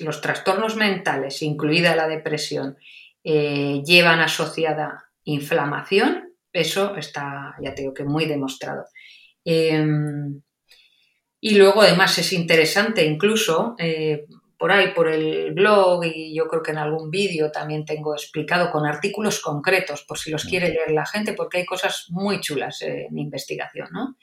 los 0.00 0.20
trastornos 0.20 0.74
mentales, 0.74 1.40
incluida 1.40 1.94
la 1.94 2.08
depresión, 2.08 2.78
eh, 3.22 3.80
llevan 3.84 4.18
asociada 4.18 5.12
inflamación 5.22 6.31
eso 6.52 6.96
está, 6.96 7.54
ya 7.62 7.74
te 7.74 7.82
digo 7.82 7.94
que 7.94 8.04
muy 8.04 8.26
demostrado. 8.26 8.84
Em, 9.44 10.42
y 11.40 11.54
luego 11.56 11.82
además 11.82 12.16
es 12.18 12.32
interesante 12.32 13.04
incluso 13.04 13.74
eh, 13.78 14.26
por 14.56 14.70
ahí, 14.70 14.92
por 14.94 15.08
el 15.08 15.52
blog 15.54 16.04
y 16.04 16.36
yo 16.36 16.46
creo 16.46 16.62
que 16.62 16.70
en 16.70 16.78
algún 16.78 17.10
vídeo 17.10 17.50
también 17.50 17.84
tengo 17.84 18.14
explicado 18.14 18.70
con 18.70 18.86
artículos 18.86 19.40
concretos 19.40 20.04
por 20.04 20.18
si 20.18 20.30
los 20.30 20.44
quiere 20.44 20.68
leer 20.68 20.92
la 20.92 21.04
gente 21.04 21.32
porque 21.32 21.58
hay 21.58 21.66
cosas 21.66 22.06
muy 22.10 22.40
chulas 22.40 22.80
en 22.82 23.18
investigación. 23.18 23.88
¿no? 23.90 24.16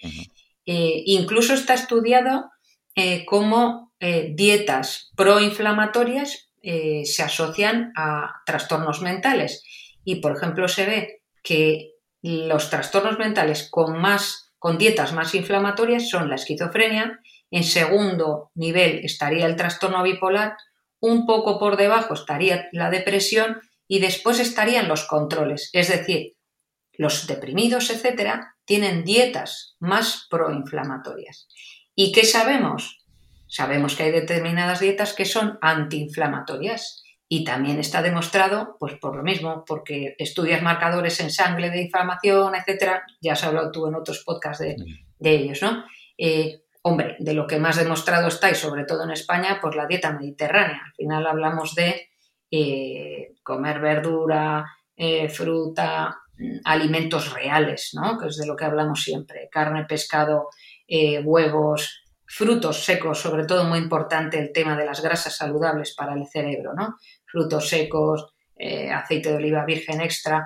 Eh, 0.65 1.03
incluso 1.07 1.53
está 1.53 1.73
estudiado 1.73 2.51
eh, 2.95 3.25
cómo 3.25 3.89
dietas 3.99 5.11
proinflamatorias 5.17 6.53
se 6.61 7.21
asocian 7.21 7.91
a 7.97 8.41
trastornos 8.45 9.01
mentales 9.01 9.61
y 10.05 10.21
por 10.21 10.37
ejemplo 10.37 10.69
se 10.69 10.85
ve 10.85 11.21
que 11.43 11.98
los 12.21 12.69
trastornos 12.69 13.17
mentales 13.17 13.69
con 13.69 13.99
más 13.99 14.49
con 14.59 14.77
dietas 14.77 15.13
más 15.13 15.33
inflamatorias 15.35 16.09
son 16.09 16.29
la 16.29 16.35
esquizofrenia, 16.35 17.21
en 17.49 17.63
segundo 17.63 18.51
nivel 18.53 18.99
estaría 19.03 19.45
el 19.45 19.55
trastorno 19.55 20.03
bipolar, 20.03 20.57
un 20.99 21.25
poco 21.25 21.57
por 21.57 21.77
debajo 21.77 22.13
estaría 22.13 22.67
la 22.73 22.89
depresión 22.89 23.61
y 23.87 23.99
después 23.99 24.39
estarían 24.39 24.89
los 24.89 25.05
controles, 25.05 25.69
es 25.73 25.87
decir, 25.87 26.35
los 26.91 27.25
deprimidos, 27.25 27.89
etcétera, 27.89 28.57
tienen 28.65 29.05
dietas 29.05 29.77
más 29.79 30.27
proinflamatorias. 30.29 31.47
¿Y 31.95 32.11
qué 32.11 32.25
sabemos? 32.25 32.97
Sabemos 33.47 33.95
que 33.95 34.03
hay 34.03 34.11
determinadas 34.11 34.81
dietas 34.81 35.13
que 35.13 35.25
son 35.25 35.57
antiinflamatorias 35.61 37.01
y 37.31 37.43
también 37.43 37.79
está 37.79 38.01
demostrado, 38.01 38.75
pues 38.79 38.95
por 38.95 39.15
lo 39.15 39.21
mismo, 39.21 39.63
porque 39.65 40.15
estudias 40.17 40.63
marcadores 40.63 41.19
en 41.19 41.29
sangre 41.29 41.69
de 41.69 41.83
inflamación, 41.83 42.55
etcétera, 42.55 43.03
ya 43.21 43.33
has 43.33 43.43
hablado 43.43 43.71
tú 43.71 43.85
en 43.85 43.93
otros 43.93 44.23
podcasts 44.25 44.63
de, 44.63 44.75
ellos, 45.19 45.61
¿no? 45.61 45.85
Eh, 46.17 46.63
hombre, 46.81 47.17
de 47.19 47.35
lo 47.35 47.45
que 47.45 47.59
más 47.59 47.77
demostrado 47.77 48.29
está, 48.29 48.49
y 48.49 48.55
sobre 48.55 48.83
todo 48.83 49.03
en 49.03 49.11
España, 49.11 49.59
pues 49.61 49.75
la 49.75 49.85
dieta 49.85 50.11
mediterránea. 50.11 50.81
Al 50.83 50.93
final 50.95 51.27
hablamos 51.27 51.75
de 51.75 52.09
eh, 52.49 53.35
comer 53.43 53.79
verdura, 53.79 54.65
eh, 54.97 55.29
fruta, 55.29 56.17
mm, 56.35 56.61
alimentos 56.65 57.31
reales, 57.31 57.91
¿no? 57.93 58.17
Que 58.17 58.29
es 58.29 58.37
de 58.37 58.47
lo 58.47 58.55
que 58.55 58.65
hablamos 58.65 59.03
siempre. 59.03 59.49
Carne, 59.51 59.85
pescado, 59.85 60.49
huevos, 61.23 62.01
frutos 62.25 62.85
secos, 62.85 63.19
sobre 63.19 63.45
todo 63.45 63.63
muy 63.63 63.79
importante 63.79 64.39
el 64.39 64.53
tema 64.53 64.77
de 64.77 64.85
las 64.85 65.01
grasas 65.01 65.35
saludables 65.35 65.95
para 65.95 66.13
el 66.13 66.27
cerebro, 66.27 66.73
¿no? 66.73 66.95
Frutos 67.31 67.69
secos, 67.69 68.33
eh, 68.55 68.91
aceite 68.91 69.29
de 69.29 69.35
oliva 69.35 69.65
virgen 69.65 70.01
extra, 70.01 70.43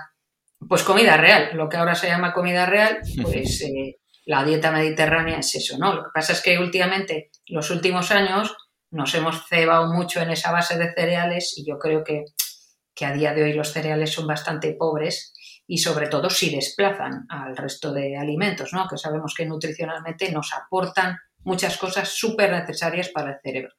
pues 0.68 0.84
comida 0.84 1.18
real. 1.18 1.52
Lo 1.54 1.70
que 1.70 1.78
ahora 1.78 1.96
se 1.96 2.08
llama 2.08 2.34
comida 2.34 2.66
real, 2.66 3.00
pues 3.22 3.62
eh, 3.68 3.98
la 4.26 4.44
dieta 4.44 4.72
mediterránea 4.72 5.40
es 5.40 5.56
eso, 5.56 5.78
¿no? 5.78 5.94
Lo 5.94 6.04
que 6.04 6.10
pasa 6.14 6.34
es 6.34 6.42
que 6.42 6.60
últimamente, 6.60 7.32
los 7.48 7.70
últimos 7.72 8.12
años, 8.12 8.56
nos 8.92 9.14
hemos 9.16 9.48
cebado 9.48 9.92
mucho 9.92 10.22
en 10.22 10.30
esa 10.30 10.52
base 10.52 10.78
de 10.78 10.94
cereales 10.94 11.56
y 11.58 11.66
yo 11.66 11.80
creo 11.80 12.04
que, 12.04 12.26
que 12.94 13.06
a 13.06 13.14
día 13.14 13.34
de 13.34 13.44
hoy 13.44 13.54
los 13.54 13.74
cereales 13.74 14.14
son 14.14 14.28
bastante 14.28 14.74
pobres 14.74 15.34
y 15.66 15.80
sobre 15.80 16.08
todo 16.08 16.30
si 16.30 16.54
desplazan 16.54 17.26
al 17.30 17.58
resto 17.58 17.92
de 17.92 18.18
alimentos, 18.18 18.74
¿no? 18.74 18.88
Que 18.88 18.98
sabemos 18.98 19.34
que 19.36 19.46
nutricionalmente 19.46 20.32
nos 20.32 20.54
aportan 20.54 21.18
muchas 21.40 21.78
cosas 21.78 22.10
súper 22.10 22.52
necesarias 22.52 23.10
para 23.10 23.32
el 23.32 23.40
cerebro. 23.42 23.74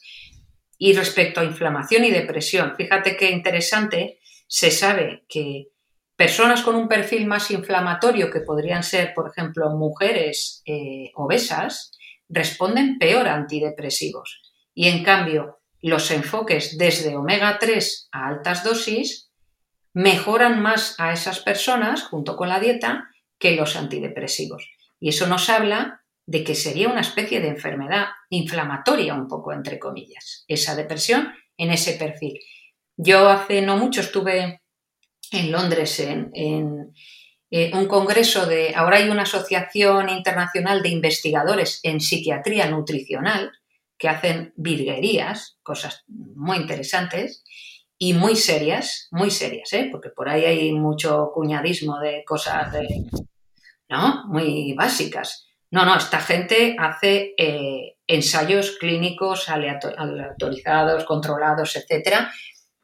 Y 0.78 0.92
respecto 0.94 1.40
a 1.40 1.44
inflamación 1.44 2.04
y 2.04 2.10
depresión, 2.10 2.74
fíjate 2.76 3.16
qué 3.16 3.30
interesante, 3.30 4.18
se 4.46 4.70
sabe 4.70 5.24
que 5.28 5.68
personas 6.16 6.62
con 6.62 6.76
un 6.76 6.88
perfil 6.88 7.26
más 7.26 7.50
inflamatorio, 7.50 8.30
que 8.30 8.40
podrían 8.40 8.82
ser, 8.82 9.14
por 9.14 9.30
ejemplo, 9.30 9.70
mujeres 9.70 10.62
eh, 10.66 11.10
obesas, 11.14 11.92
responden 12.28 12.98
peor 12.98 13.28
a 13.28 13.34
antidepresivos. 13.34 14.42
Y 14.74 14.88
en 14.88 15.04
cambio, 15.04 15.60
los 15.80 16.10
enfoques 16.10 16.78
desde 16.78 17.16
omega 17.16 17.58
3 17.58 18.08
a 18.12 18.28
altas 18.28 18.64
dosis 18.64 19.30
mejoran 19.92 20.60
más 20.60 20.96
a 20.98 21.12
esas 21.12 21.40
personas, 21.40 22.02
junto 22.02 22.36
con 22.36 22.48
la 22.48 22.58
dieta, 22.58 23.10
que 23.38 23.54
los 23.54 23.76
antidepresivos. 23.76 24.68
Y 24.98 25.10
eso 25.10 25.26
nos 25.26 25.48
habla 25.50 26.03
de 26.26 26.42
que 26.42 26.54
sería 26.54 26.88
una 26.88 27.02
especie 27.02 27.40
de 27.40 27.48
enfermedad 27.48 28.06
inflamatoria, 28.30 29.14
un 29.14 29.28
poco 29.28 29.52
entre 29.52 29.78
comillas, 29.78 30.44
esa 30.48 30.74
depresión 30.74 31.32
en 31.56 31.70
ese 31.70 31.94
perfil. 31.94 32.38
Yo 32.96 33.28
hace 33.28 33.60
no 33.62 33.76
mucho 33.76 34.00
estuve 34.00 34.62
en 35.30 35.52
Londres 35.52 36.00
en, 36.00 36.92
eh, 37.50 37.70
un 37.74 37.86
congreso 37.86 38.46
de, 38.46 38.74
ahora 38.74 38.96
hay 38.98 39.08
una 39.08 39.22
asociación 39.22 40.08
internacional 40.08 40.82
de 40.82 40.88
investigadores 40.88 41.80
en 41.82 42.00
psiquiatría 42.00 42.68
nutricional 42.68 43.52
que 43.98 44.08
hacen 44.08 44.52
virguerías, 44.56 45.58
cosas 45.62 46.04
muy 46.08 46.56
interesantes 46.56 47.44
y 47.98 48.12
muy 48.14 48.36
serias, 48.36 49.08
muy 49.10 49.30
serias, 49.30 49.72
¿eh? 49.72 49.88
porque 49.90 50.10
por 50.10 50.28
ahí 50.28 50.44
hay 50.44 50.72
mucho 50.72 51.30
cuñadismo 51.32 52.00
de 52.00 52.24
cosas 52.24 52.74
¿no? 53.88 54.24
muy 54.26 54.74
básicas. 54.74 55.46
No, 55.74 55.84
no, 55.84 55.96
esta 55.96 56.20
gente 56.20 56.76
hace 56.78 57.34
eh, 57.36 57.96
ensayos 58.06 58.76
clínicos 58.78 59.48
aleatorizados, 59.48 61.02
controlados, 61.02 61.74
etcétera. 61.74 62.30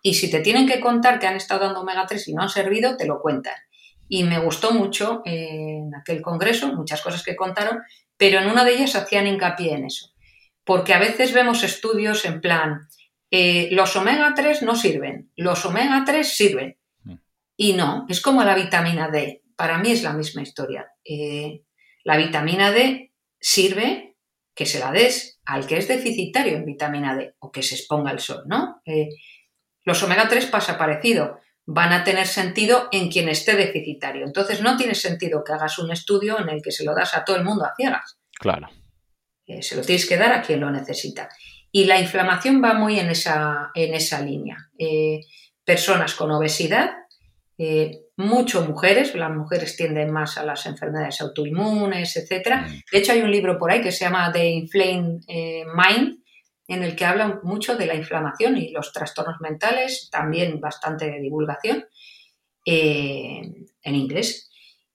Y 0.03 0.14
si 0.14 0.28
te 0.28 0.41
tienen 0.41 0.66
que 0.66 0.80
contar 0.80 1.20
que 1.20 1.28
han 1.28 1.36
estado 1.36 1.66
dando 1.66 1.82
omega 1.82 2.05
3 2.05 2.26
y 2.26 2.34
no 2.34 2.43
han 2.43 2.49
servido, 2.49 2.97
te 2.97 3.07
lo 3.07 3.20
cuentan. 3.20 3.55
Y 4.09 4.24
me 4.24 4.41
gustó 4.41 4.72
mucho 4.72 5.22
eh, 5.24 5.76
en 5.84 5.95
aquel 5.95 6.20
congreso, 6.20 6.74
muchas 6.74 7.01
cosas 7.01 7.22
que 7.22 7.36
contaron, 7.36 7.78
pero 8.16 8.41
en 8.41 8.51
una 8.51 8.64
de 8.64 8.72
ellas 8.72 8.97
hacían 8.97 9.28
hincapié 9.28 9.74
en 9.74 9.84
eso. 9.84 10.11
Porque 10.64 10.93
a 10.93 10.99
veces 10.99 11.32
vemos 11.32 11.62
estudios 11.62 12.24
en 12.24 12.41
plan, 12.41 12.88
eh, 13.30 13.68
los 13.70 13.95
omega 13.95 14.32
3 14.34 14.62
no 14.62 14.74
sirven, 14.74 15.30
los 15.36 15.64
omega 15.64 16.03
3 16.05 16.28
sirven. 16.28 16.76
Mm. 17.05 17.14
Y 17.57 17.74
no, 17.74 18.07
es 18.09 18.20
como 18.20 18.43
la 18.43 18.57
vitamina 18.57 19.09
D. 19.09 19.45
Para 19.55 19.78
mí 19.78 19.93
es 19.93 20.03
la 20.03 20.12
misma 20.12 20.43
historia. 20.43 20.88
La 22.05 22.17
vitamina 22.17 22.71
D 22.71 23.13
sirve 23.39 24.17
que 24.55 24.67
se 24.67 24.79
la 24.79 24.93
des 24.93 25.41
al 25.45 25.67
que 25.67 25.79
es 25.79 25.89
deficitario 25.89 26.57
en 26.57 26.65
vitamina 26.65 27.17
D 27.17 27.35
o 27.39 27.51
que 27.51 27.63
se 27.63 27.75
exponga 27.75 28.11
al 28.11 28.21
sol, 28.21 28.43
¿no? 28.47 28.83
Eh, 28.85 29.09
los 29.85 30.03
omega 30.03 30.29
3 30.29 30.47
pasa 30.47 30.77
parecido, 30.77 31.41
van 31.67 31.93
a 31.93 32.05
tener 32.05 32.27
sentido 32.27 32.89
en 32.93 33.11
quien 33.11 33.29
esté 33.29 33.57
deficitario. 33.57 34.27
Entonces 34.27 34.61
no 34.61 34.77
tiene 34.77 34.95
sentido 34.95 35.43
que 35.45 35.53
hagas 35.53 35.79
un 35.79 35.91
estudio 35.91 36.39
en 36.39 36.49
el 36.49 36.63
que 36.63 36.73
se 36.73 36.85
lo 36.85 36.95
das 36.95 37.15
a 37.15 37.25
todo 37.25 37.37
el 37.37 37.45
mundo 37.45 37.65
a 37.65 37.75
ciegas. 37.75 38.19
Claro. 38.39 38.69
Eh, 39.47 39.63
se 39.63 39.77
lo 39.77 39.83
tienes 39.83 40.07
que 40.07 40.17
dar 40.17 40.33
a 40.33 40.43
quien 40.43 40.61
lo 40.61 40.71
necesita. 40.71 41.29
Y 41.73 41.85
la 41.85 42.01
inflamación 42.01 42.63
va 42.63 42.75
muy 42.75 42.99
en 42.99 43.11
esa, 43.11 43.71
en 43.75 43.95
esa 43.95 44.21
línea. 44.21 44.71
Eh, 44.79 45.21
personas 45.65 46.15
con 46.15 46.31
obesidad 46.33 46.91
eh, 47.57 48.07
mucho 48.21 48.62
mujeres, 48.62 49.14
las 49.14 49.31
mujeres 49.31 49.77
tienden 49.77 50.11
más 50.11 50.37
a 50.39 50.45
las 50.45 50.66
enfermedades 50.66 51.21
autoinmunes, 51.21 52.16
etc. 52.16 52.57
Mm. 52.61 52.71
De 52.93 52.99
hecho, 52.99 53.12
hay 53.12 53.23
un 53.23 53.31
libro 53.31 53.59
por 53.59 53.71
ahí 53.71 53.81
que 53.81 53.93
se 53.93 54.05
llama 54.05 54.31
The 54.31 54.47
Inflamed 54.47 55.23
eh, 55.27 55.64
Mind, 55.75 56.18
en 56.68 56.83
el 56.85 56.95
que 56.95 57.05
habla 57.05 57.41
mucho 57.43 57.77
de 57.77 57.87
la 57.87 57.95
inflamación 57.95 58.57
y 58.57 58.71
los 58.71 58.93
trastornos 58.93 59.41
mentales, 59.41 60.09
también 60.12 60.61
bastante 60.61 61.07
de 61.07 61.21
divulgación 61.21 61.87
eh, 62.64 63.41
en 63.83 63.95
inglés. 63.95 64.51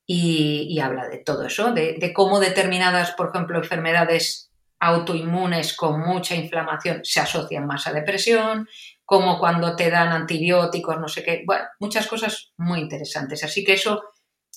Y, 0.07 0.79
habla 0.79 1.07
de 1.07 1.17
todo 1.17 1.47
eso, 1.47 1.73
de, 1.73 2.13
cómo 2.13 2.39
determinadas, 2.39 3.13
por 3.13 3.29
ejemplo, 3.29 3.57
enfermedades 3.57 4.51
autoinmunes 4.79 5.75
con 5.75 5.99
mucha 5.99 6.35
inflamación 6.35 6.99
se 7.03 7.21
asocian 7.21 7.65
más 7.65 7.87
a 7.87 7.93
depresión, 7.93 8.67
como 9.05 9.39
cuando 9.39 9.75
te 9.75 9.89
dan 9.89 10.09
antibióticos, 10.09 10.99
no 10.99 11.07
sé 11.07 11.23
qué. 11.23 11.43
Bueno, 11.45 11.65
muchas 11.79 12.07
cosas 12.07 12.53
muy 12.57 12.79
interesantes. 12.79 13.43
Así 13.43 13.63
que 13.63 13.73
eso 13.73 14.01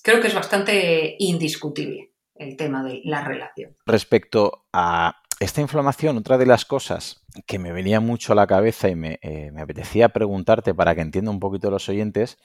creo 0.03 0.21
que 0.21 0.29
es 0.29 0.35
bastante 0.35 1.17
indiscutible, 1.19 2.15
el 2.35 2.57
tema 2.57 2.83
de 2.83 3.03
la 3.05 3.23
relación. 3.23 3.77
Respecto 3.85 4.67
a 4.73 5.17
esta 5.39 5.61
inflamación, 5.61 6.17
otra 6.17 6.39
de 6.39 6.47
las 6.47 6.65
cosas 6.65 7.25
que 7.47 7.59
me 7.59 7.73
venía 7.73 8.01
mucho 8.01 8.33
a 8.33 8.37
la 8.37 8.47
cabeza 8.47 8.89
y 8.89 8.97
me, 8.97 9.19
eh, 9.23 9.53
me, 9.53 9.61
apetecía 9.61 10.09
preguntarte 10.09 10.75
para 10.75 10.95
que 10.95 11.03
entienda 11.03 11.31
un 11.31 11.39
poquito 11.39 11.71
los 11.71 11.89
oyentes, 11.89 12.39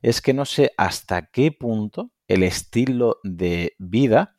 es 0.00 0.22
que 0.22 0.32
no 0.32 0.46
sé 0.46 0.72
hasta 0.78 1.26
qué 1.26 1.52
punto 1.52 2.10
el 2.26 2.42
estilo 2.42 3.18
de 3.22 3.74
vida 3.78 4.36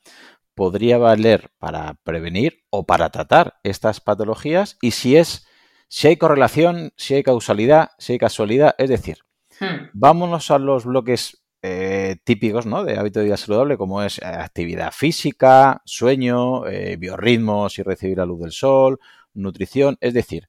podría 0.54 0.98
valer 0.98 1.50
para 1.58 1.94
prevenir 2.02 2.64
o 2.70 2.84
para 2.84 3.10
tratar 3.10 3.60
estas 3.62 4.00
patologías 4.00 4.76
y 4.82 4.90
si 4.90 5.16
es 5.16 5.46
si 5.90 6.06
hay 6.06 6.16
correlación, 6.16 6.92
si 6.96 7.14
hay 7.14 7.24
causalidad, 7.24 7.90
si 7.98 8.12
hay 8.12 8.18
casualidad, 8.18 8.76
es 8.78 8.88
decir, 8.88 9.18
hmm. 9.58 9.90
vámonos 9.92 10.52
a 10.52 10.58
los 10.60 10.84
bloques 10.84 11.42
eh, 11.62 12.16
típicos 12.22 12.64
¿no? 12.64 12.84
de 12.84 12.96
hábito 12.96 13.18
de 13.18 13.26
vida 13.26 13.36
saludable, 13.36 13.76
como 13.76 14.00
es 14.00 14.18
eh, 14.18 14.24
actividad 14.24 14.92
física, 14.92 15.82
sueño, 15.84 16.66
eh, 16.68 16.96
biorritmos 16.96 17.76
y 17.80 17.82
recibir 17.82 18.18
la 18.18 18.24
luz 18.24 18.40
del 18.40 18.52
sol, 18.52 19.00
nutrición. 19.34 19.98
Es 20.00 20.14
decir, 20.14 20.48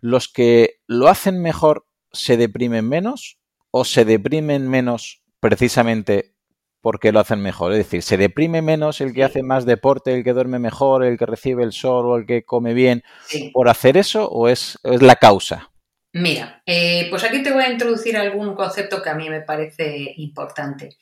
los 0.00 0.28
que 0.28 0.80
lo 0.86 1.08
hacen 1.08 1.42
mejor 1.42 1.86
se 2.10 2.38
deprimen 2.38 2.88
menos 2.88 3.38
o 3.70 3.84
se 3.84 4.06
deprimen 4.06 4.70
menos 4.70 5.22
precisamente 5.38 6.34
porque 6.80 7.12
lo 7.12 7.20
hacen 7.20 7.40
mejor. 7.40 7.72
Es 7.72 7.78
decir, 7.78 8.02
se 8.02 8.16
deprime 8.16 8.62
menos 8.62 9.00
el 9.00 9.12
que 9.12 9.24
hace 9.24 9.42
más 9.42 9.66
deporte, 9.66 10.14
el 10.14 10.24
que 10.24 10.32
duerme 10.32 10.58
mejor, 10.58 11.04
el 11.04 11.18
que 11.18 11.26
recibe 11.26 11.64
el 11.64 11.72
sol 11.72 12.06
o 12.06 12.16
el 12.16 12.26
que 12.26 12.44
come 12.44 12.74
bien 12.74 13.02
por 13.52 13.68
hacer 13.68 13.96
eso 13.96 14.28
o 14.28 14.48
es, 14.48 14.78
es 14.84 15.02
la 15.02 15.16
causa. 15.16 15.70
Mira, 16.12 16.62
eh, 16.64 17.06
pues 17.10 17.22
aquí 17.24 17.42
te 17.42 17.52
voy 17.52 17.64
a 17.64 17.70
introducir 17.70 18.16
algún 18.16 18.54
concepto 18.54 19.02
que 19.02 19.10
a 19.10 19.14
mí 19.14 19.28
me 19.28 19.42
parece 19.42 20.14
importante. 20.16 20.96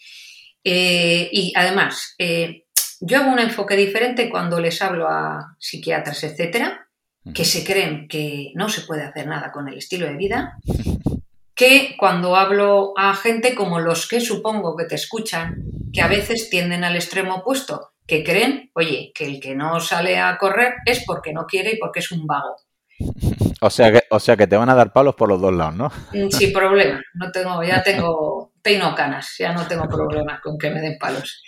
Eh, 0.64 1.28
y 1.30 1.52
además, 1.54 2.14
eh, 2.18 2.64
yo 3.00 3.18
hago 3.18 3.32
un 3.32 3.38
enfoque 3.38 3.76
diferente 3.76 4.28
cuando 4.28 4.58
les 4.58 4.82
hablo 4.82 5.08
a 5.08 5.56
psiquiatras, 5.58 6.24
etcétera, 6.24 6.88
que 7.34 7.44
se 7.44 7.64
creen 7.64 8.08
que 8.08 8.52
no 8.54 8.68
se 8.68 8.82
puede 8.82 9.02
hacer 9.02 9.26
nada 9.26 9.52
con 9.52 9.68
el 9.68 9.78
estilo 9.78 10.06
de 10.06 10.16
vida, 10.16 10.56
que 11.56 11.96
cuando 11.98 12.36
hablo 12.36 12.92
a 12.96 13.14
gente 13.14 13.54
como 13.54 13.80
los 13.80 14.06
que 14.06 14.20
supongo 14.20 14.76
que 14.76 14.84
te 14.84 14.94
escuchan, 14.94 15.64
que 15.92 16.02
a 16.02 16.06
veces 16.06 16.50
tienden 16.50 16.84
al 16.84 16.96
extremo 16.96 17.36
opuesto, 17.36 17.94
que 18.06 18.22
creen, 18.22 18.70
oye, 18.74 19.10
que 19.14 19.24
el 19.24 19.40
que 19.40 19.54
no 19.54 19.80
sale 19.80 20.18
a 20.18 20.36
correr 20.36 20.74
es 20.84 21.02
porque 21.06 21.32
no 21.32 21.46
quiere 21.46 21.72
y 21.72 21.78
porque 21.78 22.00
es 22.00 22.12
un 22.12 22.26
vago. 22.26 22.56
O 23.62 23.70
sea 23.70 23.90
que, 23.90 24.02
o 24.10 24.20
sea 24.20 24.36
que 24.36 24.46
te 24.46 24.54
van 24.54 24.68
a 24.68 24.74
dar 24.74 24.92
palos 24.92 25.14
por 25.14 25.30
los 25.30 25.40
dos 25.40 25.52
lados, 25.52 25.74
¿no? 25.74 25.90
Mm, 26.12 26.28
sin 26.28 26.52
problema. 26.52 27.00
No 27.14 27.32
tengo, 27.32 27.62
ya 27.64 27.82
tengo 27.82 28.52
peino 28.62 28.94
canas, 28.94 29.34
ya 29.38 29.54
no 29.54 29.66
tengo 29.66 29.88
problema 29.88 30.38
con 30.42 30.58
que 30.58 30.68
me 30.68 30.82
den 30.82 30.98
palos. 30.98 31.42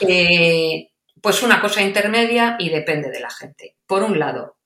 Eh, 0.00 0.90
pues 1.20 1.42
una 1.42 1.60
cosa 1.60 1.82
intermedia 1.82 2.54
y 2.56 2.68
depende 2.68 3.10
de 3.10 3.18
la 3.18 3.30
gente. 3.30 3.76
Por 3.84 4.04
un 4.04 4.20
lado, 4.20 4.58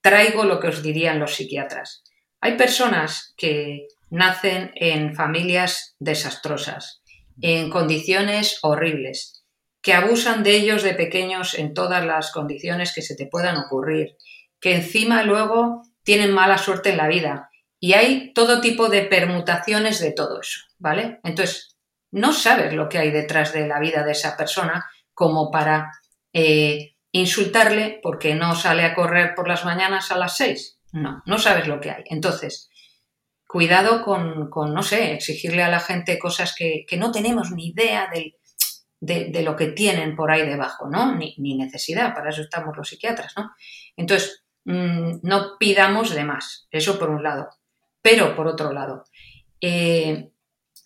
traigo 0.00 0.44
lo 0.44 0.58
que 0.58 0.68
os 0.68 0.82
dirían 0.82 1.18
los 1.18 1.34
psiquiatras. 1.34 2.02
Hay 2.40 2.56
personas 2.56 3.34
que 3.36 3.88
nacen 4.12 4.72
en 4.74 5.14
familias 5.14 5.96
desastrosas, 5.98 7.02
en 7.40 7.70
condiciones 7.70 8.58
horribles, 8.60 9.42
que 9.80 9.94
abusan 9.94 10.42
de 10.42 10.54
ellos 10.54 10.82
de 10.82 10.92
pequeños 10.92 11.54
en 11.54 11.72
todas 11.72 12.04
las 12.04 12.30
condiciones 12.30 12.92
que 12.94 13.00
se 13.00 13.16
te 13.16 13.26
puedan 13.26 13.56
ocurrir, 13.56 14.18
que 14.60 14.74
encima 14.74 15.22
luego 15.22 15.82
tienen 16.04 16.30
mala 16.30 16.58
suerte 16.58 16.90
en 16.90 16.98
la 16.98 17.08
vida. 17.08 17.48
Y 17.80 17.94
hay 17.94 18.34
todo 18.34 18.60
tipo 18.60 18.90
de 18.90 19.02
permutaciones 19.02 19.98
de 19.98 20.12
todo 20.12 20.42
eso, 20.42 20.60
¿vale? 20.78 21.18
Entonces, 21.24 21.78
no 22.10 22.34
sabes 22.34 22.74
lo 22.74 22.90
que 22.90 22.98
hay 22.98 23.10
detrás 23.10 23.54
de 23.54 23.66
la 23.66 23.80
vida 23.80 24.04
de 24.04 24.12
esa 24.12 24.36
persona 24.36 24.90
como 25.14 25.50
para 25.50 25.90
eh, 26.34 26.96
insultarle 27.12 27.98
porque 28.02 28.34
no 28.34 28.54
sale 28.56 28.84
a 28.84 28.94
correr 28.94 29.34
por 29.34 29.48
las 29.48 29.64
mañanas 29.64 30.12
a 30.12 30.18
las 30.18 30.36
seis. 30.36 30.78
No, 30.92 31.22
no 31.24 31.38
sabes 31.38 31.66
lo 31.66 31.80
que 31.80 31.90
hay. 31.90 32.04
Entonces, 32.10 32.68
cuidado 33.52 34.02
con, 34.02 34.50
no 34.72 34.82
sé, 34.82 35.12
exigirle 35.12 35.62
a 35.62 35.68
la 35.68 35.80
gente 35.80 36.18
cosas 36.18 36.54
que, 36.56 36.86
no 36.96 37.12
tenemos 37.12 37.50
ni 37.50 37.68
idea 37.68 38.10
de, 38.10 39.42
lo 39.42 39.54
que 39.56 39.66
tienen 39.68 40.16
por 40.16 40.30
ahí 40.30 40.48
debajo, 40.48 40.88
¿no? 40.88 41.14
Ni, 41.14 41.56
necesidad, 41.56 42.14
para 42.14 42.30
eso 42.30 42.40
estamos 42.40 42.76
los 42.76 42.88
psiquiatras, 42.88 43.34
¿no? 43.36 43.50
Entonces, 43.96 44.42
Mm, 44.64 45.18
no 45.22 45.58
pidamos 45.58 46.14
de 46.14 46.24
más, 46.24 46.68
eso 46.70 46.98
por 46.98 47.10
un 47.10 47.22
lado. 47.22 47.48
Pero 48.00 48.34
por 48.36 48.46
otro 48.46 48.72
lado, 48.72 49.04
eh, 49.60 50.30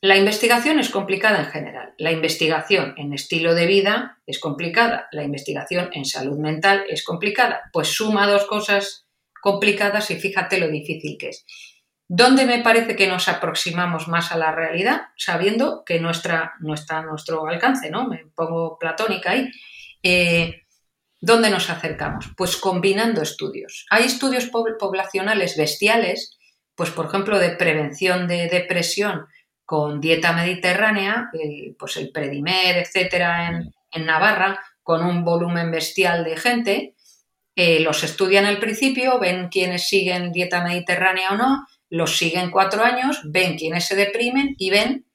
la 0.00 0.16
investigación 0.16 0.78
es 0.78 0.90
complicada 0.90 1.40
en 1.40 1.46
general. 1.46 1.94
La 1.98 2.12
investigación 2.12 2.94
en 2.96 3.12
estilo 3.12 3.54
de 3.54 3.66
vida 3.66 4.18
es 4.26 4.38
complicada. 4.38 5.08
La 5.12 5.24
investigación 5.24 5.90
en 5.92 6.04
salud 6.04 6.38
mental 6.38 6.84
es 6.88 7.04
complicada. 7.04 7.62
Pues 7.72 7.88
suma 7.88 8.26
dos 8.26 8.46
cosas 8.46 9.06
complicadas 9.42 10.10
y 10.10 10.16
fíjate 10.16 10.58
lo 10.58 10.68
difícil 10.68 11.16
que 11.18 11.30
es. 11.30 11.46
¿Dónde 12.08 12.46
me 12.46 12.60
parece 12.60 12.94
que 12.94 13.08
nos 13.08 13.28
aproximamos 13.28 14.06
más 14.06 14.30
a 14.30 14.38
la 14.38 14.52
realidad? 14.52 15.02
Sabiendo 15.16 15.82
que 15.84 15.98
nuestra, 15.98 16.54
no 16.60 16.74
está 16.74 16.98
a 16.98 17.02
nuestro 17.02 17.46
alcance, 17.48 17.90
¿no? 17.90 18.06
Me 18.06 18.26
pongo 18.34 18.78
platónica 18.78 19.32
ahí. 19.32 19.50
Eh, 20.02 20.62
¿Dónde 21.20 21.50
nos 21.50 21.68
acercamos? 21.70 22.30
Pues 22.36 22.56
combinando 22.56 23.22
estudios. 23.22 23.86
Hay 23.90 24.04
estudios 24.04 24.46
poblacionales 24.46 25.56
bestiales, 25.56 26.38
pues 26.76 26.90
por 26.90 27.06
ejemplo 27.06 27.38
de 27.38 27.50
prevención 27.50 28.28
de 28.28 28.48
depresión 28.48 29.26
con 29.64 30.00
dieta 30.00 30.32
mediterránea, 30.32 31.28
pues 31.76 31.96
el 31.96 32.12
Predimer, 32.12 32.76
etcétera, 32.76 33.48
en, 33.90 34.06
Navarra, 34.06 34.60
con 34.82 35.04
un 35.04 35.24
volumen 35.24 35.70
bestial 35.72 36.22
de 36.22 36.36
gente. 36.36 36.94
Eh, 37.56 37.80
los 37.80 38.04
estudian 38.04 38.44
al 38.44 38.58
principio, 38.58 39.18
ven 39.18 39.48
quiénes 39.48 39.88
siguen 39.88 40.30
dieta 40.30 40.62
mediterránea 40.62 41.30
o 41.32 41.36
no, 41.36 41.66
los 41.88 42.16
siguen 42.16 42.50
cuatro 42.50 42.82
años, 42.82 43.20
ven 43.24 43.56
quiénes 43.56 43.86
se 43.86 43.96
deprimen 43.96 44.54
y 44.58 44.70
ven 44.70 45.06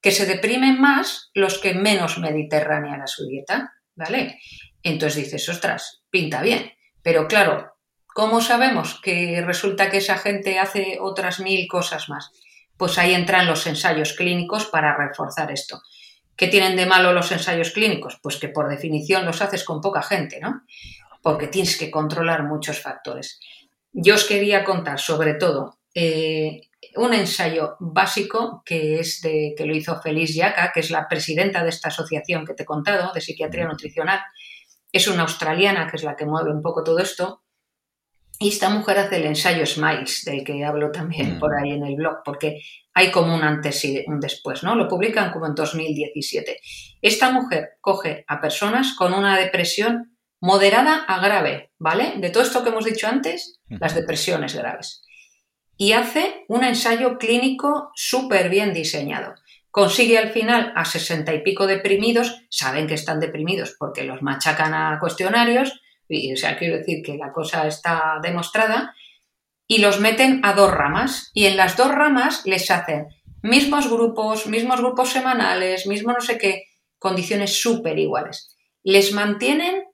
que 0.00 0.10
se 0.12 0.26
deprimen 0.26 0.80
más 0.80 1.30
los 1.34 1.58
que 1.58 1.74
menos 1.74 2.18
mediterránea 2.18 2.96
era 2.96 3.06
su 3.06 3.26
dieta, 3.26 3.74
¿vale? 3.94 4.38
Entonces 4.82 5.24
dices, 5.24 5.48
ostras, 5.48 6.02
pinta 6.10 6.40
bien. 6.42 6.72
Pero 7.02 7.26
claro, 7.26 7.74
¿cómo 8.06 8.40
sabemos 8.40 9.00
que 9.02 9.42
resulta 9.44 9.90
que 9.90 9.98
esa 9.98 10.18
gente 10.18 10.58
hace 10.58 10.98
otras 11.00 11.40
mil 11.40 11.66
cosas 11.66 12.08
más? 12.08 12.30
Pues 12.76 12.96
ahí 12.98 13.14
entran 13.14 13.46
los 13.46 13.66
ensayos 13.66 14.12
clínicos 14.12 14.66
para 14.66 14.96
reforzar 14.96 15.50
esto. 15.50 15.82
¿Qué 16.36 16.46
tienen 16.46 16.76
de 16.76 16.86
malo 16.86 17.12
los 17.12 17.32
ensayos 17.32 17.72
clínicos? 17.72 18.20
Pues 18.22 18.36
que 18.36 18.48
por 18.48 18.68
definición 18.68 19.24
los 19.24 19.42
haces 19.42 19.64
con 19.64 19.80
poca 19.80 20.02
gente, 20.02 20.38
¿no? 20.40 20.62
Porque 21.20 21.48
tienes 21.48 21.76
que 21.76 21.90
controlar 21.90 22.44
muchos 22.44 22.80
factores. 22.80 23.40
Yo 23.92 24.14
os 24.14 24.24
quería 24.24 24.62
contar 24.62 25.00
sobre 25.00 25.34
todo 25.34 25.77
eh, 25.94 26.62
un 26.96 27.14
ensayo 27.14 27.76
básico 27.80 28.62
que 28.64 29.00
es 29.00 29.20
de 29.20 29.54
que 29.56 29.66
lo 29.66 29.74
hizo 29.74 30.00
Feliz 30.00 30.34
Yaca, 30.34 30.70
que 30.72 30.80
es 30.80 30.90
la 30.90 31.08
presidenta 31.08 31.62
de 31.62 31.70
esta 31.70 31.88
asociación 31.88 32.44
que 32.46 32.54
te 32.54 32.62
he 32.62 32.66
contado, 32.66 33.12
de 33.12 33.20
psiquiatría 33.20 33.66
nutricional, 33.66 34.20
es 34.92 35.08
una 35.08 35.22
australiana 35.22 35.86
que 35.88 35.96
es 35.96 36.02
la 36.02 36.16
que 36.16 36.26
mueve 36.26 36.50
un 36.50 36.62
poco 36.62 36.82
todo 36.82 36.98
esto. 36.98 37.42
Y 38.40 38.50
esta 38.50 38.70
mujer 38.70 38.98
hace 38.98 39.16
el 39.16 39.26
ensayo 39.26 39.66
Smiles, 39.66 40.24
del 40.24 40.44
que 40.44 40.64
hablo 40.64 40.92
también 40.92 41.36
mm. 41.36 41.40
por 41.40 41.54
ahí 41.54 41.72
en 41.72 41.84
el 41.84 41.96
blog, 41.96 42.18
porque 42.24 42.60
hay 42.94 43.10
como 43.10 43.34
un 43.34 43.42
antes 43.42 43.84
y 43.84 44.04
un 44.06 44.20
después, 44.20 44.62
¿no? 44.62 44.76
Lo 44.76 44.86
publican 44.86 45.32
como 45.32 45.46
en 45.46 45.56
2017. 45.56 46.60
Esta 47.02 47.32
mujer 47.32 47.78
coge 47.80 48.24
a 48.28 48.40
personas 48.40 48.94
con 48.96 49.12
una 49.12 49.36
depresión 49.36 50.16
moderada 50.40 51.04
a 51.08 51.20
grave, 51.20 51.72
¿vale? 51.78 52.14
De 52.18 52.30
todo 52.30 52.44
esto 52.44 52.62
que 52.62 52.70
hemos 52.70 52.84
dicho 52.84 53.08
antes, 53.08 53.58
las 53.68 53.96
depresiones 53.96 54.54
graves. 54.54 55.02
Y 55.78 55.92
hace 55.92 56.44
un 56.48 56.62
ensayo 56.64 57.16
clínico 57.16 57.92
súper 57.94 58.50
bien 58.50 58.74
diseñado 58.74 59.34
consigue 59.70 60.18
al 60.18 60.30
final 60.30 60.72
a 60.74 60.84
sesenta 60.84 61.32
y 61.32 61.42
pico 61.44 61.68
deprimidos, 61.68 62.42
saben 62.50 62.88
que 62.88 62.94
están 62.94 63.20
deprimidos 63.20 63.76
porque 63.78 64.02
los 64.02 64.22
machacan 64.22 64.74
a 64.74 64.98
cuestionarios, 64.98 65.80
y, 66.08 66.32
o 66.32 66.36
sea, 66.36 66.58
quiero 66.58 66.78
decir 66.78 67.00
que 67.04 67.16
la 67.16 67.32
cosa 67.32 67.64
está 67.68 68.18
demostrada, 68.20 68.94
y 69.68 69.78
los 69.78 70.00
meten 70.00 70.40
a 70.42 70.54
dos 70.54 70.72
ramas, 70.72 71.30
y 71.32 71.46
en 71.46 71.56
las 71.56 71.76
dos 71.76 71.92
ramas 71.92 72.42
les 72.44 72.72
hacen 72.72 73.06
mismos 73.42 73.88
grupos, 73.88 74.48
mismos 74.48 74.80
grupos 74.80 75.10
semanales, 75.10 75.86
mismo 75.86 76.12
no 76.12 76.20
sé 76.20 76.38
qué, 76.38 76.64
condiciones 76.98 77.62
súper 77.62 78.00
iguales. 78.00 78.56
Les 78.82 79.12
mantienen, 79.12 79.84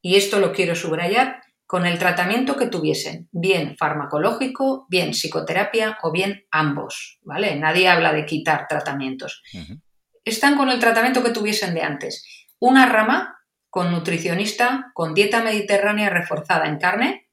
y 0.00 0.14
esto 0.14 0.38
lo 0.38 0.52
quiero 0.52 0.76
subrayar, 0.76 1.41
con 1.72 1.86
el 1.86 1.98
tratamiento 1.98 2.58
que 2.58 2.66
tuviesen, 2.66 3.30
bien 3.32 3.78
farmacológico, 3.78 4.86
bien 4.90 5.14
psicoterapia 5.14 5.96
o 6.02 6.12
bien 6.12 6.44
ambos, 6.50 7.18
¿vale? 7.22 7.56
Nadie 7.56 7.88
habla 7.88 8.12
de 8.12 8.26
quitar 8.26 8.66
tratamientos. 8.68 9.42
Están 10.22 10.58
con 10.58 10.68
el 10.68 10.78
tratamiento 10.78 11.22
que 11.22 11.30
tuviesen 11.30 11.72
de 11.72 11.80
antes. 11.80 12.26
Una 12.58 12.84
rama 12.84 13.38
con 13.70 13.90
nutricionista, 13.90 14.90
con 14.92 15.14
dieta 15.14 15.42
mediterránea 15.42 16.10
reforzada 16.10 16.66
en 16.66 16.76
carne 16.76 17.30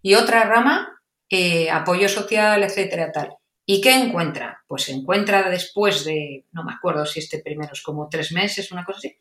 y 0.00 0.14
otra 0.14 0.44
rama, 0.44 1.02
eh, 1.28 1.70
apoyo 1.70 2.08
social, 2.08 2.62
etcétera, 2.62 3.12
tal. 3.12 3.36
¿Y 3.66 3.82
qué 3.82 3.94
encuentra? 3.94 4.64
Pues 4.66 4.88
encuentra 4.88 5.50
después 5.50 6.06
de, 6.06 6.46
no 6.52 6.64
me 6.64 6.72
acuerdo 6.72 7.04
si 7.04 7.18
este 7.18 7.40
primero 7.40 7.74
es 7.74 7.82
como 7.82 8.08
tres 8.08 8.32
meses, 8.32 8.72
una 8.72 8.86
cosa 8.86 9.00
así, 9.00 9.18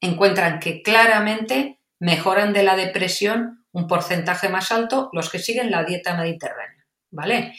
encuentran 0.00 0.58
que 0.58 0.80
claramente 0.80 1.80
mejoran 1.98 2.54
de 2.54 2.62
la 2.62 2.76
depresión 2.76 3.65
un 3.76 3.86
porcentaje 3.86 4.48
más 4.48 4.72
alto 4.72 5.10
los 5.12 5.28
que 5.28 5.38
siguen 5.38 5.70
la 5.70 5.84
dieta 5.84 6.16
mediterránea, 6.16 6.86
¿vale? 7.10 7.52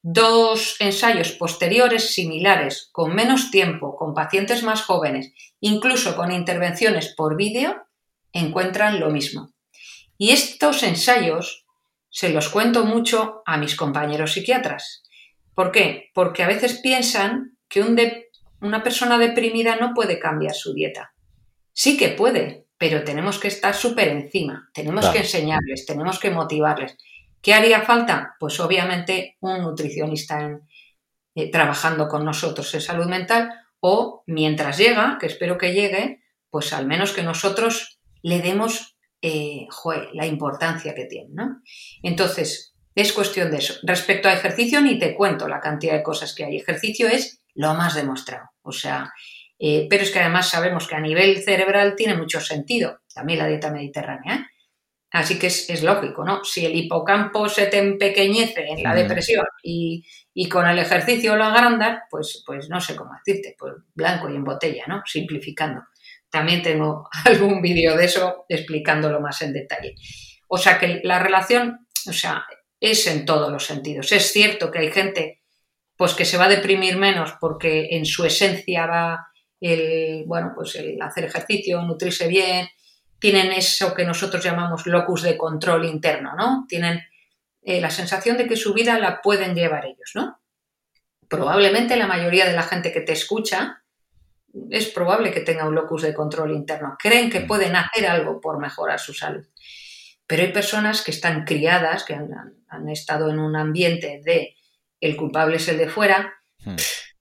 Dos 0.00 0.76
ensayos 0.80 1.32
posteriores 1.32 2.14
similares, 2.14 2.88
con 2.92 3.14
menos 3.14 3.50
tiempo, 3.50 3.94
con 3.94 4.14
pacientes 4.14 4.62
más 4.62 4.80
jóvenes, 4.80 5.34
incluso 5.60 6.16
con 6.16 6.32
intervenciones 6.32 7.14
por 7.14 7.36
vídeo, 7.36 7.76
encuentran 8.32 9.00
lo 9.00 9.10
mismo. 9.10 9.52
Y 10.16 10.30
estos 10.30 10.82
ensayos 10.82 11.66
se 12.08 12.30
los 12.30 12.48
cuento 12.48 12.86
mucho 12.86 13.42
a 13.44 13.58
mis 13.58 13.76
compañeros 13.76 14.32
psiquiatras. 14.32 15.02
¿Por 15.54 15.72
qué? 15.72 16.08
Porque 16.14 16.42
a 16.42 16.48
veces 16.48 16.80
piensan 16.80 17.58
que 17.68 17.82
una 18.62 18.82
persona 18.82 19.18
deprimida 19.18 19.76
no 19.76 19.92
puede 19.92 20.18
cambiar 20.18 20.54
su 20.54 20.72
dieta. 20.72 21.12
Sí 21.74 21.98
que 21.98 22.08
puede, 22.08 22.64
pero 22.80 23.04
tenemos 23.04 23.38
que 23.38 23.48
estar 23.48 23.74
súper 23.74 24.08
encima, 24.08 24.70
tenemos 24.72 25.06
que 25.10 25.18
enseñarles, 25.18 25.84
tenemos 25.84 26.18
que 26.18 26.30
motivarles. 26.30 26.96
¿Qué 27.42 27.52
haría 27.52 27.82
falta? 27.82 28.36
Pues 28.40 28.58
obviamente 28.58 29.36
un 29.40 29.60
nutricionista 29.60 30.58
eh, 31.34 31.50
trabajando 31.50 32.08
con 32.08 32.24
nosotros 32.24 32.72
en 32.72 32.80
salud 32.80 33.04
mental 33.04 33.52
o 33.80 34.24
mientras 34.26 34.78
llega, 34.78 35.18
que 35.20 35.26
espero 35.26 35.58
que 35.58 35.74
llegue, 35.74 36.22
pues 36.48 36.72
al 36.72 36.86
menos 36.86 37.12
que 37.12 37.22
nosotros 37.22 38.00
le 38.22 38.40
demos 38.40 38.96
eh, 39.20 39.66
la 40.14 40.24
importancia 40.24 40.94
que 40.94 41.04
tiene. 41.04 41.28
¿no? 41.34 41.60
Entonces, 42.02 42.74
es 42.94 43.12
cuestión 43.12 43.50
de 43.50 43.58
eso. 43.58 43.74
Respecto 43.82 44.26
a 44.26 44.32
ejercicio, 44.32 44.80
ni 44.80 44.98
te 44.98 45.14
cuento 45.14 45.48
la 45.48 45.60
cantidad 45.60 45.92
de 45.92 46.02
cosas 46.02 46.34
que 46.34 46.46
hay. 46.46 46.56
Ejercicio 46.56 47.08
es 47.08 47.42
lo 47.54 47.74
más 47.74 47.94
demostrado. 47.94 48.48
O 48.62 48.72
sea, 48.72 49.12
eh, 49.62 49.86
pero 49.90 50.04
es 50.04 50.10
que 50.10 50.20
además 50.20 50.48
sabemos 50.48 50.88
que 50.88 50.94
a 50.94 51.00
nivel 51.00 51.42
cerebral 51.42 51.94
tiene 51.94 52.14
mucho 52.14 52.40
sentido 52.40 53.00
también 53.14 53.40
la 53.40 53.46
dieta 53.46 53.70
mediterránea. 53.70 54.34
¿eh? 54.34 54.46
Así 55.10 55.38
que 55.38 55.48
es, 55.48 55.82
lógico, 55.82 56.24
¿no? 56.24 56.42
Si 56.44 56.64
el 56.64 56.74
hipocampo 56.74 57.46
se 57.48 57.66
te 57.66 57.78
empequeñece 57.78 58.68
en 58.68 58.82
la 58.82 58.94
depresión 58.94 59.44
y, 59.62 60.02
con 60.48 60.66
el 60.66 60.78
ejercicio 60.78 61.36
lo 61.36 61.44
agrandas, 61.44 62.04
pues, 62.08 62.42
pues 62.46 62.70
no 62.70 62.80
sé 62.80 62.96
cómo 62.96 63.10
decirte, 63.22 63.54
pues 63.58 63.74
blanco 63.94 64.30
y 64.30 64.36
en 64.36 64.44
botella, 64.44 64.84
¿no? 64.86 65.02
Simplificando. 65.04 65.82
También 66.30 66.62
tengo 66.62 67.08
algún 67.26 67.60
vídeo 67.60 67.96
de 67.98 68.06
eso 68.06 68.46
explicándolo 68.48 69.20
más 69.20 69.42
en 69.42 69.52
detalle. 69.52 69.94
O 70.48 70.56
sea 70.56 70.78
que 70.78 71.00
la 71.04 71.18
relación, 71.18 71.86
o 72.08 72.12
sea, 72.12 72.46
es 72.80 73.06
en 73.08 73.26
todos 73.26 73.52
los 73.52 73.66
sentidos. 73.66 74.10
Es 74.12 74.32
cierto 74.32 74.70
que 74.70 74.78
hay 74.78 74.90
gente 74.90 75.42
pues 75.96 76.14
que 76.14 76.24
se 76.24 76.38
va 76.38 76.46
a 76.46 76.48
deprimir 76.48 76.96
menos 76.96 77.34
porque 77.38 77.88
en 77.90 78.06
su 78.06 78.24
esencia 78.24 78.86
va 78.86 79.29
el, 79.60 80.24
bueno, 80.26 80.52
pues 80.54 80.76
el 80.76 81.00
hacer 81.02 81.24
ejercicio, 81.24 81.82
nutrirse 81.82 82.26
bien, 82.28 82.68
tienen 83.18 83.52
eso 83.52 83.94
que 83.94 84.04
nosotros 84.04 84.42
llamamos 84.42 84.86
locus 84.86 85.22
de 85.22 85.36
control 85.36 85.84
interno, 85.84 86.34
¿no? 86.34 86.64
Tienen 86.68 87.02
eh, 87.62 87.80
la 87.80 87.90
sensación 87.90 88.38
de 88.38 88.46
que 88.46 88.56
su 88.56 88.72
vida 88.72 88.98
la 88.98 89.20
pueden 89.20 89.54
llevar 89.54 89.84
ellos, 89.84 90.12
¿no? 90.14 90.40
Probablemente 91.28 91.96
la 91.96 92.06
mayoría 92.06 92.46
de 92.46 92.54
la 92.54 92.62
gente 92.62 92.92
que 92.92 93.02
te 93.02 93.12
escucha 93.12 93.82
es 94.70 94.88
probable 94.88 95.30
que 95.30 95.42
tenga 95.42 95.68
un 95.68 95.74
locus 95.74 96.02
de 96.02 96.14
control 96.14 96.52
interno. 96.52 96.96
Creen 96.98 97.30
que 97.30 97.42
pueden 97.42 97.76
hacer 97.76 98.06
algo 98.06 98.40
por 98.40 98.58
mejorar 98.58 98.98
su 98.98 99.14
salud. 99.14 99.46
Pero 100.26 100.42
hay 100.42 100.52
personas 100.52 101.02
que 101.02 101.10
están 101.10 101.44
criadas, 101.44 102.04
que 102.04 102.14
han, 102.14 102.88
estado 102.88 103.30
en 103.30 103.38
un 103.38 103.56
ambiente 103.56 104.20
de 104.24 104.56
el 105.00 105.16
culpable 105.16 105.56
es 105.56 105.68
el 105.68 105.78
de 105.78 105.88
fuera, 105.88 106.34
mm. 106.64 106.76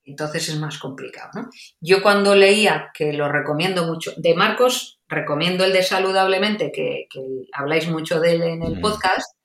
Entonces 0.09 0.49
es 0.49 0.59
más 0.59 0.79
complicado. 0.79 1.29
¿no? 1.35 1.49
Yo 1.79 2.01
cuando 2.01 2.33
leía, 2.33 2.89
que 2.95 3.13
lo 3.13 3.31
recomiendo 3.31 3.85
mucho, 3.85 4.11
de 4.17 4.33
Marcos, 4.33 4.99
recomiendo 5.07 5.63
el 5.63 5.71
de 5.71 5.83
Saludablemente, 5.83 6.71
que, 6.71 7.07
habláis 7.53 7.87
mucho 7.87 8.19
de 8.19 8.31
él 8.33 8.41
en 8.41 8.63
el 8.63 8.81
podcast, 8.81 9.35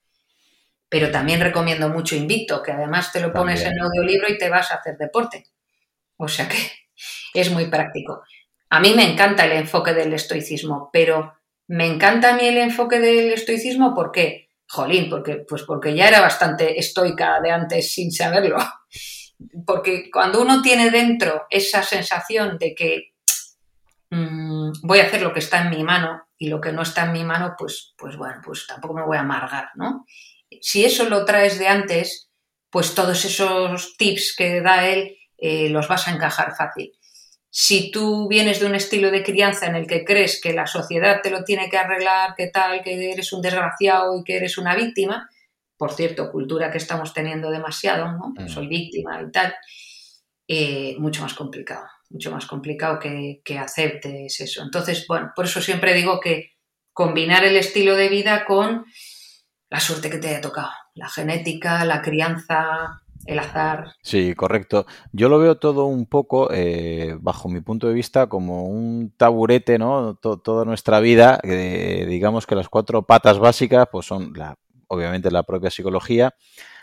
pero 0.89 1.11
también 1.11 1.41
recomiendo 1.41 1.91
mucho 1.91 2.17
Invicto, 2.17 2.63
que 2.63 2.73
además 2.73 3.13
te 3.13 3.21
lo 3.21 3.33
pones 3.33 3.63
en 3.63 3.79
audiolibro 3.79 4.33
y 4.33 4.39
te 4.39 4.49
vas 4.49 4.71
a 4.71 4.77
hacer 4.77 4.97
deporte. 4.97 5.45
O 6.17 6.29
sea 6.29 6.49
que 6.49 6.57
es 7.35 7.51
muy 7.51 7.67
práctico. 7.67 8.23
A 8.71 8.81
mí 8.81 8.95
me 8.97 9.13
encanta 9.13 9.45
el 9.45 9.53
enfoque 9.53 9.93
del 9.93 10.15
estoicismo, 10.15 10.89
pero 10.93 11.35
me 11.67 11.87
encanta 11.87 12.33
a 12.33 12.37
mí 12.37 12.47
el 12.47 12.57
enfoque 12.57 13.01
del 13.01 13.33
estoicismo 13.33 13.95
porque, 13.95 14.49
jolín, 14.67 15.11
porque, 15.11 15.45
pues 15.47 15.63
porque 15.65 15.95
ya 15.95 16.09
era 16.09 16.21
bastante 16.23 16.79
estoica 16.79 17.39
de 17.43 17.51
antes 17.51 17.93
sin 17.93 18.11
saberlo 18.11 18.57
porque 19.67 20.11
cuando 20.11 20.41
uno 20.41 20.63
tiene 20.63 20.91
dentro 20.91 21.47
esa 21.51 21.83
sensación 21.83 22.59
de 22.59 22.75
que 22.75 23.15
mm, 24.11 24.73
voy 24.83 25.01
a 25.01 25.05
hacer 25.05 25.23
lo 25.23 25.33
que 25.33 25.41
está 25.41 25.63
en 25.63 25.71
mi 25.71 25.83
mano 25.83 26.23
y 26.39 26.49
lo 26.49 26.61
que 26.61 26.73
no 26.73 26.83
está 26.83 27.05
en 27.05 27.13
mi 27.13 27.25
mano, 27.25 27.55
pues, 27.59 27.95
pues 27.97 28.17
bueno, 28.17 28.41
pues 28.45 28.67
tampoco 28.67 28.95
me 28.95 29.05
voy 29.05 29.17
a 29.17 29.21
amargar, 29.21 29.71
¿no? 29.75 30.05
Si 30.61 30.85
eso 30.85 31.09
lo 31.09 31.25
traes 31.25 31.59
de 31.59 31.69
antes, 31.69 32.31
pues 32.71 32.95
todos 32.95 33.25
esos 33.25 33.97
tips 33.97 34.35
que 34.37 34.61
da 34.61 34.87
él 34.87 35.17
eh, 35.39 35.69
los 35.69 35.89
vas 35.89 36.09
a 36.09 36.13
encajar 36.13 36.55
fácil. 36.57 36.93
Si 37.51 37.93
tú 37.93 38.27
vienes 38.29 38.59
de 38.59 38.67
un 38.67 38.75
estilo 38.75 39.13
de 39.13 39.23
crianza 39.23 39.67
en 39.67 39.77
el 39.77 39.87
que 39.87 40.05
crees 40.05 40.41
que 40.41 40.53
la 40.53 40.67
sociedad 40.67 41.21
te 41.23 41.31
lo 41.31 41.45
tiene 41.45 41.71
que 41.71 41.79
arreglar, 41.79 42.35
que 42.35 42.49
tal, 42.49 42.83
que 42.83 43.13
eres 43.13 43.33
un 43.33 43.43
desgraciado 43.43 44.19
y 44.19 44.25
que 44.25 44.37
eres 44.37 44.59
una 44.59 44.75
víctima, 44.75 45.29
por 45.77 45.93
cierto, 45.93 46.31
cultura 46.31 46.71
que 46.71 46.79
estamos 46.79 47.13
teniendo 47.13 47.51
demasiado, 47.51 48.13
¿no? 48.13 48.33
Mm. 48.37 48.49
Soy 48.49 48.69
víctima 48.69 49.21
y 49.23 49.31
tal, 49.31 49.55
eh, 50.47 50.97
mucho 50.99 51.23
más 51.23 51.35
complicado, 51.35 51.87
mucho 52.11 52.31
más 52.31 52.47
complicado 52.47 52.99
que, 52.99 53.41
que 53.45 53.59
aceptes 53.59 54.41
eso. 54.41 54.63
Entonces, 54.63 55.07
bueno, 55.09 55.33
por 55.35 55.47
eso 55.47 55.61
siempre 55.61 55.95
digo 55.95 56.21
que 56.21 56.53
combinar 56.93 57.45
el 57.45 57.57
estilo 57.57 57.97
de 57.97 58.09
vida 58.09 58.45
con 58.45 58.85
la 59.71 59.81
suerte 59.81 60.11
que 60.11 60.19
te 60.19 60.29
haya 60.29 60.41
tocado, 60.41 60.71
la 60.95 61.09
genética, 61.09 61.85
la 61.85 62.01
crianza, 62.03 63.03
el 63.27 63.39
azar. 63.39 63.93
Sí, 64.03 64.35
correcto. 64.35 64.87
Yo 65.13 65.29
lo 65.29 65.39
veo 65.39 65.57
todo 65.57 65.87
un 65.87 66.07
poco, 66.07 66.53
eh, 66.53 67.17
bajo 67.21 67.49
mi 67.49 67.61
punto 67.61 67.89
de 67.89 67.95
vista, 67.95 68.29
como 68.29 68.69
un 68.69 69.13
taburete, 69.17 69.79
¿no? 69.79 70.15
toda 70.17 70.65
nuestra 70.65 71.01
vida, 71.01 71.41
digamos 71.43 72.47
que 72.47 72.55
las 72.55 72.69
cuatro 72.69 73.03
patas 73.03 73.39
básicas, 73.39 73.89
pues 73.91 74.07
son 74.07 74.33
la 74.37 74.57
obviamente 74.89 75.31
la 75.31 75.43
propia 75.43 75.71
psicología, 75.71 76.35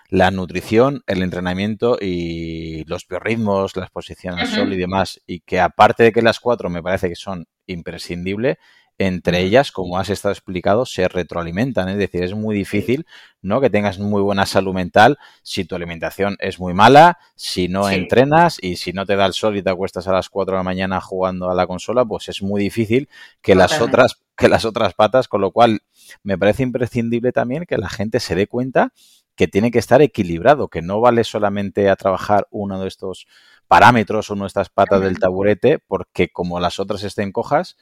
la 0.09 0.29
nutrición, 0.29 1.03
el 1.07 1.23
entrenamiento 1.23 1.97
y 1.99 2.83
los 2.85 3.07
biorritmos, 3.07 3.75
la 3.77 3.83
exposición 3.83 4.37
al 4.37 4.47
sol 4.47 4.73
y 4.73 4.77
demás. 4.77 5.21
Y 5.25 5.39
que 5.39 5.59
aparte 5.59 6.03
de 6.03 6.11
que 6.11 6.21
las 6.21 6.39
cuatro 6.39 6.69
me 6.69 6.83
parece 6.83 7.07
que 7.07 7.15
son 7.15 7.45
imprescindibles, 7.65 8.57
entre 8.97 9.41
ellas, 9.41 9.71
como 9.71 9.97
has 9.97 10.09
estado 10.09 10.31
explicado, 10.31 10.85
se 10.85 11.07
retroalimentan. 11.07 11.89
Es 11.89 11.97
decir, 11.97 12.23
es 12.23 12.35
muy 12.35 12.55
difícil 12.55 13.05
¿no? 13.41 13.59
que 13.59 13.69
tengas 13.69 13.97
muy 13.97 14.21
buena 14.21 14.45
salud 14.45 14.73
mental 14.73 15.17
si 15.41 15.65
tu 15.65 15.75
alimentación 15.75 16.37
es 16.39 16.59
muy 16.59 16.73
mala, 16.73 17.17
si 17.35 17.67
no 17.67 17.89
entrenas 17.89 18.57
y 18.61 18.75
si 18.75 18.93
no 18.93 19.05
te 19.05 19.15
da 19.15 19.25
el 19.25 19.33
sol 19.33 19.57
y 19.57 19.63
te 19.63 19.69
acuestas 19.69 20.07
a 20.07 20.13
las 20.13 20.29
4 20.29 20.53
de 20.53 20.59
la 20.59 20.63
mañana 20.63 21.01
jugando 21.01 21.49
a 21.49 21.55
la 21.55 21.67
consola, 21.67 22.05
pues 22.05 22.29
es 22.29 22.41
muy 22.41 22.61
difícil 22.61 23.09
que 23.41 23.55
las 23.55 23.81
otras 23.81 24.21
que 24.37 24.49
las 24.49 24.65
otras 24.65 24.95
patas, 24.95 25.27
con 25.27 25.41
lo 25.41 25.51
cual 25.51 25.81
me 26.23 26.37
parece 26.37 26.63
imprescindible 26.63 27.31
también 27.31 27.65
que 27.65 27.77
la 27.77 27.89
gente 27.89 28.19
se 28.19 28.33
dé 28.33 28.47
cuenta 28.47 28.91
que 29.35 29.47
tiene 29.47 29.71
que 29.71 29.79
estar 29.79 30.01
equilibrado, 30.01 30.67
que 30.67 30.81
no 30.81 30.99
vale 30.99 31.23
solamente 31.23 31.89
a 31.89 31.95
trabajar 31.95 32.47
uno 32.51 32.81
de 32.81 32.87
estos 32.87 33.27
parámetros 33.67 34.29
o 34.29 34.35
nuestras 34.35 34.69
patas 34.69 35.01
del 35.01 35.19
taburete, 35.19 35.79
porque 35.79 36.29
como 36.29 36.59
las 36.59 36.79
otras 36.79 37.03
estén 37.03 37.31
cojas, 37.31 37.77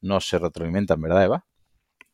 no 0.00 0.20
se 0.20 0.38
retroalimentan, 0.38 1.00
¿verdad, 1.00 1.24
Eva? 1.24 1.44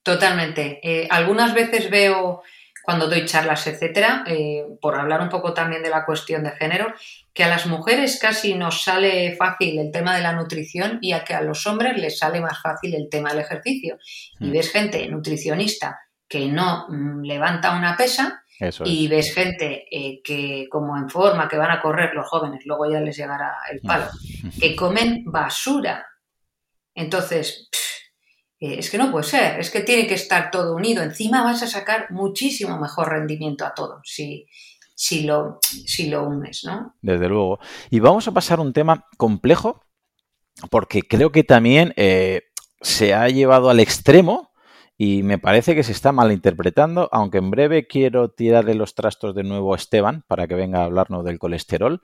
Totalmente. 0.02 0.80
Eh, 0.82 1.08
algunas 1.10 1.54
veces 1.54 1.90
veo, 1.90 2.42
cuando 2.82 3.08
doy 3.08 3.24
charlas, 3.24 3.66
etcétera, 3.66 4.24
eh, 4.26 4.64
por 4.80 4.98
hablar 4.98 5.22
un 5.22 5.30
poco 5.30 5.54
también 5.54 5.82
de 5.82 5.88
la 5.88 6.04
cuestión 6.04 6.44
de 6.44 6.50
género, 6.50 6.92
que 7.32 7.44
a 7.44 7.48
las 7.48 7.66
mujeres 7.66 8.18
casi 8.20 8.54
nos 8.54 8.82
sale 8.82 9.34
fácil 9.36 9.78
el 9.78 9.90
tema 9.90 10.14
de 10.14 10.22
la 10.22 10.34
nutrición 10.34 10.98
y 11.00 11.12
a 11.12 11.24
que 11.24 11.34
a 11.34 11.40
los 11.40 11.66
hombres 11.66 11.96
les 11.96 12.18
sale 12.18 12.40
más 12.40 12.60
fácil 12.60 12.94
el 12.94 13.08
tema 13.08 13.30
del 13.30 13.40
ejercicio. 13.40 13.98
Y 14.38 14.48
mm. 14.48 14.52
ves 14.52 14.70
gente 14.70 15.08
nutricionista 15.08 15.98
que 16.28 16.46
no 16.46 16.86
mm, 16.88 17.22
levanta 17.22 17.76
una 17.76 17.96
pesa 17.96 18.44
y 18.84 19.08
ves 19.08 19.34
gente 19.34 19.86
eh, 19.90 20.20
que 20.22 20.66
como 20.70 20.96
en 20.96 21.08
forma 21.08 21.48
que 21.48 21.56
van 21.56 21.70
a 21.70 21.80
correr 21.80 22.14
los 22.14 22.28
jóvenes, 22.28 22.60
luego 22.66 22.90
ya 22.90 23.00
les 23.00 23.16
llegará 23.16 23.54
el 23.70 23.80
palo, 23.80 24.06
que 24.60 24.76
comen 24.76 25.24
basura 25.24 26.06
entonces, 26.94 27.68
Eh, 28.60 28.78
es 28.78 28.88
que 28.88 28.98
no 28.98 29.10
puede 29.10 29.24
ser, 29.24 29.60
es 29.60 29.70
que 29.70 29.80
tiene 29.80 30.06
que 30.06 30.14
estar 30.14 30.50
todo 30.50 30.74
unido. 30.74 31.02
Encima 31.02 31.42
vas 31.42 31.62
a 31.62 31.66
sacar 31.66 32.06
muchísimo 32.10 32.78
mejor 32.78 33.10
rendimiento 33.10 33.66
a 33.66 33.74
todo 33.74 34.00
si, 34.04 34.46
si, 34.94 35.24
lo, 35.24 35.58
si 35.60 36.08
lo 36.08 36.24
unes, 36.24 36.64
¿no? 36.64 36.94
Desde 37.02 37.28
luego. 37.28 37.58
Y 37.90 38.00
vamos 38.00 38.26
a 38.26 38.32
pasar 38.32 38.60
a 38.60 38.62
un 38.62 38.72
tema 38.72 39.06
complejo, 39.18 39.82
porque 40.70 41.02
creo 41.02 41.30
que 41.30 41.42
también 41.42 41.92
eh, 41.96 42.42
se 42.80 43.12
ha 43.12 43.28
llevado 43.28 43.68
al 43.68 43.80
extremo 43.80 44.52
y 44.96 45.24
me 45.24 45.38
parece 45.38 45.74
que 45.74 45.82
se 45.82 45.92
está 45.92 46.12
malinterpretando, 46.12 47.08
aunque 47.10 47.38
en 47.38 47.50
breve 47.50 47.86
quiero 47.88 48.30
tirarle 48.30 48.74
los 48.74 48.94
trastos 48.94 49.34
de 49.34 49.42
nuevo 49.42 49.74
a 49.74 49.76
Esteban 49.76 50.22
para 50.28 50.46
que 50.46 50.54
venga 50.54 50.80
a 50.80 50.84
hablarnos 50.84 51.24
del 51.24 51.40
colesterol. 51.40 52.00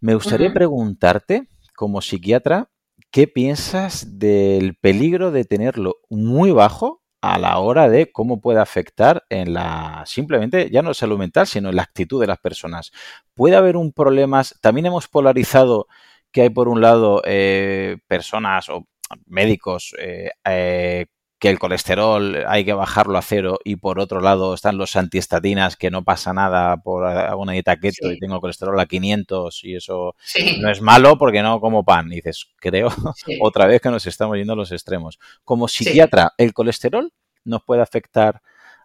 Me 0.00 0.14
gustaría 0.14 0.52
preguntarte, 0.52 1.48
como 1.76 2.00
psiquiatra, 2.00 2.68
¿qué 3.14 3.28
piensas 3.28 4.18
del 4.18 4.74
peligro 4.74 5.30
de 5.30 5.44
tenerlo 5.44 5.98
muy 6.10 6.50
bajo 6.50 7.00
a 7.22 7.38
la 7.38 7.58
hora 7.58 7.88
de 7.88 8.10
cómo 8.10 8.40
puede 8.40 8.58
afectar 8.58 9.22
en 9.28 9.54
la 9.54 10.02
simplemente 10.04 10.68
ya 10.68 10.82
no 10.82 10.94
salud 10.94 11.16
mental, 11.16 11.46
sino 11.46 11.68
en 11.68 11.76
la 11.76 11.82
actitud 11.82 12.20
de 12.20 12.26
las 12.26 12.38
personas? 12.40 12.90
¿Puede 13.32 13.54
haber 13.54 13.76
un 13.76 13.92
problema? 13.92 14.42
También 14.60 14.86
hemos 14.86 15.06
polarizado 15.06 15.86
que 16.32 16.42
hay 16.42 16.50
por 16.50 16.66
un 16.66 16.80
lado 16.80 17.22
eh, 17.24 17.98
personas 18.08 18.68
o 18.68 18.88
médicos 19.26 19.94
eh, 20.00 20.32
eh, 20.44 21.06
que 21.38 21.50
el 21.50 21.58
colesterol 21.58 22.44
hay 22.46 22.64
que 22.64 22.72
bajarlo 22.72 23.18
a 23.18 23.22
cero 23.22 23.58
y 23.64 23.76
por 23.76 23.98
otro 23.98 24.20
lado 24.20 24.54
están 24.54 24.78
los 24.78 24.96
antiestatinas 24.96 25.76
que 25.76 25.90
no 25.90 26.04
pasa 26.04 26.32
nada 26.32 26.76
por 26.78 27.04
una 27.36 27.52
dieta 27.52 27.76
keto 27.76 28.10
y 28.10 28.18
tengo 28.18 28.40
colesterol 28.40 28.78
a 28.78 28.86
500 28.86 29.64
y 29.64 29.76
eso 29.76 30.14
no 30.60 30.70
es 30.70 30.80
malo 30.80 31.18
porque 31.18 31.42
no 31.42 31.60
como 31.60 31.84
pan. 31.84 32.10
Y 32.12 32.16
dices, 32.16 32.46
creo 32.56 32.88
otra 33.40 33.66
vez 33.66 33.80
que 33.82 33.90
nos 33.90 34.06
estamos 34.06 34.36
yendo 34.36 34.54
a 34.54 34.56
los 34.56 34.72
extremos. 34.72 35.18
Como 35.44 35.68
psiquiatra, 35.68 36.32
¿el 36.38 36.54
colesterol 36.54 37.12
nos 37.44 37.62
puede 37.62 37.82
afectar 37.82 38.40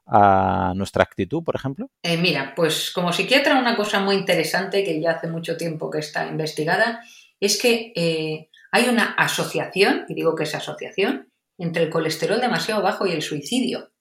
a 0.06 0.74
nuestra 0.76 1.04
actitud, 1.04 1.44
por 1.44 1.56
ejemplo? 1.56 1.90
Eh, 2.04 2.18
mira, 2.18 2.54
pues 2.56 2.92
como 2.92 3.14
psiquiatra 3.14 3.60
una 3.60 3.76
cosa 3.76 4.00
muy 4.00 4.16
interesante 4.16 4.84
que 4.84 5.00
ya 5.00 5.12
hace 5.12 5.28
mucho 5.28 5.56
tiempo 5.56 5.90
que 5.90 6.00
está 6.00 6.28
investigada 6.28 7.02
es 7.40 7.62
que 7.62 7.94
eh, 7.96 8.50
hay 8.72 8.90
una 8.90 9.14
asociación, 9.14 10.06
y 10.10 10.14
digo 10.14 10.36
que 10.36 10.44
es 10.44 10.56
asociación, 10.56 11.29
entre 11.60 11.84
el 11.84 11.90
colesterol 11.90 12.42
demasiado 12.42 12.82
bajo 12.82 13.06
y 13.06 13.12
el 13.12 13.22
suicidio, 13.22 13.92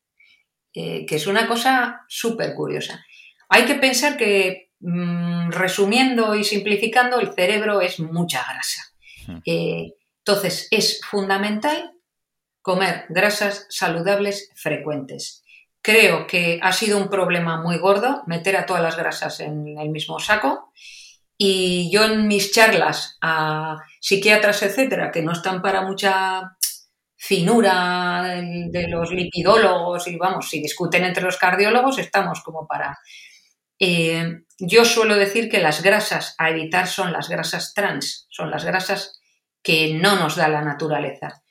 eh, 0.72 1.04
que 1.06 1.16
es 1.16 1.26
una 1.26 1.46
cosa 1.46 2.02
súper 2.08 2.54
curiosa. 2.54 3.04
Hay 3.48 3.64
que 3.64 3.74
pensar 3.74 4.16
que, 4.16 4.70
mm, 4.80 5.50
resumiendo 5.50 6.34
y 6.34 6.44
simplificando, 6.44 7.20
el 7.20 7.32
cerebro 7.34 7.80
es 7.80 7.98
mucha 8.00 8.44
grasa. 8.48 8.82
Hmm. 9.26 9.38
Eh, 9.44 9.94
entonces, 10.24 10.68
es 10.70 11.00
fundamental 11.02 11.92
comer 12.62 13.06
grasas 13.08 13.66
saludables 13.70 14.50
frecuentes. 14.54 15.42
Creo 15.80 16.26
que 16.26 16.60
ha 16.62 16.72
sido 16.72 16.98
un 16.98 17.08
problema 17.08 17.62
muy 17.62 17.78
gordo 17.78 18.22
meter 18.26 18.56
a 18.56 18.66
todas 18.66 18.82
las 18.82 18.96
grasas 18.96 19.40
en 19.40 19.78
el 19.78 19.88
mismo 19.88 20.18
saco. 20.20 20.72
Y 21.38 21.90
yo 21.90 22.04
en 22.04 22.26
mis 22.26 22.52
charlas 22.52 23.16
a 23.22 23.78
psiquiatras, 24.00 24.62
etcétera, 24.62 25.10
que 25.10 25.22
no 25.22 25.32
están 25.32 25.62
para 25.62 25.82
mucha 25.82 26.57
finura 27.20 28.40
de 28.70 28.88
los 28.88 29.10
lipidólogos 29.10 30.06
y 30.06 30.16
vamos, 30.16 30.48
si 30.48 30.62
discuten 30.62 31.04
entre 31.04 31.24
los 31.24 31.36
cardiólogos 31.36 31.98
estamos 31.98 32.42
como 32.42 32.66
para... 32.66 32.96
Eh, 33.80 34.42
yo 34.58 34.84
suelo 34.84 35.16
decir 35.16 35.48
que 35.48 35.60
las 35.60 35.82
grasas 35.82 36.34
a 36.38 36.50
evitar 36.50 36.86
son 36.86 37.12
las 37.12 37.28
grasas 37.28 37.74
trans, 37.74 38.26
son 38.30 38.50
las 38.50 38.64
grasas 38.64 39.20
que 39.62 39.94
no 39.94 40.16
nos 40.16 40.36
da 40.36 40.48
la 40.48 40.62
naturaleza. 40.62 41.42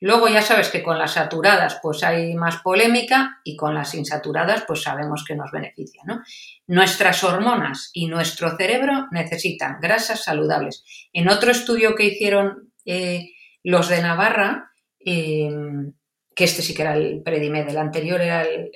Luego 0.00 0.28
ya 0.28 0.42
sabes 0.42 0.68
que 0.68 0.82
con 0.82 0.98
las 0.98 1.12
saturadas 1.12 1.78
pues 1.80 2.02
hay 2.02 2.34
más 2.34 2.56
polémica 2.56 3.40
y 3.44 3.54
con 3.54 3.74
las 3.74 3.94
insaturadas 3.94 4.64
pues 4.66 4.82
sabemos 4.82 5.24
que 5.24 5.36
nos 5.36 5.52
beneficia. 5.52 6.02
¿no? 6.04 6.22
Nuestras 6.66 7.22
hormonas 7.22 7.90
y 7.92 8.08
nuestro 8.08 8.56
cerebro 8.56 9.06
necesitan 9.12 9.78
grasas 9.80 10.24
saludables. 10.24 10.84
En 11.12 11.28
otro 11.28 11.52
estudio 11.52 11.94
que 11.94 12.06
hicieron 12.06 12.72
eh, 12.84 13.30
los 13.62 13.88
de 13.88 14.02
Navarra, 14.02 14.71
Em, 15.04 15.92
que 16.34 16.44
este 16.44 16.62
sí 16.62 16.74
que 16.74 16.82
era 16.82 16.94
el 16.94 17.22
Predimed, 17.22 17.68
el 17.68 17.78
anterior 17.78 18.20
era 18.20 18.42
el, 18.42 18.70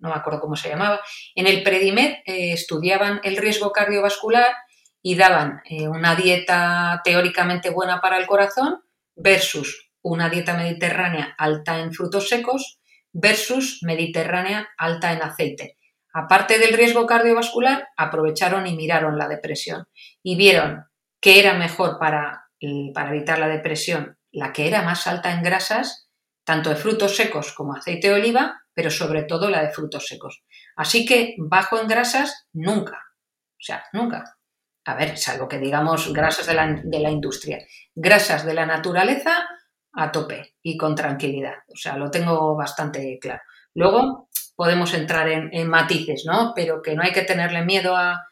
no 0.00 0.08
me 0.08 0.14
acuerdo 0.14 0.40
cómo 0.40 0.56
se 0.56 0.68
llamaba. 0.68 1.00
En 1.34 1.46
el 1.46 1.62
Predimed 1.62 2.18
eh, 2.26 2.52
estudiaban 2.52 3.20
el 3.24 3.36
riesgo 3.36 3.72
cardiovascular 3.72 4.52
y 5.00 5.14
daban 5.14 5.62
eh, 5.64 5.88
una 5.88 6.14
dieta 6.14 7.00
teóricamente 7.04 7.70
buena 7.70 8.00
para 8.00 8.18
el 8.18 8.26
corazón 8.26 8.82
versus 9.16 9.90
una 10.02 10.28
dieta 10.28 10.54
mediterránea 10.56 11.34
alta 11.38 11.78
en 11.78 11.92
frutos 11.92 12.28
secos 12.28 12.80
versus 13.12 13.80
mediterránea 13.82 14.68
alta 14.76 15.12
en 15.12 15.22
aceite. 15.22 15.78
Aparte 16.12 16.58
del 16.58 16.74
riesgo 16.74 17.06
cardiovascular, 17.06 17.88
aprovecharon 17.96 18.66
y 18.66 18.76
miraron 18.76 19.18
la 19.18 19.28
depresión 19.28 19.86
y 20.22 20.36
vieron 20.36 20.84
que 21.20 21.38
era 21.38 21.54
mejor 21.54 21.98
para, 21.98 22.48
para 22.92 23.10
evitar 23.10 23.38
la 23.38 23.48
depresión 23.48 24.18
la 24.32 24.52
que 24.52 24.66
era 24.66 24.82
más 24.82 25.06
alta 25.06 25.30
en 25.32 25.42
grasas, 25.42 26.08
tanto 26.44 26.70
de 26.70 26.76
frutos 26.76 27.16
secos 27.16 27.52
como 27.52 27.74
aceite 27.74 28.08
de 28.08 28.14
oliva, 28.14 28.62
pero 28.74 28.90
sobre 28.90 29.22
todo 29.24 29.50
la 29.50 29.62
de 29.62 29.70
frutos 29.70 30.06
secos. 30.08 30.42
Así 30.76 31.04
que 31.04 31.34
bajo 31.38 31.78
en 31.78 31.86
grasas 31.86 32.48
nunca. 32.52 32.96
O 32.96 33.64
sea, 33.64 33.84
nunca. 33.92 34.36
A 34.84 34.94
ver, 34.94 35.16
salvo 35.16 35.46
que 35.46 35.58
digamos 35.58 36.12
grasas 36.12 36.46
de 36.46 36.54
la, 36.54 37.10
industria. 37.10 37.58
Grasas 37.94 38.44
de 38.44 38.54
la 38.54 38.66
naturaleza 38.66 39.46
a 39.92 40.10
tope 40.10 40.56
y 40.62 40.76
con 40.76 40.96
tranquilidad. 40.96 41.58
O 41.68 41.76
sea, 41.76 41.96
lo 41.96 42.10
tengo 42.10 42.56
bastante 42.56 43.18
claro. 43.20 43.42
Luego 43.74 44.28
podemos 44.56 44.92
entrar 44.94 45.28
en, 45.28 45.68
matices, 45.68 46.24
¿no? 46.26 46.52
Pero 46.54 46.82
que 46.82 46.94
no 46.94 47.02
hay 47.02 47.12
que 47.12 47.22
tenerle 47.22 47.64
miedo 47.64 47.96
a, 47.96 48.26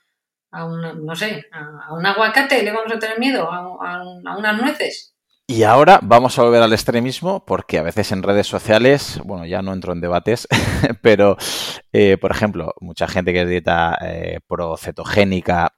un, 0.53 1.07
no 1.07 1.15
sé, 1.15 1.47
a, 1.53 1.95
un 1.95 2.05
aguacate, 2.05 2.63
le 2.63 2.73
vamos 2.73 2.93
a 2.93 2.99
tener 2.99 3.19
miedo, 3.19 3.49
a 3.51 4.37
unas 4.37 4.61
nueces. 4.61 5.15
Y 5.51 5.65
ahora 5.65 5.99
vamos 6.01 6.39
a 6.39 6.45
volver 6.45 6.63
al 6.63 6.73
extremismo 6.73 7.45
porque 7.45 7.79
a 7.79 7.83
veces 7.83 8.13
en 8.13 8.23
redes 8.23 8.47
sociales, 8.47 9.21
bueno, 9.25 9.45
ya 9.47 9.63
no 9.63 9.73
entro 9.73 9.93
en 9.93 10.01
debates, 10.01 10.47
pero, 11.03 11.37
eh, 11.93 12.19
por 12.19 12.31
ejemplo, 12.31 12.73
mucha 12.81 13.09
gente 13.09 13.33
que 13.33 13.43
es 13.43 13.49
dieta 13.49 13.99
eh, 14.01 14.39
procetogénica 14.47 15.75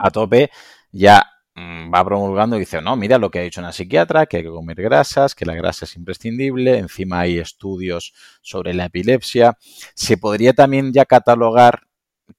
a 0.00 0.10
tope 0.10 0.50
ya 0.92 1.24
mm, 1.54 1.90
va 1.94 2.04
promulgando 2.04 2.56
y 2.56 2.60
dice, 2.60 2.82
no, 2.82 2.94
mira 2.94 3.16
lo 3.16 3.30
que 3.30 3.38
ha 3.38 3.42
dicho 3.42 3.62
una 3.62 3.72
psiquiatra, 3.72 4.26
que 4.26 4.36
hay 4.36 4.42
que 4.42 4.50
comer 4.50 4.82
grasas, 4.82 5.34
que 5.34 5.46
la 5.46 5.54
grasa 5.54 5.86
es 5.86 5.96
imprescindible, 5.96 6.76
encima 6.76 7.20
hay 7.20 7.38
estudios 7.38 8.12
sobre 8.42 8.74
la 8.74 8.84
epilepsia. 8.84 9.56
Se 9.94 10.18
podría 10.18 10.52
también 10.52 10.92
ya 10.92 11.06
catalogar 11.06 11.84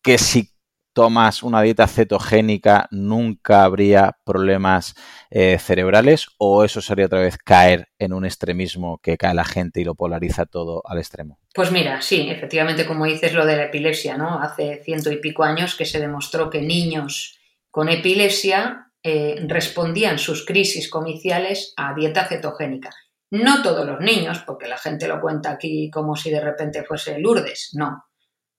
que 0.03 0.19
si 0.19 0.50
tomas 0.93 1.43
una 1.43 1.61
dieta 1.61 1.87
cetogénica 1.87 2.87
nunca 2.91 3.63
habría 3.63 4.17
problemas 4.23 4.95
eh, 5.29 5.57
cerebrales 5.59 6.27
o 6.37 6.63
eso 6.63 6.81
sería 6.81 7.05
otra 7.05 7.19
vez 7.19 7.37
caer 7.37 7.89
en 7.99 8.13
un 8.13 8.25
extremismo 8.25 8.99
que 9.01 9.17
cae 9.17 9.33
la 9.33 9.45
gente 9.45 9.81
y 9.81 9.83
lo 9.83 9.95
polariza 9.95 10.45
todo 10.45 10.81
al 10.85 10.99
extremo? 10.99 11.39
Pues 11.53 11.71
mira, 11.71 12.01
sí, 12.01 12.29
efectivamente 12.29 12.85
como 12.85 13.05
dices 13.05 13.33
lo 13.33 13.45
de 13.45 13.57
la 13.57 13.65
epilepsia, 13.65 14.17
¿no? 14.17 14.39
Hace 14.39 14.81
ciento 14.83 15.11
y 15.11 15.17
pico 15.17 15.43
años 15.43 15.75
que 15.75 15.85
se 15.85 15.99
demostró 15.99 16.49
que 16.49 16.61
niños 16.61 17.39
con 17.69 17.89
epilepsia 17.89 18.91
eh, 19.03 19.35
respondían 19.47 20.19
sus 20.19 20.45
crisis 20.45 20.89
comiciales 20.89 21.73
a 21.77 21.93
dieta 21.93 22.27
cetogénica. 22.27 22.89
No 23.31 23.63
todos 23.63 23.85
los 23.85 24.01
niños, 24.01 24.43
porque 24.45 24.67
la 24.67 24.77
gente 24.77 25.07
lo 25.07 25.21
cuenta 25.21 25.51
aquí 25.51 25.89
como 25.89 26.17
si 26.17 26.29
de 26.29 26.41
repente 26.41 26.83
fuese 26.83 27.17
Lourdes, 27.17 27.71
no 27.73 28.10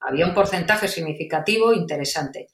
había 0.07 0.27
un 0.27 0.35
porcentaje 0.35 0.89
significativo 0.89 1.73
interesante. 1.73 2.49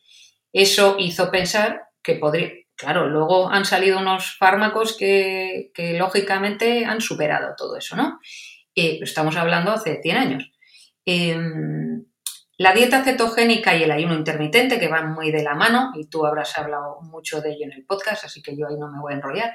Eso 0.53 0.97
hizo 0.99 1.31
pensar 1.31 1.83
que 2.03 2.15
podría, 2.15 2.51
claro, 2.75 3.09
luego 3.09 3.51
han 3.51 3.65
salido 3.65 3.99
unos 3.99 4.37
fármacos 4.39 4.97
que, 4.97 5.71
lógicamente 5.99 6.85
han 6.85 7.01
superado 7.01 7.55
todo 7.57 7.77
eso, 7.77 7.97
¿no? 7.97 8.19
Eh, 8.75 9.01
estamos 9.03 9.37
hablando 9.37 9.73
hace 9.73 10.01
100 10.03 10.17
años. 10.17 10.53
Em, 11.05 12.05
la 12.59 12.73
dieta 12.73 13.05
cetogénica 13.05 13.77
y 13.77 13.85
el 13.85 13.93
ayuno 13.93 14.15
intermitente, 14.15 14.81
que 14.81 14.89
van 14.89 15.13
muy 15.13 15.31
de 15.31 15.43
la 15.43 15.55
mano, 15.55 15.93
y 15.95 16.07
tú 16.07 16.27
habrás 16.27 16.59
hablado 16.59 17.01
mucho 17.03 17.41
de 17.41 17.53
ello 17.53 17.67
en 17.67 17.73
el 17.73 17.87
podcast, 17.87 18.25
así 18.25 18.43
que 18.43 18.57
yo 18.57 18.67
ahí 18.67 18.77
no 18.77 18.91
me 18.91 19.01
voy 19.01 19.13
a 19.13 19.17
enrollar, 19.17 19.55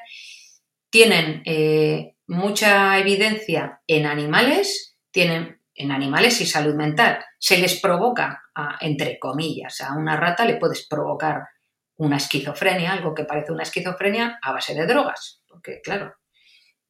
tienen 0.89 1.41
eh, 1.45 2.15
mucha 2.27 2.97
evidencia 2.99 3.81
en 3.87 4.05
animales, 4.05 4.97
tienen 5.11 5.59
en 5.75 5.91
animales 5.91 6.39
y 6.41 6.45
salud 6.45 6.75
mental. 6.75 7.23
Se 7.39 7.57
les 7.57 7.79
provoca, 7.79 8.43
entre 8.81 9.19
comillas, 9.19 9.81
a 9.81 9.93
una 9.93 10.15
rata 10.15 10.45
le 10.45 10.57
puedes 10.57 10.87
provocar 10.87 11.47
una 11.95 12.17
esquizofrenia, 12.17 12.93
algo 12.93 13.13
que 13.13 13.25
parece 13.25 13.51
una 13.51 13.63
esquizofrenia 13.63 14.39
a 14.41 14.51
base 14.51 14.73
de 14.73 14.85
drogas, 14.85 15.41
porque 15.47 15.79
claro, 15.81 16.15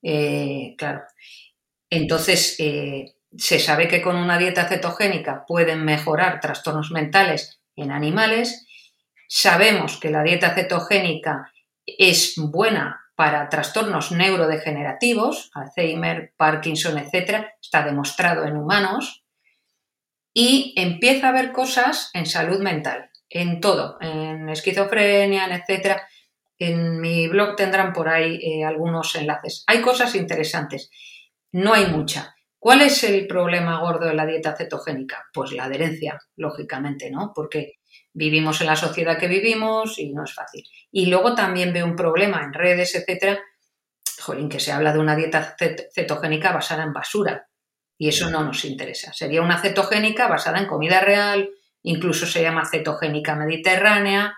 eh, 0.02 0.76
claro. 0.78 1.04
Entonces, 1.90 2.56
eh, 2.60 3.16
se 3.38 3.60
sabe 3.60 3.88
que 3.88 4.02
con 4.02 4.16
una 4.16 4.38
dieta 4.38 4.68
cetogénica 4.68 5.46
pueden 5.48 5.84
mejorar 5.86 6.40
trastornos 6.40 6.92
mentales 6.92 7.62
en 7.76 7.92
animales. 7.92 8.66
Sabemos 9.28 10.00
que 10.00 10.10
la 10.10 10.24
dieta 10.24 10.54
cetogénica 10.54 11.52
es 11.86 12.36
buena 12.38 13.03
para 13.24 13.48
trastornos 13.48 14.12
neurodegenerativos, 14.12 15.50
Alzheimer, 15.54 16.34
Parkinson, 16.36 16.98
etc. 16.98 17.46
Está 17.62 17.82
demostrado 17.86 18.44
en 18.44 18.58
humanos. 18.58 19.24
Y 20.34 20.74
empieza 20.76 21.28
a 21.28 21.30
haber 21.30 21.54
cosas 21.54 22.10
en 22.14 22.26
salud 22.26 22.60
mental, 22.60 23.12
en 23.30 23.62
todo, 23.62 23.96
en 24.02 24.50
esquizofrenia, 24.50 25.46
etc. 25.56 26.02
En 26.60 27.00
mi 27.00 27.30
blog 27.30 27.56
tendrán 27.56 27.94
por 27.94 28.10
ahí 28.10 28.42
eh, 28.44 28.66
algunos 28.66 29.16
enlaces. 29.16 29.64
Hay 29.68 29.80
cosas 29.80 30.16
interesantes. 30.16 30.90
No 31.54 31.74
hay 31.74 31.86
mucha. 31.86 32.36
¿Cuál 32.60 32.82
es 32.82 33.06
el 33.06 33.26
problema 33.26 33.80
gordo 33.80 34.06
de 34.06 34.16
la 34.16 34.26
dieta 34.26 34.54
cetogénica? 34.54 35.24
Pues 35.34 35.54
la 35.54 35.64
adherencia, 35.64 36.20
lógicamente, 36.36 37.10
¿no? 37.10 37.32
Porque 37.34 37.76
vivimos 38.14 38.62
en 38.62 38.68
la 38.68 38.76
sociedad 38.76 39.18
que 39.18 39.28
vivimos 39.28 40.00
y 40.00 40.14
no 40.14 40.24
es 40.24 40.34
fácil. 40.34 40.64
Y 40.92 41.08
luego 41.08 41.36
también 41.36 41.74
veo 41.74 41.86
un 41.86 41.96
problema 41.96 42.44
en 42.44 42.54
redes, 42.54 42.96
etcétera, 42.96 43.40
jolín, 44.20 44.50
que 44.50 44.60
se 44.60 44.72
habla 44.72 44.94
de 44.94 45.00
una 45.00 45.16
dieta 45.16 45.56
cetogénica 45.94 46.52
basada 46.52 46.84
en 46.84 46.94
basura. 46.94 47.48
Y 47.98 48.10
eso 48.10 48.30
no 48.30 48.44
nos 48.44 48.66
interesa. 48.66 49.14
Sería 49.14 49.42
una 49.42 49.62
cetogénica 49.62 50.28
basada 50.28 50.60
en 50.60 50.68
comida 50.68 51.02
real, 51.02 51.50
incluso 51.84 52.26
se 52.26 52.42
llama 52.42 52.66
cetogénica 52.70 53.36
mediterránea. 53.36 54.36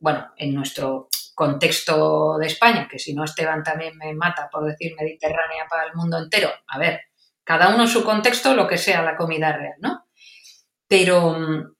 Bueno, 0.00 0.32
en 0.36 0.54
nuestro 0.54 1.08
contexto 1.34 2.38
de 2.38 2.46
España, 2.46 2.86
que 2.88 2.98
si 2.98 3.14
no 3.14 3.24
Esteban 3.24 3.62
también 3.62 3.96
me 3.96 4.14
mata 4.14 4.48
por 4.50 4.64
decir 4.64 4.94
mediterránea 4.98 5.66
para 5.68 5.84
el 5.84 5.94
mundo 5.94 6.18
entero. 6.18 6.50
A 6.68 6.78
ver, 6.78 7.00
cada 7.42 7.74
uno 7.74 7.82
en 7.82 7.88
su 7.88 8.04
contexto, 8.04 8.54
lo 8.54 8.68
que 8.68 8.78
sea 8.78 9.02
la 9.02 9.16
comida 9.16 9.52
real, 9.52 9.74
¿no? 9.80 10.06
Pero 10.86 11.36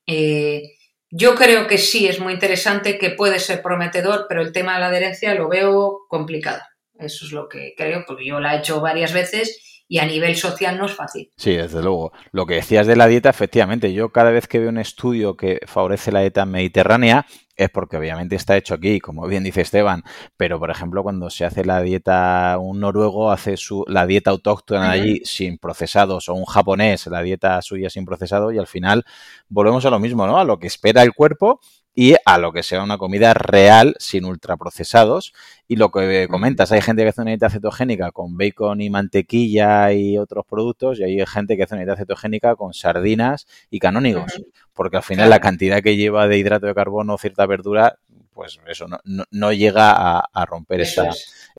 eh, 0.06 0.73
yo 1.16 1.36
creo 1.36 1.68
que 1.68 1.78
sí 1.78 2.08
es 2.08 2.18
muy 2.18 2.32
interesante, 2.32 2.98
que 2.98 3.10
puede 3.10 3.38
ser 3.38 3.62
prometedor, 3.62 4.26
pero 4.28 4.42
el 4.42 4.52
tema 4.52 4.74
de 4.74 4.80
la 4.80 4.88
adherencia 4.88 5.32
lo 5.36 5.48
veo 5.48 6.00
complicado. 6.08 6.60
Eso 6.98 7.24
es 7.24 7.30
lo 7.30 7.48
que 7.48 7.72
creo, 7.76 8.02
porque 8.04 8.26
yo 8.26 8.40
la 8.40 8.54
he 8.54 8.58
hecho 8.58 8.80
varias 8.80 9.12
veces 9.12 9.84
y 9.86 9.98
a 9.98 10.06
nivel 10.06 10.34
social 10.34 10.76
no 10.76 10.86
es 10.86 10.92
fácil. 10.92 11.30
Sí, 11.36 11.54
desde 11.54 11.82
luego. 11.82 12.12
Lo 12.32 12.46
que 12.46 12.54
decías 12.54 12.88
de 12.88 12.96
la 12.96 13.06
dieta, 13.06 13.30
efectivamente, 13.30 13.92
yo 13.92 14.10
cada 14.10 14.32
vez 14.32 14.48
que 14.48 14.58
veo 14.58 14.70
un 14.70 14.78
estudio 14.78 15.36
que 15.36 15.60
favorece 15.68 16.10
la 16.10 16.20
dieta 16.20 16.46
mediterránea, 16.46 17.26
es 17.56 17.70
porque 17.70 17.96
obviamente 17.96 18.36
está 18.36 18.56
hecho 18.56 18.74
aquí, 18.74 19.00
como 19.00 19.26
bien 19.26 19.44
dice 19.44 19.60
Esteban, 19.60 20.02
pero 20.36 20.58
por 20.58 20.70
ejemplo 20.70 21.02
cuando 21.02 21.30
se 21.30 21.44
hace 21.44 21.64
la 21.64 21.80
dieta, 21.82 22.58
un 22.60 22.80
noruego 22.80 23.30
hace 23.30 23.56
su, 23.56 23.84
la 23.88 24.06
dieta 24.06 24.30
autóctona 24.30 24.90
allí 24.90 25.20
sin 25.24 25.58
procesados 25.58 26.28
o 26.28 26.34
un 26.34 26.44
japonés 26.44 27.06
la 27.06 27.22
dieta 27.22 27.60
suya 27.62 27.90
sin 27.90 28.04
procesado 28.04 28.52
y 28.52 28.58
al 28.58 28.66
final 28.66 29.04
volvemos 29.48 29.84
a 29.86 29.90
lo 29.90 29.98
mismo, 29.98 30.26
¿no? 30.26 30.38
A 30.38 30.44
lo 30.44 30.58
que 30.58 30.66
espera 30.66 31.02
el 31.02 31.12
cuerpo 31.12 31.60
y 31.94 32.16
a 32.24 32.38
lo 32.38 32.52
que 32.52 32.62
sea 32.62 32.82
una 32.82 32.98
comida 32.98 33.34
real 33.34 33.94
sin 33.98 34.24
ultraprocesados. 34.24 35.32
Y 35.68 35.76
lo 35.76 35.90
que 35.90 36.26
comentas, 36.28 36.72
hay 36.72 36.80
gente 36.80 37.02
que 37.02 37.10
hace 37.10 37.22
una 37.22 37.30
dieta 37.30 37.50
cetogénica 37.50 38.10
con 38.10 38.36
bacon 38.36 38.80
y 38.80 38.90
mantequilla 38.90 39.92
y 39.92 40.18
otros 40.18 40.44
productos, 40.44 40.98
y 40.98 41.04
hay 41.04 41.26
gente 41.26 41.56
que 41.56 41.62
hace 41.62 41.74
una 41.74 41.84
dieta 41.84 41.96
cetogénica 41.96 42.56
con 42.56 42.74
sardinas 42.74 43.46
y 43.70 43.78
canónigos, 43.78 44.42
porque 44.74 44.96
al 44.96 45.02
final 45.02 45.30
la 45.30 45.40
cantidad 45.40 45.82
que 45.82 45.96
lleva 45.96 46.26
de 46.26 46.38
hidrato 46.38 46.66
de 46.66 46.74
carbono 46.74 47.16
cierta 47.16 47.46
verdura, 47.46 47.98
pues 48.32 48.58
eso 48.66 48.88
no, 48.88 48.98
no, 49.30 49.52
llega 49.52 49.92
a, 50.18 50.44
romper 50.44 50.80
esta. 50.80 51.10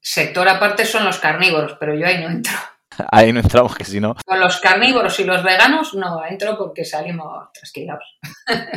Sector 0.02 0.50
aparte 0.50 0.86
son 0.86 1.06
los 1.06 1.20
carnívoros, 1.20 1.78
pero 1.80 1.96
yo 1.96 2.06
ahí 2.06 2.22
no 2.22 2.30
entro. 2.30 2.54
Ahí 3.12 3.32
no 3.34 3.40
entramos, 3.40 3.76
que 3.76 3.86
si 3.86 4.00
no. 4.00 4.16
Con 4.26 4.40
los 4.40 4.60
carnívoros 4.60 5.20
y 5.20 5.24
los 5.24 5.44
veganos 5.44 5.94
no 5.94 6.26
entro 6.26 6.58
porque 6.58 6.86
salimos 6.86 7.52
trasquilados. 7.54 8.18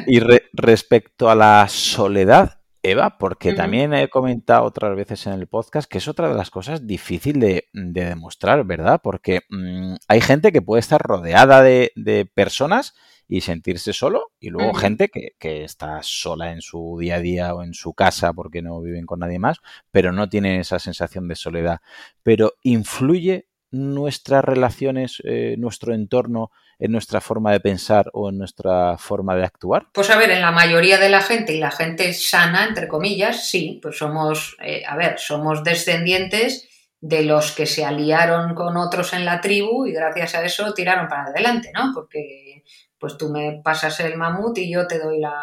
y 0.06 0.20
respecto 0.52 1.30
a 1.30 1.34
la 1.34 1.66
soledad, 1.68 2.58
Eva, 2.82 3.18
porque 3.18 3.52
también 3.54 3.92
he 3.92 4.08
comentado 4.08 4.64
otras 4.64 4.94
veces 4.94 5.26
en 5.26 5.32
el 5.34 5.46
podcast 5.46 5.90
que 5.90 5.98
es 5.98 6.08
otra 6.08 6.28
de 6.28 6.34
las 6.34 6.50
cosas 6.50 6.86
difícil 6.86 7.40
de, 7.40 7.68
demostrar, 7.72 8.64
¿verdad? 8.64 9.00
Porque 9.02 9.42
mm, 9.48 9.94
hay 10.06 10.20
gente 10.20 10.52
que 10.52 10.62
puede 10.62 10.80
estar 10.80 11.00
rodeada 11.00 11.62
de, 11.62 12.30
personas 12.34 12.94
y 13.26 13.42
sentirse 13.42 13.92
solo, 13.92 14.32
y 14.40 14.48
luego 14.48 14.72
gente 14.72 15.08
que, 15.08 15.34
que, 15.38 15.64
está 15.64 16.02
sola 16.02 16.52
en 16.52 16.62
su 16.62 16.96
día 16.98 17.16
a 17.16 17.20
día 17.20 17.54
o 17.54 17.62
en 17.62 17.74
su 17.74 17.92
casa 17.92 18.32
porque 18.32 18.62
no 18.62 18.80
viven 18.80 19.04
con 19.04 19.18
nadie 19.18 19.38
más, 19.38 19.58
pero 19.90 20.12
no 20.12 20.30
tiene 20.30 20.60
esa 20.60 20.78
sensación 20.78 21.28
de 21.28 21.34
soledad. 21.34 21.80
Pero 22.22 22.54
influye 22.62 23.48
nuestras 23.70 24.44
relaciones, 24.44 25.22
eh, 25.24 25.56
nuestro 25.58 25.94
entorno, 25.94 26.50
en 26.78 26.92
nuestra 26.92 27.20
forma 27.20 27.52
de 27.52 27.60
pensar 27.60 28.08
o 28.12 28.28
en 28.28 28.38
nuestra 28.38 28.96
forma 28.98 29.34
de 29.34 29.44
actuar? 29.44 29.88
Pues 29.92 30.10
a 30.10 30.18
ver, 30.18 30.30
en 30.30 30.40
la 30.40 30.52
mayoría 30.52 30.98
de 30.98 31.08
la 31.08 31.20
gente 31.20 31.54
y 31.54 31.58
la 31.58 31.70
gente 31.70 32.12
sana, 32.14 32.66
entre 32.66 32.88
comillas, 32.88 33.48
sí, 33.48 33.80
pues 33.82 33.98
somos, 33.98 34.56
eh, 34.62 34.84
a 34.86 34.96
ver, 34.96 35.18
somos 35.18 35.64
descendientes 35.64 36.68
de 37.00 37.24
los 37.24 37.52
que 37.52 37.66
se 37.66 37.84
aliaron 37.84 38.54
con 38.54 38.76
otros 38.76 39.12
en 39.12 39.24
la 39.24 39.40
tribu 39.40 39.86
y 39.86 39.92
gracias 39.92 40.34
a 40.34 40.44
eso 40.44 40.72
tiraron 40.74 41.08
para 41.08 41.24
adelante, 41.24 41.70
¿no? 41.74 41.92
Porque 41.94 42.64
pues 42.98 43.16
tú 43.16 43.30
me 43.30 43.60
pasas 43.62 44.00
el 44.00 44.16
mamut 44.16 44.58
y 44.58 44.72
yo 44.72 44.86
te 44.86 44.98
doy 44.98 45.20
la, 45.20 45.34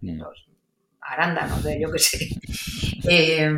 mm. 0.00 0.18
los 0.18 0.46
arándanos 1.00 1.62
de 1.64 1.80
yo 1.80 1.90
qué 1.90 1.98
sé. 1.98 2.28
Eh, 3.08 3.50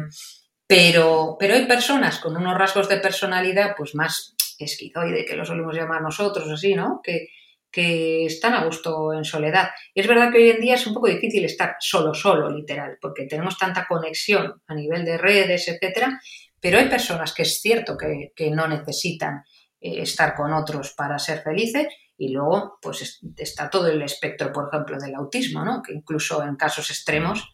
pero, 0.66 1.36
pero 1.38 1.54
hay 1.54 1.66
personas 1.66 2.18
con 2.18 2.36
unos 2.36 2.56
rasgos 2.56 2.88
de 2.88 2.98
personalidad 2.98 3.74
pues 3.76 3.94
más 3.94 4.34
esquizoide, 4.58 5.24
que 5.24 5.36
lo 5.36 5.44
solemos 5.44 5.74
llamar 5.74 6.02
nosotros, 6.02 6.48
así, 6.50 6.74
¿no? 6.74 7.00
Que, 7.02 7.28
que 7.70 8.26
están 8.26 8.54
a 8.54 8.64
gusto 8.64 9.12
en 9.14 9.24
soledad. 9.24 9.70
Y 9.94 10.00
es 10.00 10.06
verdad 10.06 10.30
que 10.30 10.38
hoy 10.38 10.50
en 10.50 10.60
día 10.60 10.74
es 10.74 10.86
un 10.86 10.94
poco 10.94 11.08
difícil 11.08 11.44
estar 11.44 11.76
solo, 11.80 12.14
solo, 12.14 12.50
literal, 12.50 12.98
porque 13.00 13.26
tenemos 13.26 13.58
tanta 13.58 13.86
conexión 13.88 14.62
a 14.66 14.74
nivel 14.74 15.04
de 15.04 15.16
redes, 15.16 15.66
etcétera, 15.68 16.20
pero 16.60 16.78
hay 16.78 16.88
personas 16.88 17.32
que 17.32 17.42
es 17.42 17.60
cierto 17.60 17.96
que, 17.96 18.50
no 18.50 18.68
necesitan 18.68 19.42
eh, 19.80 20.02
estar 20.02 20.34
con 20.34 20.52
otros 20.52 20.92
para 20.96 21.18
ser 21.18 21.42
felices. 21.42 21.88
Y 22.16 22.28
luego, 22.28 22.78
pues 22.80 23.20
está 23.36 23.68
todo 23.68 23.88
el 23.88 24.00
espectro, 24.02 24.52
por 24.52 24.68
ejemplo, 24.68 24.96
del 24.98 25.14
autismo, 25.14 25.64
¿no? 25.64 25.82
Que 25.82 25.92
incluso 25.92 26.40
en 26.44 26.54
casos 26.54 26.90
extremos 26.90 27.52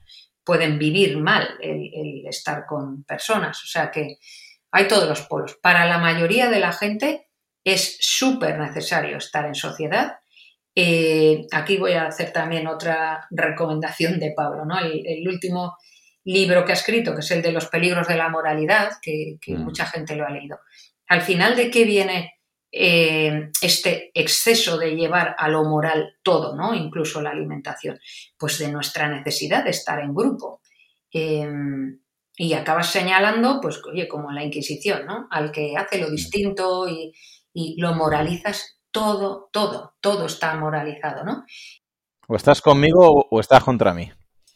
pueden 0.48 0.78
vivir 0.78 1.18
mal 1.18 1.46
el, 1.60 2.24
estar 2.26 2.64
con 2.64 3.04
personas. 3.04 3.62
O 3.62 3.66
sea 3.66 3.90
que 3.90 4.16
hay 4.72 4.88
todos 4.88 5.06
los 5.06 5.20
polos. 5.20 5.58
Para 5.62 5.84
la 5.84 5.98
mayoría 5.98 6.48
de 6.48 6.58
la 6.58 6.72
gente 6.72 7.28
es 7.62 7.98
súper 8.00 8.58
necesario 8.58 9.18
estar 9.18 9.44
en 9.44 9.54
sociedad. 9.54 10.20
Eh, 10.74 11.46
aquí 11.52 11.76
voy 11.76 11.92
a 11.92 12.06
hacer 12.06 12.32
también 12.32 12.66
otra 12.66 13.26
recomendación 13.30 14.18
de 14.18 14.32
Pablo, 14.34 14.64
¿no? 14.64 14.78
El, 14.78 15.28
último 15.28 15.76
libro 16.24 16.64
que 16.64 16.72
ha 16.72 16.76
escrito, 16.76 17.12
que 17.12 17.20
es 17.20 17.30
el 17.30 17.42
de 17.42 17.52
los 17.52 17.66
peligros 17.66 18.08
de 18.08 18.16
la 18.16 18.30
moralidad, 18.30 18.92
que, 19.02 19.36
que 19.42 19.54
mm. 19.54 19.64
mucha 19.64 19.84
gente 19.84 20.16
lo 20.16 20.26
ha 20.26 20.30
leído. 20.30 20.60
Al 21.08 21.20
final, 21.20 21.56
¿de 21.56 21.70
qué 21.70 21.84
viene 21.84 22.37
eh, 22.70 23.50
este 23.62 24.10
exceso 24.14 24.76
de 24.76 24.94
llevar 24.94 25.34
a 25.38 25.48
lo 25.48 25.64
moral 25.64 26.16
todo, 26.22 26.54
¿no? 26.54 26.74
Incluso 26.74 27.22
la 27.22 27.30
alimentación, 27.30 27.98
pues 28.38 28.58
de 28.58 28.70
nuestra 28.70 29.08
necesidad 29.08 29.64
de 29.64 29.70
estar 29.70 30.00
en 30.00 30.14
grupo. 30.14 30.60
Em, 31.10 32.00
y 32.36 32.52
acabas 32.52 32.90
señalando, 32.90 33.60
pues, 33.60 33.80
oye, 33.84 34.06
como 34.06 34.30
en 34.30 34.36
la 34.36 34.44
Inquisición, 34.44 35.06
¿no? 35.06 35.26
Al 35.30 35.50
que 35.50 35.76
hace 35.76 35.98
lo 35.98 36.10
distinto 36.10 36.88
y, 36.88 37.12
y 37.52 37.80
lo 37.80 37.94
moralizas 37.94 38.78
todo, 38.90 39.48
todo, 39.52 39.94
todo 40.00 40.26
está 40.26 40.54
moralizado, 40.56 41.24
¿no? 41.24 41.44
O 42.28 42.36
estás 42.36 42.60
conmigo 42.60 43.26
o 43.30 43.40
estás 43.40 43.64
contra 43.64 43.94
mí. 43.94 44.10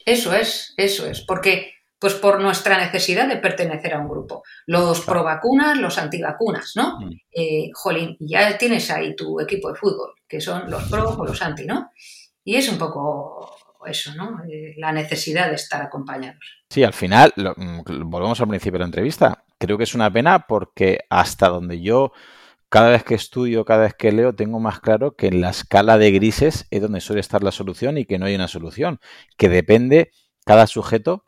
Eso 0.04 0.34
es, 0.34 0.74
eso 0.76 1.06
es, 1.06 1.22
porque 1.22 1.72
pues 2.02 2.14
por 2.14 2.40
nuestra 2.40 2.78
necesidad 2.78 3.28
de 3.28 3.36
pertenecer 3.36 3.94
a 3.94 4.00
un 4.00 4.08
grupo. 4.08 4.42
Los 4.66 5.02
pro 5.02 5.22
vacunas, 5.22 5.78
los 5.78 5.98
antivacunas, 5.98 6.72
¿no? 6.74 6.98
Mm. 6.98 7.10
Eh, 7.32 7.70
jolín, 7.72 8.16
ya 8.18 8.58
tienes 8.58 8.90
ahí 8.90 9.14
tu 9.14 9.38
equipo 9.38 9.70
de 9.70 9.78
fútbol, 9.78 10.12
que 10.26 10.40
son 10.40 10.68
los 10.68 10.82
pro 10.90 11.10
o 11.10 11.24
los 11.24 11.40
anti, 11.40 11.64
¿no? 11.64 11.92
Y 12.42 12.56
es 12.56 12.68
un 12.68 12.76
poco 12.76 13.54
eso, 13.86 14.16
¿no? 14.16 14.40
Eh, 14.50 14.74
la 14.78 14.90
necesidad 14.90 15.48
de 15.48 15.54
estar 15.54 15.80
acompañados. 15.80 16.64
Sí, 16.68 16.82
al 16.82 16.92
final, 16.92 17.32
mm, 17.36 18.10
volvemos 18.10 18.40
al 18.40 18.48
principio 18.48 18.78
de 18.78 18.80
la 18.80 18.86
entrevista. 18.86 19.44
Creo 19.56 19.78
que 19.78 19.84
es 19.84 19.94
una 19.94 20.12
pena 20.12 20.48
porque 20.48 21.04
hasta 21.08 21.48
donde 21.50 21.80
yo 21.82 22.10
cada 22.68 22.90
vez 22.90 23.04
que 23.04 23.14
estudio, 23.14 23.64
cada 23.64 23.82
vez 23.82 23.94
que 23.94 24.10
leo, 24.10 24.34
tengo 24.34 24.58
más 24.58 24.80
claro 24.80 25.14
que 25.14 25.28
en 25.28 25.40
la 25.40 25.50
escala 25.50 25.98
de 25.98 26.10
grises 26.10 26.66
es 26.72 26.82
donde 26.82 27.00
suele 27.00 27.20
estar 27.20 27.44
la 27.44 27.52
solución 27.52 27.96
y 27.96 28.06
que 28.06 28.18
no 28.18 28.26
hay 28.26 28.34
una 28.34 28.48
solución, 28.48 28.98
que 29.36 29.48
depende 29.48 30.10
cada 30.44 30.66
sujeto 30.66 31.24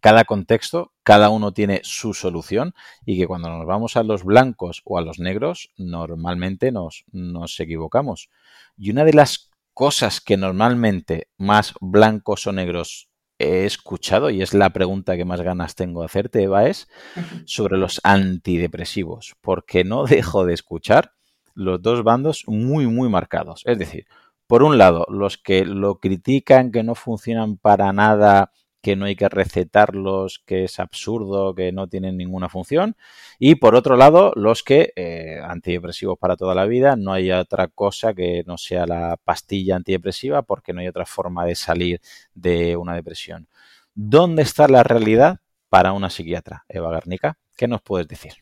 cada 0.00 0.24
contexto, 0.24 0.92
cada 1.02 1.30
uno 1.30 1.52
tiene 1.52 1.80
su 1.82 2.14
solución 2.14 2.74
y 3.04 3.18
que 3.18 3.26
cuando 3.26 3.48
nos 3.48 3.66
vamos 3.66 3.96
a 3.96 4.02
los 4.02 4.24
blancos 4.24 4.82
o 4.84 4.98
a 4.98 5.02
los 5.02 5.18
negros, 5.18 5.70
normalmente 5.76 6.72
nos, 6.72 7.04
nos 7.12 7.58
equivocamos. 7.60 8.28
Y 8.76 8.90
una 8.90 9.04
de 9.04 9.14
las 9.14 9.50
cosas 9.74 10.20
que 10.20 10.36
normalmente 10.36 11.28
más 11.38 11.74
blancos 11.80 12.46
o 12.46 12.52
negros 12.52 13.08
he 13.38 13.66
escuchado, 13.66 14.30
y 14.30 14.42
es 14.42 14.54
la 14.54 14.70
pregunta 14.70 15.16
que 15.16 15.24
más 15.24 15.42
ganas 15.42 15.74
tengo 15.74 16.00
de 16.00 16.06
hacerte, 16.06 16.42
Eva, 16.42 16.66
es 16.66 16.88
sobre 17.46 17.76
los 17.76 18.00
antidepresivos, 18.02 19.36
porque 19.40 19.84
no 19.84 20.04
dejo 20.04 20.46
de 20.46 20.54
escuchar 20.54 21.12
los 21.54 21.80
dos 21.80 22.04
bandos 22.04 22.44
muy, 22.46 22.86
muy 22.86 23.08
marcados. 23.08 23.62
Es 23.66 23.78
decir, 23.78 24.06
por 24.46 24.62
un 24.62 24.78
lado, 24.78 25.06
los 25.08 25.38
que 25.38 25.64
lo 25.64 25.98
critican, 25.98 26.70
que 26.70 26.82
no 26.82 26.94
funcionan 26.94 27.56
para 27.56 27.92
nada 27.92 28.52
que 28.86 28.94
no 28.94 29.06
hay 29.06 29.16
que 29.16 29.28
recetarlos, 29.28 30.44
que 30.46 30.62
es 30.62 30.78
absurdo, 30.78 31.56
que 31.56 31.72
no 31.72 31.88
tienen 31.88 32.16
ninguna 32.16 32.48
función. 32.48 32.94
Y 33.40 33.56
por 33.56 33.74
otro 33.74 33.96
lado, 33.96 34.30
los 34.36 34.62
que 34.62 34.92
eh, 34.94 35.40
antidepresivos 35.42 36.16
para 36.16 36.36
toda 36.36 36.54
la 36.54 36.66
vida, 36.66 36.94
no 36.94 37.12
hay 37.12 37.32
otra 37.32 37.66
cosa 37.66 38.14
que 38.14 38.44
no 38.46 38.56
sea 38.56 38.86
la 38.86 39.16
pastilla 39.16 39.74
antidepresiva 39.74 40.42
porque 40.42 40.72
no 40.72 40.82
hay 40.82 40.86
otra 40.86 41.04
forma 41.04 41.44
de 41.44 41.56
salir 41.56 42.00
de 42.32 42.76
una 42.76 42.94
depresión. 42.94 43.48
¿Dónde 43.92 44.42
está 44.42 44.68
la 44.68 44.84
realidad 44.84 45.40
para 45.68 45.92
una 45.92 46.08
psiquiatra, 46.08 46.64
Eva 46.68 46.92
Garnica? 46.92 47.38
¿Qué 47.56 47.66
nos 47.66 47.82
puedes 47.82 48.06
decir? 48.06 48.34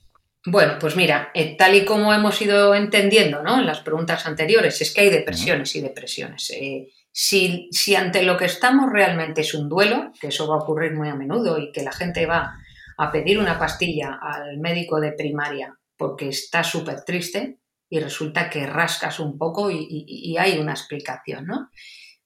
Bueno, 0.45 0.75
pues 0.79 0.95
mira, 0.95 1.31
eh, 1.33 1.57
tal 1.57 1.75
y 1.75 1.87
como 1.87 2.13
hemos 2.13 2.39
ido 2.43 2.75
entendiendo 2.75 3.43
¿no? 3.43 3.61
en 3.61 3.65
las 3.65 3.81
preguntas 3.81 4.27
anteriores, 4.27 4.79
es 4.83 4.93
que 4.93 5.01
hay 5.01 5.09
depresiones 5.09 5.75
y 5.75 5.81
depresiones. 5.81 6.51
Eh, 6.51 6.89
si, 7.17 7.69
si, 7.71 7.95
ante 7.95 8.25
lo 8.25 8.37
que 8.37 8.47
estamos 8.47 8.91
realmente 8.91 9.43
es 9.43 9.55
un 9.55 9.69
duelo, 9.69 10.11
que 10.21 10.27
eso 10.27 10.49
va 10.49 10.57
a 10.57 10.59
ocurrir 10.65 10.95
muy 10.95 11.09
a 11.09 11.15
menudo 11.15 11.59
y 11.61 11.71
que 11.71 11.85
la 11.85 11.93
gente 11.93 12.27
va 12.27 12.59
a 12.99 13.13
pedir 13.13 13.39
una 13.39 13.57
pastilla 13.57 14.19
al 14.21 14.59
médico 14.59 15.01
de 15.01 15.13
primaria 15.13 15.79
porque 15.97 16.29
está 16.29 16.65
súper 16.65 17.05
triste 17.05 17.61
y 17.89 18.01
resulta 18.01 18.51
que 18.51 18.67
rascas 18.67 19.21
un 19.21 19.39
poco 19.39 19.71
y, 19.71 19.87
y 19.89 20.37
hay 20.39 20.59
una 20.59 20.73
explicación, 20.73 21.47
¿no? 21.47 21.71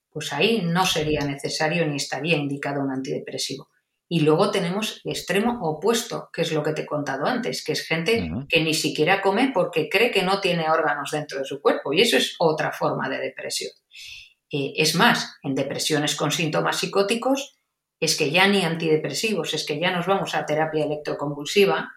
Pues 0.08 0.32
ahí 0.32 0.62
no 0.64 0.86
sería 0.86 1.20
necesario 1.20 1.86
ni 1.86 1.96
estaría 1.96 2.38
indicado 2.38 2.80
un 2.80 2.90
antidepresivo. 2.90 3.68
Y 4.08 4.20
luego 4.20 4.50
tenemos 4.50 5.02
el 5.04 5.12
extremo 5.12 5.60
opuesto, 5.60 6.30
que 6.32 6.40
es 6.40 6.52
lo 6.52 6.62
que 6.62 6.72
te 6.72 6.82
he 6.82 6.86
contado 6.86 7.26
antes, 7.26 7.62
que 7.62 7.72
es 7.72 7.86
gente 7.86 8.30
que 8.48 8.64
ni 8.64 8.72
siquiera 8.72 9.20
come 9.20 9.50
porque 9.52 9.90
cree 9.90 10.10
que 10.10 10.22
no 10.22 10.40
tiene 10.40 10.70
órganos 10.70 11.10
dentro 11.10 11.38
de 11.40 11.44
su 11.44 11.60
cuerpo. 11.60 11.92
Y 11.92 12.00
eso 12.00 12.16
es 12.16 12.34
otra 12.38 12.72
forma 12.72 13.10
de 13.10 13.18
depresión. 13.18 13.70
Eh, 14.50 14.72
es 14.76 14.94
más, 14.94 15.36
en 15.42 15.54
depresiones 15.54 16.16
con 16.16 16.32
síntomas 16.32 16.78
psicóticos, 16.78 17.56
es 18.00 18.16
que 18.16 18.30
ya 18.30 18.46
ni 18.46 18.64
antidepresivos, 18.64 19.54
es 19.54 19.66
que 19.66 19.80
ya 19.80 19.90
nos 19.90 20.06
vamos 20.06 20.34
a 20.34 20.46
terapia 20.46 20.84
electroconvulsiva, 20.84 21.90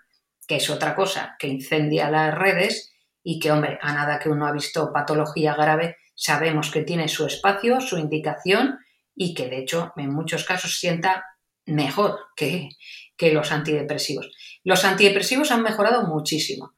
que 0.47 0.56
es 0.58 0.70
otra 0.70 0.95
cosa 0.95 1.36
que 1.39 1.47
incendia 1.47 2.10
las 2.10 2.34
redes 2.34 2.91
y 3.24 3.39
que, 3.39 3.52
hombre, 3.52 3.78
a 3.82 3.93
nada 3.93 4.20
que 4.20 4.30
uno 4.30 4.47
ha 4.47 4.52
visto 4.52 4.91
patología 4.91 5.54
grave, 5.54 5.97
sabemos 6.16 6.72
que 6.72 6.82
tiene 6.82 7.08
su 7.08 7.26
espacio, 7.26 7.82
su 7.82 7.97
indicación 7.97 8.80
y 9.16 9.34
que 9.34 9.47
de 9.47 9.60
hecho 9.60 9.93
en 9.95 10.14
muchos 10.14 10.43
casos 10.43 10.80
sienta 10.80 11.24
mejor 11.66 12.20
que, 12.36 12.70
que 13.16 13.32
los 13.34 13.52
antidepresivos. 13.52 14.32
Los 14.64 14.84
antidepresivos 14.84 15.52
han 15.52 15.62
mejorado 15.62 16.08
muchísimo. 16.08 16.74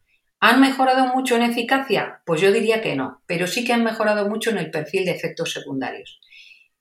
¿Han 0.45 0.59
mejorado 0.59 1.07
mucho 1.07 1.37
en 1.37 1.43
eficacia? 1.43 2.21
Pues 2.25 2.41
yo 2.41 2.51
diría 2.51 2.81
que 2.81 2.97
no, 2.97 3.23
pero 3.27 3.47
sí 3.47 3.63
que 3.63 3.71
han 3.71 3.85
mejorado 3.85 4.27
mucho 4.27 4.49
en 4.49 4.57
el 4.57 4.71
perfil 4.71 5.05
de 5.05 5.11
efectos 5.11 5.53
secundarios. 5.53 6.19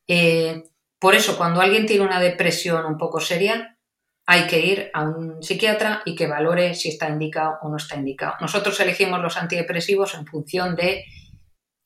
Eh, 0.09 0.65
por 0.99 1.15
eso, 1.15 1.39
cuando 1.39 1.61
alguien 1.61 1.87
tiene 1.87 2.05
una 2.05 2.19
depresión 2.19 2.85
un 2.85 2.99
poco 2.99 3.21
seria, 3.21 3.79
hay 4.27 4.49
que 4.49 4.67
ir 4.67 4.91
a 4.93 5.03
un 5.05 5.45
psiquiatra 5.45 6.03
y 6.05 6.17
que 6.17 6.27
valore 6.27 6.75
si 6.75 6.89
está 6.89 7.09
indicado 7.09 7.59
o 7.63 7.69
no 7.69 7.77
está 7.77 7.95
indicado. 7.95 8.35
Nosotros 8.41 8.81
elegimos 8.81 9.21
los 9.21 9.37
antidepresivos 9.37 10.15
en 10.15 10.27
función 10.27 10.75
de 10.75 11.05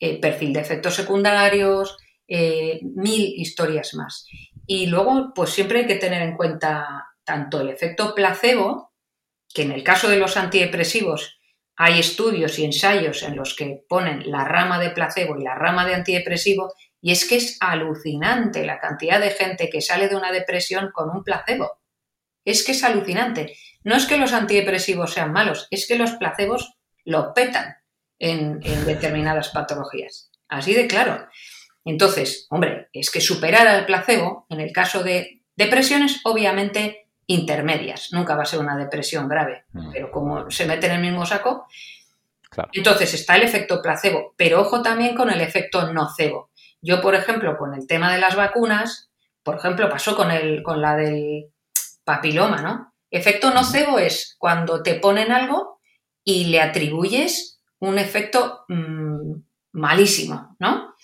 eh, 0.01 0.18
perfil 0.18 0.55
de 0.55 0.61
efectos 0.61 0.95
secundarios, 0.95 1.99
eh, 2.27 2.81
mil 2.83 3.35
historias 3.37 3.93
más. 3.93 4.27
Y 4.66 4.87
luego, 4.87 5.35
pues 5.35 5.51
siempre 5.51 5.81
hay 5.81 5.87
que 5.87 5.97
tener 5.97 6.22
en 6.22 6.39
cuenta 6.39 7.09
tanto 7.22 7.61
el 7.61 7.68
efecto 7.68 8.14
placebo, 8.14 8.95
que 9.53 9.61
en 9.61 9.72
el 9.72 9.85
caso 9.85 10.09
de 10.09 10.16
los 10.16 10.39
antidepresivos 10.39 11.36
hay 11.77 12.01
estudios 12.01 12.59
y 12.59 12.64
ensayos 12.64 13.22
en 13.22 13.37
los 13.37 13.55
que 13.55 13.85
ponen 13.89 14.31
la 14.31 14.45
rama 14.45 14.79
de 14.79 14.91
placebo 14.91 15.37
y 15.37 15.45
la 15.45 15.55
rama 15.55 15.87
de 15.87 15.95
antidepresivo, 15.95 16.72
y 17.01 17.12
es 17.12 17.29
que 17.29 17.37
es 17.37 17.59
alucinante 17.61 18.64
la 18.64 18.81
cantidad 18.81 19.20
de 19.20 19.31
gente 19.31 19.68
que 19.68 19.83
sale 19.83 20.09
de 20.09 20.16
una 20.16 20.33
depresión 20.33 20.91
con 20.93 21.11
un 21.11 21.22
placebo. 21.22 21.79
Es 22.45 22.64
que 22.64 22.72
es 22.72 22.83
alucinante. 22.83 23.57
No 23.85 23.95
es 23.95 24.07
que 24.07 24.16
los 24.16 24.33
antidepresivos 24.33 25.12
sean 25.12 25.33
malos, 25.33 25.68
es 25.70 25.87
que 25.87 25.99
los 25.99 26.12
placebos 26.12 26.74
lo 27.05 27.35
petan 27.35 27.77
en, 28.18 28.61
en 28.64 28.87
determinadas 28.87 29.51
patologías. 29.51 30.31
Así 30.49 30.74
de 30.74 30.87
claro. 30.87 31.29
Entonces, 31.85 32.47
hombre, 32.51 32.89
es 32.93 33.11
que 33.11 33.20
superar 33.20 33.68
al 33.68 33.87
placebo, 33.87 34.47
en 34.49 34.61
el 34.61 34.72
caso 34.72 35.05
de 35.05 35.43
depresiones, 35.55 36.20
obviamente 36.24 37.06
intermedias, 37.27 38.12
nunca 38.12 38.37
va 38.37 38.43
a 38.43 38.47
ser 38.47 38.61
una 38.61 38.77
depresión 38.77 39.29
grave, 39.29 39.64
mm. 39.72 39.93
pero 39.93 40.11
como 40.11 40.51
se 40.51 40.66
mete 40.66 40.87
en 40.87 40.93
el 40.93 41.01
mismo 41.01 41.27
saco, 41.27 41.66
entonces 42.72 43.12
está 43.14 43.37
el 43.37 43.43
efecto 43.43 43.83
placebo, 43.83 44.35
pero 44.37 44.61
ojo 44.61 44.83
también 44.83 45.14
con 45.14 45.31
el 45.31 45.41
efecto 45.41 45.93
nocebo. 45.93 46.51
Yo, 46.81 47.01
por 47.01 47.14
ejemplo, 47.14 47.59
con 47.59 47.74
el 47.74 47.87
tema 47.87 48.12
de 48.12 48.20
las 48.20 48.37
vacunas, 48.37 49.11
por 49.43 49.57
ejemplo, 49.57 49.89
pasó 49.89 50.16
con, 50.16 50.31
el, 50.31 50.62
con 50.62 50.81
la 50.81 50.97
del 50.97 51.47
papiloma, 52.05 52.62
¿no? 52.62 52.93
Efecto 53.11 53.53
nocebo 53.53 53.99
es 53.99 54.37
cuando 54.39 54.83
te 54.83 54.95
ponen 54.95 55.33
algo 55.33 55.81
y 56.24 56.47
le 56.47 56.61
atribuyes 56.61 57.61
un 57.79 57.99
efecto 57.99 58.64
mm, 58.68 59.33
malísimo, 59.72 60.57
¿no? 60.59 60.95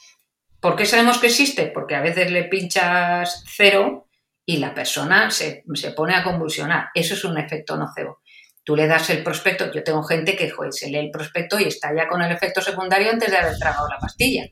¿Por 0.61 0.77
qué 0.77 0.87
sabemos 0.87 1.19
que 1.19 1.27
existe? 1.27 1.67
Porque 1.67 1.97
a 1.97 2.01
veces 2.01 2.31
le 2.31 2.45
pinchas 2.45 3.45
cero 3.47 4.02
y 4.45 4.59
la 4.59 4.75
persona 4.75 5.31
se, 5.31 5.65
pone 5.97 6.15
a 6.15 6.25
convulsionar. 6.25 6.89
Eso 6.95 7.15
es 7.15 7.25
un 7.25 7.39
efecto 7.39 7.77
nocebo. 7.77 8.21
Tú 8.65 8.77
le 8.77 8.87
das 8.87 9.11
el 9.11 9.23
prospecto, 9.23 9.73
yo 9.73 9.83
tengo 9.83 10.03
gente 10.05 10.37
que 10.37 10.53
se 10.71 10.89
lee 10.89 10.99
el 10.99 11.11
prospecto 11.11 11.59
y 11.59 11.65
está 11.65 11.95
ya 11.95 12.09
con 12.09 12.23
el 12.23 12.31
efecto 12.31 12.61
secundario 12.61 13.11
antes 13.11 13.31
de 13.31 13.37
haber 13.37 13.59
tragado 13.59 13.89
la 13.89 13.99
pastilla. 13.99 14.47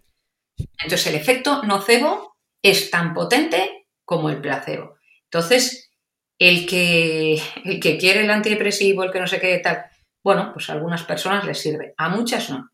Entonces 0.82 1.06
el 1.06 1.14
efecto 1.14 1.62
nocebo 1.62 2.36
es 2.62 2.90
tan 2.90 3.14
potente 3.14 3.86
como 4.04 4.30
el 4.30 4.40
placebo. 4.40 4.96
Entonces, 5.24 5.90
el 6.38 6.66
que, 6.66 7.40
el 7.64 7.78
que 7.78 7.98
quiere 7.98 8.22
el 8.22 8.30
antidepresivo, 8.30 9.04
el 9.04 9.12
que 9.12 9.20
no 9.20 9.28
sé 9.28 9.40
qué 9.40 9.58
tal, 9.58 9.84
bueno, 10.24 10.50
pues 10.52 10.68
a 10.68 10.72
algunas 10.72 11.04
personas 11.04 11.44
les 11.44 11.60
sirve, 11.60 11.94
a 11.96 12.08
muchas 12.08 12.50
no. 12.50 12.70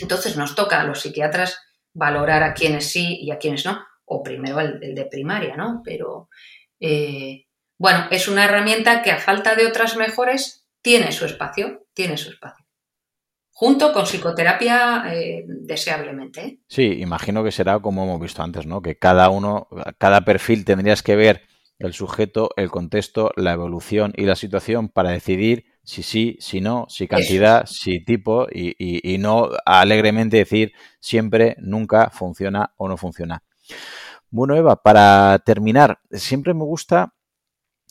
Entonces 0.00 0.36
nos 0.36 0.54
toca 0.54 0.80
a 0.80 0.84
los 0.84 1.00
psiquiatras 1.00 1.58
valorar 1.92 2.42
a 2.42 2.54
quienes 2.54 2.90
sí 2.90 3.18
y 3.20 3.30
a 3.30 3.38
quienes 3.38 3.64
no, 3.64 3.84
o 4.14 4.22
primero 4.22 4.60
el, 4.60 4.94
de 4.94 5.04
primaria, 5.06 5.56
¿no? 5.56 5.82
Pero 5.84 6.28
eh, 6.80 7.46
bueno, 7.78 8.06
es 8.10 8.28
una 8.28 8.44
herramienta 8.44 9.02
que 9.02 9.10
a 9.10 9.18
falta 9.18 9.54
de 9.54 9.66
otras 9.66 9.96
mejores 9.96 10.66
tiene 10.82 11.12
su 11.12 11.24
espacio, 11.24 11.86
tiene 11.94 12.16
su 12.16 12.30
espacio. 12.30 12.64
Junto 13.50 13.92
con 13.92 14.04
psicoterapia 14.04 15.04
eh, 15.14 15.44
deseablemente. 15.46 16.40
¿eh? 16.40 16.58
Sí, 16.66 16.98
imagino 17.00 17.44
que 17.44 17.52
será 17.52 17.78
como 17.78 18.04
hemos 18.04 18.20
visto 18.20 18.42
antes, 18.42 18.66
¿no? 18.66 18.82
Que 18.82 18.98
cada 18.98 19.30
uno, 19.30 19.68
cada 19.98 20.22
perfil 20.22 20.64
tendrías 20.64 21.02
que 21.02 21.14
ver 21.14 21.42
el 21.78 21.92
sujeto, 21.92 22.50
el 22.56 22.70
contexto, 22.70 23.30
la 23.36 23.52
evolución 23.52 24.12
y 24.16 24.24
la 24.24 24.36
situación 24.36 24.88
para 24.88 25.10
decidir 25.10 25.66
si 25.84 26.02
sí, 26.02 26.36
si 26.40 26.60
no, 26.60 26.86
si 26.88 27.06
cantidad, 27.06 27.66
si 27.66 28.02
tipo 28.04 28.46
y, 28.50 29.18
no 29.18 29.50
alegremente 29.66 30.38
decir 30.38 30.72
siempre, 30.98 31.56
nunca 31.58 32.10
funciona 32.10 32.72
o 32.76 32.88
no 32.88 32.96
funciona. 32.96 33.42
Bueno, 34.30 34.56
Eva, 34.56 34.82
para 34.82 35.38
terminar, 35.44 36.00
siempre 36.10 36.54
me 36.54 36.64
gusta 36.64 37.14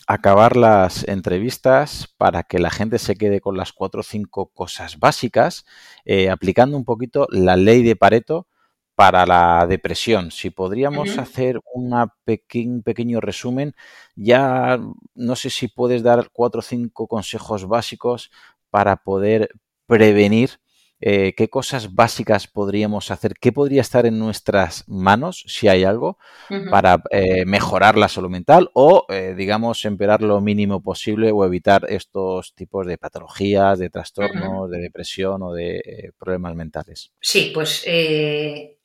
acabar 0.07 0.57
las 0.57 1.07
entrevistas 1.07 2.13
para 2.17 2.43
que 2.43 2.59
la 2.59 2.69
gente 2.69 2.99
se 2.99 3.15
quede 3.15 3.39
con 3.39 3.55
las 3.55 3.71
cuatro 3.71 4.01
o 4.01 4.03
cinco 4.03 4.47
cosas 4.47 4.99
básicas, 4.99 5.65
eh, 6.05 6.29
aplicando 6.29 6.75
un 6.75 6.85
poquito 6.85 7.27
la 7.29 7.55
ley 7.55 7.83
de 7.83 7.95
Pareto 7.95 8.47
para 8.95 9.25
la 9.25 9.65
depresión. 9.67 10.31
Si 10.31 10.49
podríamos 10.49 11.17
hacer 11.17 11.59
un 11.73 12.11
pequeño 12.25 13.21
resumen, 13.21 13.73
ya 14.15 14.79
no 15.15 15.35
sé 15.35 15.49
si 15.49 15.67
puedes 15.67 16.03
dar 16.03 16.29
cuatro 16.31 16.59
o 16.59 16.63
cinco 16.63 17.07
consejos 17.07 17.67
básicos 17.67 18.31
para 18.69 18.97
poder 18.97 19.49
prevenir 19.87 20.59
eh, 21.05 21.33
qué 21.35 21.49
cosas 21.49 21.93
básicas 21.95 22.47
podríamos 22.47 23.11
hacer, 23.11 23.33
qué 23.37 23.51
podría 23.51 23.81
estar 23.81 24.05
en 24.05 24.19
nuestras 24.19 24.85
manos, 24.87 25.43
si 25.47 25.67
hay 25.67 25.83
algo, 25.83 26.17
para 26.71 27.03
eh, 27.11 27.43
mejorar 27.45 27.97
la 27.97 28.07
salud 28.07 28.29
mental 28.29 28.69
o, 28.73 29.05
eh, 29.09 29.33
digamos, 29.35 29.83
empeorar 29.83 30.21
lo 30.21 30.39
mínimo 30.39 30.81
posible 30.81 31.31
o 31.33 31.43
evitar 31.43 31.85
estos 31.89 32.55
tipos 32.55 32.87
de 32.87 32.97
patologías, 32.97 33.79
de 33.79 33.89
trastornos, 33.89 34.69
de 34.69 34.79
depresión 34.79 35.41
o 35.43 35.51
de 35.51 36.13
problemas 36.17 36.55
mentales. 36.55 37.11
Sí, 37.19 37.51
pues, 37.53 37.85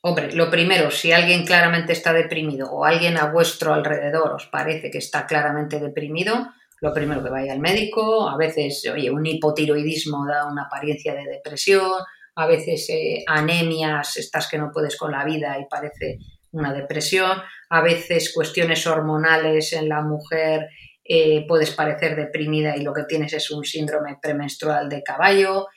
hombre, 0.01 0.33
lo 0.33 0.51
primero, 0.51 0.91
si 0.91 1.13
alguien 1.13 1.45
claramente 1.45 1.93
está 1.93 2.11
deprimido 2.11 2.69
o 2.69 2.83
alguien 2.83 3.17
a 3.17 3.31
vuestro 3.31 3.73
alrededor 3.73 4.33
os 4.33 4.45
parece 4.47 4.91
que 4.91 4.97
está 4.97 5.25
claramente 5.25 5.79
deprimido, 5.79 6.49
lo 6.81 6.93
primero 6.93 7.23
que 7.23 7.29
vaya 7.29 7.53
al 7.53 7.59
médico, 7.59 8.29
a 8.29 8.37
veces, 8.37 8.89
oye, 8.93 9.09
un 9.09 9.25
hipotiroidismo 9.25 10.25
da 10.25 10.45
una 10.45 10.63
apariencia 10.63 11.13
de 11.13 11.25
depresión, 11.25 11.91
a 12.35 12.47
veces 12.47 12.89
eh, 12.89 13.23
anemias, 13.27 14.17
estas 14.17 14.47
que 14.47 14.57
no 14.57 14.71
puedes 14.71 14.95
con 14.95 15.11
la 15.11 15.25
vida 15.25 15.57
y 15.59 15.65
parece 15.69 16.19
una 16.51 16.73
depresión, 16.73 17.37
a 17.69 17.81
veces 17.81 18.31
cuestiones 18.33 18.87
hormonales 18.87 19.73
en 19.73 19.89
la 19.89 20.01
mujer 20.01 20.69
eh, 21.03 21.45
puedes 21.47 21.71
parecer 21.71 22.15
deprimida 22.15 22.77
y 22.77 22.81
lo 22.81 22.93
que 22.93 23.03
tienes 23.03 23.33
es 23.33 23.51
un 23.51 23.65
síndrome 23.65 24.17
premenstrual 24.21 24.87
de 24.87 25.03
caballo. 25.03 25.67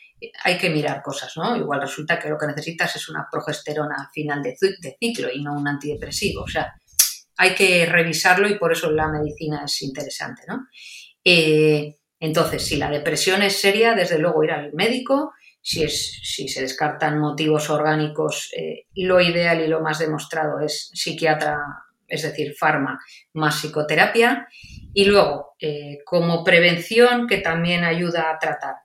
Hay 0.45 0.57
que 0.57 0.71
mirar 0.71 1.03
cosas, 1.03 1.33
¿no? 1.37 1.57
Igual 1.57 1.81
resulta 1.81 2.19
que 2.19 2.29
lo 2.29 2.39
que 2.39 2.47
necesitas 2.47 2.95
es 2.95 3.09
una 3.09 3.27
progesterona 3.31 4.11
final 4.13 4.43
de, 4.43 4.55
de 4.61 4.97
ciclo 5.01 5.29
y 5.33 5.43
no 5.43 5.55
un 5.55 5.67
antidepresivo. 5.67 6.43
O 6.43 6.49
sea, 6.49 6.73
hay 7.37 7.55
que 7.55 7.87
revisarlo 7.87 8.49
y 8.49 8.59
por 8.59 8.73
eso 8.73 8.91
la 8.91 9.09
medicina 9.09 9.63
es 9.65 9.83
interesante, 9.83 10.43
¿no? 10.47 10.67
Eh, 11.25 11.97
entonces, 12.21 12.65
si 12.65 12.77
la 12.77 12.89
depresión 12.89 13.43
es 13.43 13.61
seria, 13.61 13.95
desde 13.95 14.19
luego 14.19 14.45
ir 14.45 14.53
al 14.53 14.73
médico. 14.75 15.33
Si, 15.61 15.83
es, 15.83 16.21
si 16.23 16.49
se 16.49 16.63
descartan 16.63 17.19
motivos 17.19 17.71
orgánicos, 17.71 18.51
eh, 18.57 18.87
lo 18.95 19.21
ideal 19.21 19.61
y 19.61 19.67
lo 19.67 19.81
más 19.81 19.99
demostrado 19.99 20.61
es 20.61 20.91
psiquiatra, 20.93 21.59
es 22.07 22.23
decir, 22.23 22.55
farma 22.57 23.01
más 23.33 23.61
psicoterapia. 23.61 24.47
Y 24.95 25.07
luego, 25.07 25.57
eh, 25.61 25.99
como 26.05 26.45
prevención, 26.45 27.27
que 27.27 27.39
también 27.39 27.83
ayuda 27.83 28.31
a 28.31 28.39
tratar. 28.39 28.77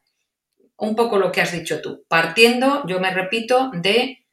Un 0.78 0.96
poco 0.96 1.20
lo 1.20 1.32
que 1.32 1.42
has 1.42 1.52
dicho 1.52 1.82
tú, 1.82 2.06
partiendo, 2.08 2.86
yo 2.88 3.00
me 3.00 3.12
repito, 3.12 3.72
de 3.74 4.27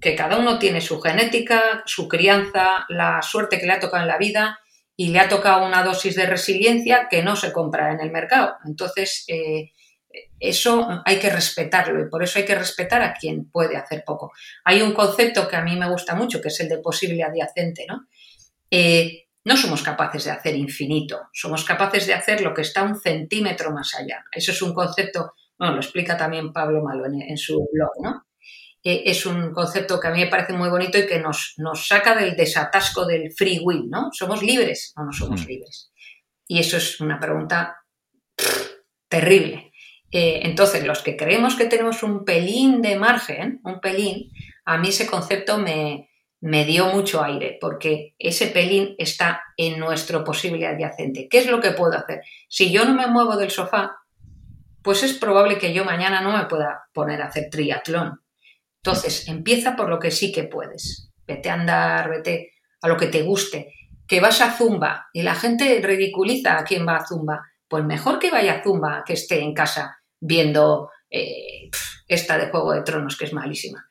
que 0.00 0.14
cada 0.14 0.38
uno 0.38 0.58
tiene 0.58 0.80
su 0.80 1.00
genética, 1.00 1.82
su 1.86 2.08
crianza, 2.08 2.86
la 2.88 3.22
suerte 3.22 3.58
que 3.58 3.66
le 3.66 3.72
ha 3.72 3.80
tocado 3.80 4.02
en 4.02 4.08
la 4.08 4.18
vida 4.18 4.58
y 4.96 5.08
le 5.08 5.20
ha 5.20 5.28
tocado 5.28 5.66
una 5.66 5.82
dosis 5.82 6.16
de 6.16 6.26
resiliencia 6.26 7.08
que 7.10 7.22
no 7.22 7.36
se 7.36 7.52
compra 7.52 7.92
en 7.92 8.00
el 8.00 8.10
mercado. 8.10 8.56
Entonces, 8.64 9.24
eh, 9.28 9.72
eso 10.40 11.02
hay 11.04 11.18
que 11.18 11.30
respetarlo 11.30 12.00
y 12.00 12.08
por 12.08 12.22
eso 12.22 12.38
hay 12.38 12.44
que 12.44 12.54
respetar 12.54 13.02
a 13.02 13.14
quien 13.14 13.50
puede 13.50 13.76
hacer 13.76 14.04
poco. 14.06 14.32
Hay 14.64 14.82
un 14.82 14.92
concepto 14.92 15.48
que 15.48 15.56
a 15.56 15.62
mí 15.62 15.76
me 15.76 15.90
gusta 15.90 16.14
mucho, 16.14 16.40
que 16.40 16.48
es 16.48 16.60
el 16.60 16.68
de 16.68 16.78
posible 16.78 17.22
adyacente, 17.22 17.86
¿no? 17.88 18.06
Eh, 18.70 19.24
no 19.44 19.56
somos 19.56 19.82
capaces 19.82 20.24
de 20.24 20.32
hacer 20.32 20.56
infinito, 20.56 21.28
somos 21.32 21.64
capaces 21.64 22.06
de 22.06 22.14
hacer 22.14 22.40
lo 22.40 22.52
que 22.52 22.62
está 22.62 22.82
un 22.82 22.98
centímetro 22.98 23.70
más 23.70 23.94
allá. 23.94 24.24
Eso 24.32 24.50
es 24.50 24.60
un 24.60 24.74
concepto, 24.74 25.34
bueno, 25.58 25.74
lo 25.74 25.80
explica 25.80 26.16
también 26.16 26.52
Pablo 26.52 26.82
Malo 26.82 27.06
en, 27.06 27.22
en 27.22 27.36
su 27.36 27.68
blog, 27.72 27.90
¿no? 28.02 28.26
Es 28.82 29.26
un 29.26 29.52
concepto 29.52 29.98
que 29.98 30.08
a 30.08 30.12
mí 30.12 30.20
me 30.20 30.30
parece 30.30 30.52
muy 30.52 30.68
bonito 30.68 30.96
y 30.98 31.06
que 31.06 31.18
nos, 31.18 31.54
nos 31.56 31.88
saca 31.88 32.14
del 32.14 32.36
desatasco 32.36 33.04
del 33.04 33.32
free 33.32 33.60
will, 33.62 33.88
¿no? 33.90 34.10
¿Somos 34.12 34.42
libres 34.42 34.92
o 34.96 35.02
no 35.02 35.12
somos 35.12 35.42
mm. 35.42 35.46
libres? 35.46 35.90
Y 36.46 36.60
eso 36.60 36.76
es 36.76 37.00
una 37.00 37.18
pregunta 37.18 37.82
terrible. 39.08 39.72
Eh, 40.12 40.40
entonces, 40.44 40.86
los 40.86 41.02
que 41.02 41.16
creemos 41.16 41.56
que 41.56 41.66
tenemos 41.66 42.02
un 42.02 42.24
pelín 42.24 42.80
de 42.80 42.96
margen, 42.96 43.60
un 43.64 43.80
pelín, 43.80 44.30
a 44.64 44.78
mí 44.78 44.88
ese 44.88 45.06
concepto 45.06 45.58
me, 45.58 46.10
me 46.40 46.64
dio 46.64 46.86
mucho 46.86 47.24
aire, 47.24 47.58
porque 47.60 48.14
ese 48.18 48.46
pelín 48.46 48.94
está 48.98 49.42
en 49.56 49.80
nuestro 49.80 50.22
posible 50.22 50.66
adyacente. 50.66 51.28
¿Qué 51.28 51.38
es 51.38 51.46
lo 51.46 51.60
que 51.60 51.72
puedo 51.72 51.98
hacer? 51.98 52.20
Si 52.48 52.70
yo 52.70 52.84
no 52.84 52.94
me 52.94 53.08
muevo 53.08 53.36
del 53.36 53.50
sofá, 53.50 53.96
pues 54.82 55.02
es 55.02 55.14
probable 55.14 55.58
que 55.58 55.72
yo 55.72 55.84
mañana 55.84 56.20
no 56.20 56.36
me 56.36 56.44
pueda 56.44 56.84
poner 56.92 57.20
a 57.20 57.26
hacer 57.26 57.48
triatlón 57.50 58.20
entonces, 58.86 59.26
empieza 59.26 59.74
por 59.74 59.88
lo 59.88 59.98
que 59.98 60.12
sí 60.12 60.30
que 60.30 60.44
puedes. 60.44 61.10
Vete 61.26 61.50
a 61.50 61.54
andar, 61.54 62.08
vete 62.08 62.52
a 62.80 62.86
lo 62.86 62.96
que 62.96 63.08
te 63.08 63.22
guste. 63.22 63.74
Que 64.06 64.20
vas 64.20 64.40
a 64.40 64.52
Zumba 64.52 65.08
y 65.12 65.22
la 65.22 65.34
gente 65.34 65.80
ridiculiza 65.82 66.56
a 66.56 66.62
quien 66.62 66.86
va 66.86 66.98
a 66.98 67.04
Zumba. 67.04 67.42
Pues 67.66 67.84
mejor 67.84 68.20
que 68.20 68.30
vaya 68.30 68.52
a 68.54 68.62
Zumba 68.62 69.02
que 69.04 69.14
esté 69.14 69.40
en 69.42 69.54
casa 69.54 69.98
viendo 70.20 70.90
eh, 71.10 71.68
esta 72.06 72.38
de 72.38 72.48
Juego 72.48 72.74
de 72.74 72.82
Tronos, 72.82 73.16
que 73.16 73.24
es 73.24 73.32
malísima. 73.32 73.88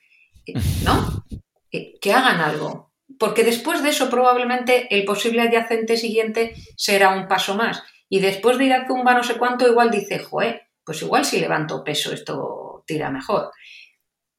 ¿No? 0.86 1.26
Que 1.70 2.14
hagan 2.14 2.39
algo. 2.39 2.93
Porque 3.20 3.43
después 3.43 3.84
de 3.84 3.89
eso 3.89 4.10
probablemente 4.10 4.88
el 4.96 5.04
posible 5.04 5.41
adyacente 5.41 5.98
siguiente 5.98 6.56
será 6.78 7.10
un 7.10 7.28
paso 7.28 7.56
más. 7.56 7.84
Y 8.08 8.20
después 8.20 8.58
de 8.58 8.68
ir 8.68 8.74
a 8.74 8.88
Zumba 8.88 9.14
no 9.14 9.24
sé 9.26 9.36
cuánto, 9.36 9.68
igual 9.68 9.91
dice, 9.91 10.20
joe, 10.20 10.70
pues 10.86 11.02
igual 11.02 11.26
si 11.26 11.41
levanto 11.41 11.84
peso 11.84 12.14
esto 12.14 12.84
tira 12.88 13.10
mejor. 13.10 13.52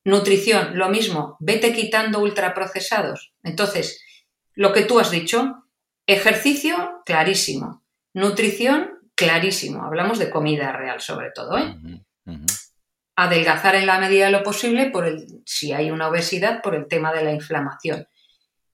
Nutrición, 0.06 0.78
lo 0.78 0.88
mismo, 0.88 1.36
vete 1.40 1.72
quitando 1.72 2.20
ultraprocesados. 2.20 3.32
Entonces, 3.42 4.04
lo 4.54 4.72
que 4.72 4.82
tú 4.82 5.00
has 5.00 5.10
dicho, 5.10 5.64
ejercicio, 6.06 7.02
clarísimo. 7.04 7.82
Nutrición, 8.14 9.00
clarísimo. 9.16 9.82
Hablamos 9.82 10.20
de 10.20 10.30
comida 10.30 10.70
real 10.70 11.00
sobre 11.00 11.32
todo. 11.32 11.58
¿eh? 11.58 11.76
Adelgazar 13.16 13.74
en 13.74 13.86
la 13.86 13.98
medida 13.98 14.26
de 14.26 14.30
lo 14.30 14.44
posible, 14.44 14.90
por 14.90 15.08
el, 15.08 15.26
si 15.44 15.72
hay 15.72 15.90
una 15.90 16.08
obesidad, 16.08 16.62
por 16.62 16.76
el 16.76 16.86
tema 16.86 17.12
de 17.12 17.24
la 17.24 17.32
inflamación. 17.32 18.06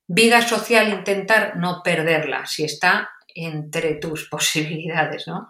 Vida 0.07 0.47
social, 0.47 0.93
intentar 0.93 1.57
no 1.57 1.81
perderla, 1.83 2.45
si 2.45 2.65
está 2.65 3.09
entre 3.35 3.95
tus 3.95 4.29
posibilidades, 4.31 5.27
¿no? 5.27 5.49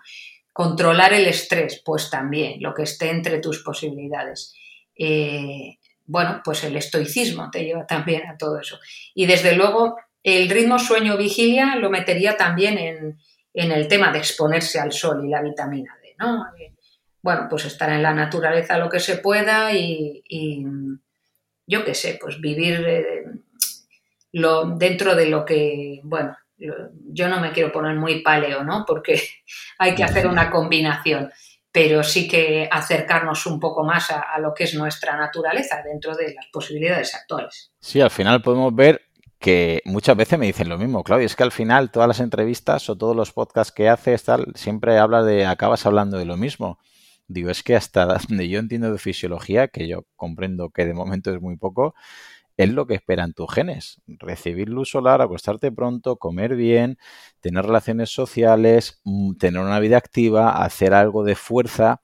Controlar 0.52 1.12
el 1.12 1.26
estrés, 1.26 1.82
pues 1.84 2.08
también, 2.08 2.62
lo 2.62 2.72
que 2.72 2.84
esté 2.84 3.10
entre 3.10 3.40
tus 3.40 3.64
posibilidades. 3.64 4.54
Eh, 5.04 5.78
bueno, 6.06 6.40
pues 6.44 6.62
el 6.62 6.76
estoicismo 6.76 7.50
te 7.50 7.64
lleva 7.64 7.84
también 7.84 8.24
a 8.28 8.36
todo 8.36 8.60
eso. 8.60 8.78
Y 9.14 9.26
desde 9.26 9.56
luego 9.56 9.96
el 10.22 10.48
ritmo 10.48 10.78
sueño-vigilia 10.78 11.74
lo 11.74 11.90
metería 11.90 12.36
también 12.36 12.78
en, 12.78 13.18
el 13.52 13.88
tema 13.88 14.12
de 14.12 14.18
exponerse 14.18 14.78
al 14.78 14.92
sol 14.92 15.24
y 15.24 15.28
la 15.28 15.42
vitamina 15.42 15.96
D, 16.00 16.14
¿no? 16.18 16.46
Eh, 16.56 16.74
bueno, 17.20 17.48
pues 17.50 17.64
estar 17.64 17.90
en 17.90 18.02
la 18.02 18.14
naturaleza 18.14 18.78
lo 18.78 18.88
que 18.88 19.00
se 19.00 19.18
pueda 19.18 19.72
y, 19.72 20.22
yo 21.66 21.84
qué 21.84 21.94
sé, 21.94 22.18
pues 22.20 22.40
vivir 22.40 22.84
eh, 22.86 23.24
dentro 24.76 25.16
de 25.16 25.26
lo 25.26 25.44
que, 25.44 26.00
bueno, 26.04 26.36
yo 26.56 27.28
no 27.28 27.40
me 27.40 27.50
quiero 27.50 27.72
poner 27.72 27.96
muy 27.96 28.22
paleo, 28.22 28.62
¿no? 28.62 28.84
Porque 28.86 29.20
hay 29.78 29.96
que 29.96 30.04
hacer 30.04 30.28
una 30.28 30.48
combinación 30.48 31.32
pero 31.72 32.04
sí 32.04 32.28
que 32.28 32.68
acercarnos 32.70 33.46
un 33.46 33.58
poco 33.58 33.82
más 33.82 34.10
a, 34.10 34.38
lo 34.38 34.52
que 34.52 34.64
es 34.64 34.74
nuestra 34.74 35.16
naturaleza 35.16 35.82
dentro 35.82 36.14
de 36.14 36.34
las 36.34 36.46
posibilidades 36.52 37.14
actuales. 37.14 37.72
Sí, 37.80 38.00
al 38.00 38.10
final 38.10 38.42
podemos 38.42 38.74
ver 38.74 39.00
que 39.38 39.80
muchas 39.86 40.16
veces 40.16 40.38
me 40.38 40.46
dicen 40.46 40.68
lo 40.68 40.78
mismo, 40.78 41.02
Claudia, 41.02 41.26
es 41.26 41.34
que 41.34 41.42
al 41.42 41.50
final 41.50 41.90
todas 41.90 42.06
las 42.06 42.20
entrevistas 42.20 42.88
o 42.90 42.96
todos 42.96 43.16
los 43.16 43.32
podcasts 43.32 43.72
que 43.72 43.88
haces 43.88 44.22
tal, 44.22 44.52
siempre 44.54 44.98
hablas 44.98 45.24
de, 45.24 45.46
acabas 45.46 45.86
hablando 45.86 46.18
de 46.18 46.26
lo 46.26 46.36
mismo. 46.36 46.78
Digo, 47.26 47.50
es 47.50 47.62
que 47.62 47.74
hasta 47.74 48.04
donde 48.28 48.48
yo 48.48 48.58
entiendo 48.58 48.92
de 48.92 48.98
fisiología, 48.98 49.68
que 49.68 49.88
yo 49.88 50.04
comprendo 50.14 50.70
que 50.70 50.84
de 50.84 50.94
momento 50.94 51.32
es 51.32 51.40
muy 51.40 51.56
poco, 51.56 51.94
es 52.56 52.70
lo 52.70 52.86
que 52.86 52.94
esperan 52.94 53.32
tus 53.32 53.52
genes. 53.52 54.00
Recibir 54.06 54.68
luz 54.68 54.90
solar, 54.90 55.22
acostarte 55.22 55.72
pronto, 55.72 56.16
comer 56.16 56.56
bien, 56.56 56.98
tener 57.40 57.64
relaciones 57.64 58.10
sociales, 58.10 59.00
mm, 59.04 59.34
tener 59.36 59.62
una 59.62 59.80
vida 59.80 59.96
activa, 59.96 60.62
hacer 60.62 60.94
algo 60.94 61.24
de 61.24 61.34
fuerza. 61.34 62.02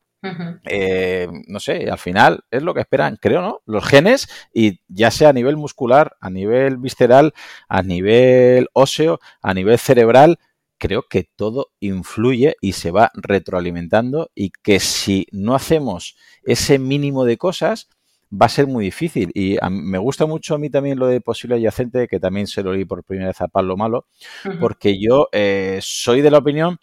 Eh, 0.64 1.28
no 1.46 1.60
sé, 1.60 1.88
al 1.88 1.98
final 1.98 2.40
es 2.50 2.62
lo 2.62 2.74
que 2.74 2.80
esperan, 2.80 3.16
creo, 3.20 3.40
¿no? 3.40 3.60
Los 3.66 3.84
genes, 3.84 4.28
y 4.52 4.80
ya 4.88 5.12
sea 5.12 5.28
a 5.28 5.32
nivel 5.32 5.56
muscular, 5.56 6.16
a 6.20 6.28
nivel 6.28 6.76
visceral, 6.76 7.34
a 7.68 7.82
nivel 7.82 8.68
óseo, 8.72 9.20
a 9.42 9.54
nivel 9.54 9.78
cerebral, 9.78 10.38
creo 10.78 11.04
que 11.08 11.28
todo 11.36 11.68
influye 11.80 12.56
y 12.60 12.72
se 12.72 12.90
va 12.90 13.10
retroalimentando 13.14 14.30
y 14.34 14.50
que 14.50 14.80
si 14.80 15.26
no 15.32 15.54
hacemos 15.54 16.16
ese 16.42 16.78
mínimo 16.78 17.24
de 17.24 17.36
cosas, 17.36 17.88
va 18.30 18.46
a 18.46 18.48
ser 18.48 18.66
muy 18.66 18.84
difícil. 18.84 19.30
Y 19.34 19.56
me 19.70 19.98
gusta 19.98 20.26
mucho 20.26 20.54
a 20.54 20.58
mí 20.58 20.70
también 20.70 20.98
lo 20.98 21.06
de 21.06 21.20
posible 21.20 21.56
adyacente, 21.56 22.08
que 22.08 22.20
también 22.20 22.46
se 22.46 22.62
lo 22.62 22.70
oí 22.70 22.84
por 22.84 23.04
primera 23.04 23.28
vez 23.28 23.40
a 23.40 23.48
Pablo 23.48 23.76
Malo, 23.76 24.06
porque 24.60 24.98
yo 25.00 25.28
eh, 25.32 25.78
soy 25.82 26.20
de 26.20 26.30
la 26.30 26.38
opinión 26.38 26.78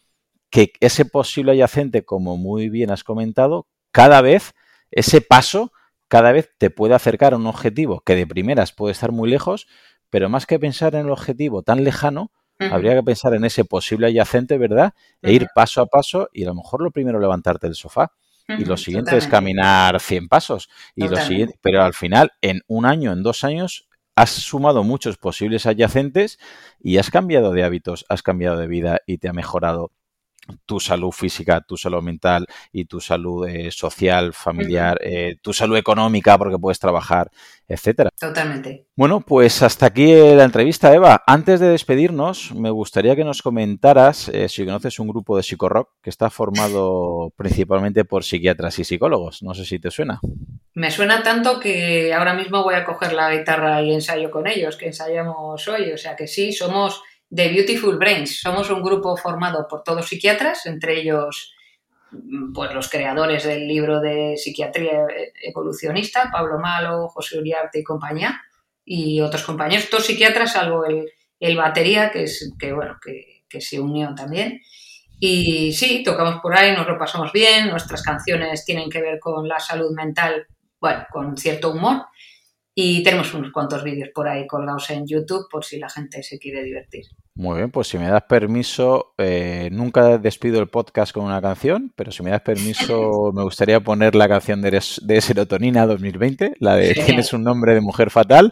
que 0.50 0.74
ese 0.80 1.06
posible 1.06 1.52
adyacente, 1.52 2.06
como 2.06 2.38
muy 2.38 2.70
bien 2.70 2.92
has 2.92 3.04
comentado, 3.04 3.68
cada 3.92 4.22
vez, 4.22 4.54
ese 4.92 5.22
paso, 5.22 5.72
cada 6.08 6.32
vez 6.32 6.52
te 6.58 6.70
puede 6.70 6.96
acercar 6.96 7.34
a 7.34 7.38
un 7.38 7.48
objetivo 7.48 8.02
que 8.02 8.16
de 8.16 8.28
primeras 8.28 8.72
puede 8.72 8.92
estar 8.92 9.12
muy 9.12 9.30
lejos, 9.30 9.68
pero 10.10 10.30
más 10.30 10.46
que 10.46 10.60
pensar 10.60 10.96
en 10.96 11.08
el 11.08 11.12
objetivo 11.12 11.64
tan 11.64 11.84
lejano, 11.84 12.32
habría 12.58 12.96
que 12.96 13.04
pensar 13.04 13.34
en 13.34 13.44
ese 13.44 13.66
posible 13.66 14.08
adyacente, 14.08 14.58
¿verdad? 14.58 14.94
E 15.22 15.34
ir 15.34 15.48
paso 15.54 15.82
a 15.82 15.88
paso 15.88 16.30
y 16.32 16.44
a 16.44 16.48
lo 16.48 16.56
mejor 16.56 16.82
lo 16.82 16.92
primero 16.92 17.20
levantarte 17.20 17.68
del 17.68 17.76
sofá 17.76 18.14
y 18.48 18.66
lo 18.66 18.78
siguiente 18.78 19.18
es 19.18 19.28
caminar 19.28 20.00
100 20.00 20.28
pasos. 20.28 20.70
Y 20.96 21.08
lo 21.08 21.18
siguiente, 21.18 21.58
pero 21.62 21.84
al 21.84 21.94
final, 21.94 22.32
en 22.42 22.62
un 22.68 22.86
año, 22.86 23.12
en 23.12 23.24
dos 23.24 23.44
años, 23.44 23.88
has 24.16 24.30
sumado 24.30 24.84
muchos 24.84 25.18
posibles 25.18 25.66
adyacentes 25.66 26.40
y 26.80 26.98
has 26.98 27.10
cambiado 27.12 27.52
de 27.52 27.64
hábitos, 27.64 28.06
has 28.10 28.24
cambiado 28.24 28.58
de 28.58 28.68
vida 28.68 29.00
y 29.06 29.18
te 29.18 29.28
ha 29.28 29.34
mejorado 29.34 29.92
tu 30.66 30.80
salud 30.80 31.12
física, 31.12 31.62
tu 31.62 31.78
salud 31.78 32.02
mental 32.02 32.46
y 32.72 32.86
tu 32.86 33.00
salud 33.00 33.48
eh, 33.48 33.72
social, 33.72 34.34
familiar, 34.34 35.00
eh, 35.02 35.38
tu 35.42 35.54
salud 35.54 35.78
económica 35.78 36.38
porque 36.38 36.58
puedes 36.58 36.80
trabajar, 36.80 37.30
etcétera. 37.68 38.10
Totalmente. 38.20 38.88
Bueno, 38.96 39.22
pues 39.22 39.62
hasta 39.62 39.88
aquí 39.88 40.14
la 40.14 40.44
entrevista, 40.44 40.94
Eva. 40.94 41.24
Antes 41.26 41.60
de 41.60 41.70
despedirnos, 41.70 42.54
me 42.54 42.70
gustaría 42.70 43.16
que 43.16 43.24
nos 43.24 43.42
comentaras 43.42 44.30
eh, 44.30 44.48
si 44.50 44.66
conoces 44.66 45.00
un 45.00 45.08
grupo 45.08 45.38
de 45.38 45.44
psicorock 45.44 45.90
que 46.02 46.10
está 46.10 46.30
formado 46.30 47.32
principalmente 47.38 48.06
por 48.06 48.24
psiquiatras 48.24 48.80
y 48.80 48.84
psicólogos. 48.84 49.44
No 49.44 49.54
sé 49.54 49.66
si 49.66 49.80
te 49.80 49.92
suena. 49.92 50.20
Me 50.74 50.92
suena 50.92 51.24
tanto 51.24 51.60
que 51.60 52.14
ahora 52.14 52.34
mismo 52.34 52.64
voy 52.64 52.76
a 52.76 52.84
coger 52.84 53.14
la 53.14 53.34
guitarra 53.34 53.82
y 53.82 53.94
ensayo 53.94 54.30
con 54.30 54.48
ellos, 54.48 54.76
que 54.76 54.88
ensayamos 54.88 55.68
hoy. 55.68 55.92
O 55.92 55.98
sea 55.98 56.16
que 56.16 56.28
sí, 56.28 56.52
somos 56.52 57.02
The 57.34 57.50
Beautiful 57.50 57.98
Brains. 57.98 58.40
Somos 58.40 58.70
un 58.70 58.82
grupo 58.82 59.18
formado 59.18 59.68
por 59.68 59.84
todos 59.84 60.08
psiquiatras, 60.08 60.66
entre 60.66 61.00
ellos 61.00 61.54
mm, 62.12 62.54
pues, 62.54 62.74
los 62.74 62.90
creadores 62.90 63.44
del 63.44 63.68
libro 63.68 64.00
de 64.00 64.36
psiquiatría 64.38 65.06
evolucionista, 65.42 66.30
Pablo 66.32 66.60
Malo, 66.60 67.08
José 67.10 67.40
Uriarte 67.40 67.80
y 67.80 67.84
compañía, 67.84 68.42
y 68.84 69.22
otros 69.22 69.44
compañeros, 69.44 69.90
todos 69.90 70.06
psiquiatras, 70.06 70.54
salvo 70.54 70.86
el, 70.86 71.12
el 71.40 71.58
batería, 71.58 72.12
que, 72.12 72.24
es, 72.24 72.54
que 72.60 72.74
bueno, 72.74 72.98
que, 73.04 73.44
que 73.50 73.62
se 73.62 73.80
unió 73.80 74.14
también. 74.16 74.62
Y 75.20 75.74
sí, 75.74 76.04
tocamos 76.04 76.42
por 76.42 76.56
ahí, 76.56 76.76
nos 76.76 76.88
lo 76.88 76.98
pasamos 76.98 77.32
bien, 77.32 77.70
nuestras 77.70 78.04
canciones 78.04 78.66
tienen 78.66 78.90
que 78.90 79.02
ver 79.02 79.20
con 79.20 79.48
la 79.48 79.60
salud 79.60 79.92
mental, 79.96 80.46
bueno, 80.80 81.06
con 81.12 81.38
cierto 81.38 81.72
humor. 81.72 82.06
Y 82.78 83.04
tenemos 83.04 83.34
unos 83.34 83.54
cuantos 83.54 83.86
vídeos 83.86 84.10
por 84.14 84.28
ahí 84.28 84.46
colgados 84.48 84.90
en 84.90 85.08
YouTube 85.08 85.48
por 85.50 85.64
si 85.64 85.80
la 85.80 85.90
gente 85.90 86.22
se 86.24 86.38
quiere 86.38 86.62
divertir. 86.62 87.06
Muy 87.34 87.58
bien, 87.58 87.72
pues 87.72 87.88
si 87.88 87.98
me 87.98 88.10
das 88.10 88.24
permiso, 88.24 89.14
eh, 89.18 89.70
nunca 89.72 90.18
despido 90.18 90.60
el 90.60 90.68
podcast 90.68 91.14
con 91.14 91.24
una 91.24 91.42
canción, 91.42 91.94
pero 91.96 92.12
si 92.12 92.22
me 92.22 92.32
das 92.32 92.42
permiso, 92.42 93.32
me 93.34 93.44
gustaría 93.44 93.80
poner 93.80 94.14
la 94.14 94.28
canción 94.28 94.62
de, 94.62 94.72
de 94.72 95.22
Serotonina 95.22 95.88
2020, 95.88 96.56
la 96.60 96.76
de 96.76 96.94
Tienes 96.94 97.32
un 97.32 97.46
nombre 97.46 97.74
de 97.74 97.82
mujer 97.82 98.10
fatal, 98.10 98.52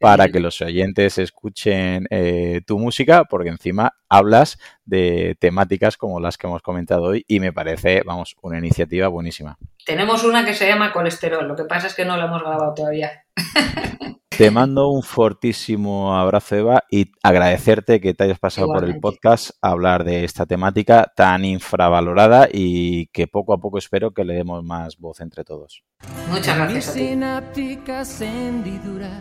para 0.00 0.28
que 0.28 0.40
los 0.40 0.60
oyentes 0.62 1.18
escuchen 1.18 2.06
eh, 2.10 2.62
tu 2.66 2.78
música, 2.78 3.24
porque 3.24 3.50
encima 3.50 3.94
hablas 4.08 4.58
de 4.90 5.36
temáticas 5.38 5.96
como 5.96 6.20
las 6.20 6.36
que 6.36 6.46
hemos 6.46 6.60
comentado 6.62 7.04
hoy 7.04 7.24
y 7.26 7.40
me 7.40 7.52
parece, 7.52 8.02
vamos, 8.04 8.36
una 8.42 8.58
iniciativa 8.58 9.08
buenísima. 9.08 9.56
Tenemos 9.86 10.24
una 10.24 10.44
que 10.44 10.52
se 10.52 10.66
llama 10.66 10.92
colesterol, 10.92 11.46
lo 11.46 11.56
que 11.56 11.64
pasa 11.64 11.86
es 11.86 11.94
que 11.94 12.04
no 12.04 12.16
la 12.16 12.26
hemos 12.26 12.42
grabado 12.42 12.74
todavía. 12.74 13.24
Te 14.28 14.50
mando 14.50 14.88
un 14.88 15.02
fortísimo 15.02 16.16
abrazo, 16.16 16.56
Eva, 16.56 16.84
y 16.90 17.12
agradecerte 17.22 18.00
que 18.00 18.14
te 18.14 18.24
hayas 18.24 18.38
pasado 18.38 18.68
por 18.68 18.84
el 18.84 18.98
podcast 18.98 19.50
a 19.60 19.68
hablar 19.68 20.02
de 20.02 20.24
esta 20.24 20.46
temática 20.46 21.12
tan 21.14 21.44
infravalorada 21.44 22.48
y 22.50 23.08
que 23.08 23.26
poco 23.26 23.52
a 23.52 23.58
poco 23.58 23.76
espero 23.76 24.12
que 24.12 24.24
le 24.24 24.32
demos 24.32 24.64
más 24.64 24.96
voz 24.96 25.20
entre 25.20 25.44
todos. 25.44 25.84
Muchas 26.30 26.56
gracias. 26.56 26.88
A 26.88 26.92
ti. 26.94 27.00
sinápticas 27.00 28.20
hendiduras, 28.22 29.20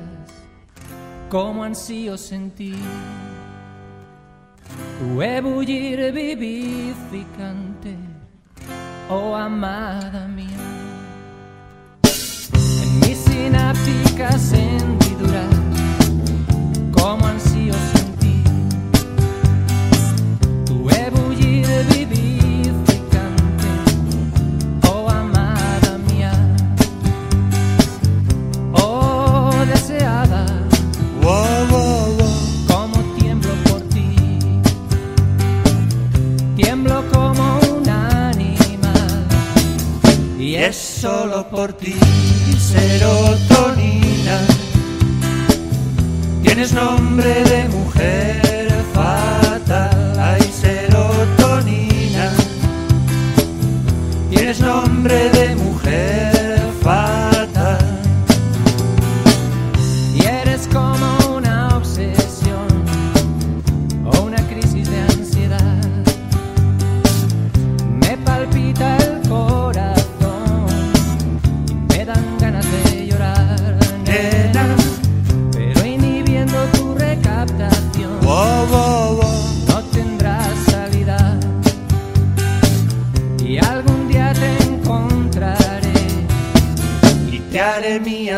como 1.29 1.65
ansío 1.65 2.17
sentir 2.17 2.77
tu 4.97 5.21
ebullir 5.21 6.11
vivificante, 6.11 7.95
oh 9.09 9.35
amada 9.35 10.27
mía. 10.27 10.47
En 12.83 12.99
mis 13.01 13.17
sinápticas 13.17 14.53
hendiduras, 14.53 15.55
como 16.91 17.27
ansío 17.27 17.73
es 40.69 40.77
solo 40.77 41.47
por 41.49 41.73
ti, 41.73 41.95
serotonina. 42.59 44.37
Tienes 46.43 46.73
nombre 46.73 47.43
de 47.43 47.67
mujer 47.69 48.71
fatal, 48.93 50.19
hay 50.19 50.41
serotonina. 50.61 52.31
Tienes 54.29 54.59
nombre 54.59 55.29
de 55.31 55.55
mujer 55.55 55.68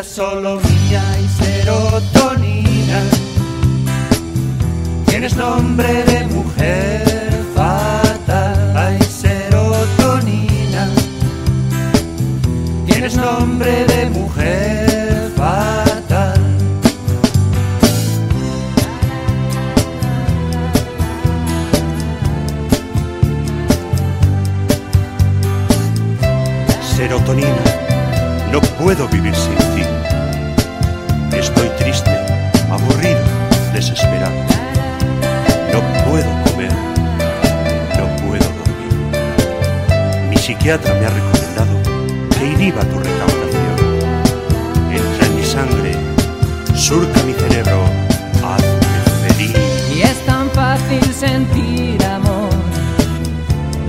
solo 0.02 0.60
mía 0.60 1.02
y 1.22 1.28
serotonina. 1.42 3.00
Tienes 5.06 5.36
nombre 5.36 6.04
de 6.04 6.26
mujer 6.26 7.32
fatal, 7.54 8.76
hay 8.76 8.98
serotonina. 9.02 10.88
Tienes 12.86 13.16
nombre 13.16 13.84
de 13.86 14.10
mujer 14.10 15.30
fatal. 15.36 16.40
Serotonina, 26.96 27.48
no 28.50 28.60
puedo 28.78 29.08
vivir 29.08 29.34
sin 29.34 29.56
ti. 29.74 29.91
Estoy 31.32 31.68
triste, 31.78 32.10
aburrido, 32.70 33.18
desesperado. 33.72 34.34
No 35.72 35.80
puedo 36.04 36.30
comer, 36.44 36.72
no 37.98 38.16
puedo 38.22 38.44
dormir. 38.60 40.28
Mi 40.28 40.36
psiquiatra 40.36 40.94
me 40.94 41.06
ha 41.06 41.10
recomendado 41.10 41.74
que 42.38 42.46
inhiba 42.46 42.82
tu 42.84 42.98
recaudación. 42.98 43.76
Entra 44.90 45.26
en 45.26 45.36
mi 45.36 45.44
sangre, 45.44 45.96
surca 46.74 47.22
mi 47.22 47.32
cerebro, 47.32 47.82
hazme 48.44 49.26
feliz. 49.26 49.56
Y 49.96 50.02
es 50.02 50.26
tan 50.26 50.50
fácil 50.50 51.02
sentir 51.14 52.04
amor 52.04 52.50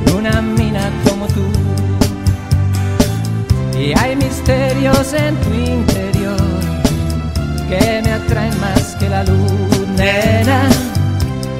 por 0.05 0.15
una 0.15 0.41
mina 0.41 0.89
como 1.07 1.27
tú. 1.27 1.45
Y 3.77 3.93
hay 3.99 4.15
misterios 4.15 5.13
en 5.13 5.35
tu 5.41 5.53
interior 5.53 6.12
que 7.79 8.01
me 8.03 8.11
atraen 8.11 8.59
más 8.59 8.95
que 8.99 9.09
la 9.09 9.23
luz, 9.23 9.87
nena. 9.97 10.69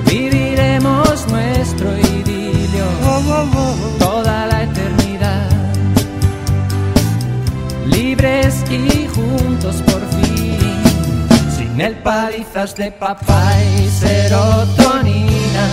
Viviremos 0.05 1.27
nuestro 1.27 1.97
idilio 1.97 2.85
toda 3.99 4.45
la 4.45 4.63
eternidad. 4.63 5.49
Libres 7.87 8.63
y 8.69 9.07
juntos 9.07 9.75
por 9.87 10.01
fin, 10.15 10.57
sin 11.55 11.81
el 11.81 11.95
palizas 11.95 12.75
de 12.75 12.91
papá 12.91 13.53
y 13.77 13.89
serotonina. 13.89 15.65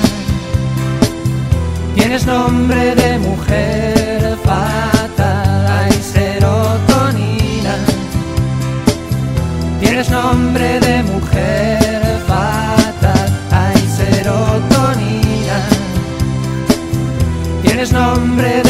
Tienes 1.95 2.27
nombre 2.27 2.95
de 2.95 3.19
mujer 3.19 4.37
Tienes 9.91 10.09
nombre 10.09 10.79
de 10.79 11.03
mujer 11.03 12.01
fatal, 12.29 13.29
hay 13.51 13.77
serotonina. 13.89 15.59
Tienes 17.61 17.93
nombre 17.93 18.62
de 18.62 18.69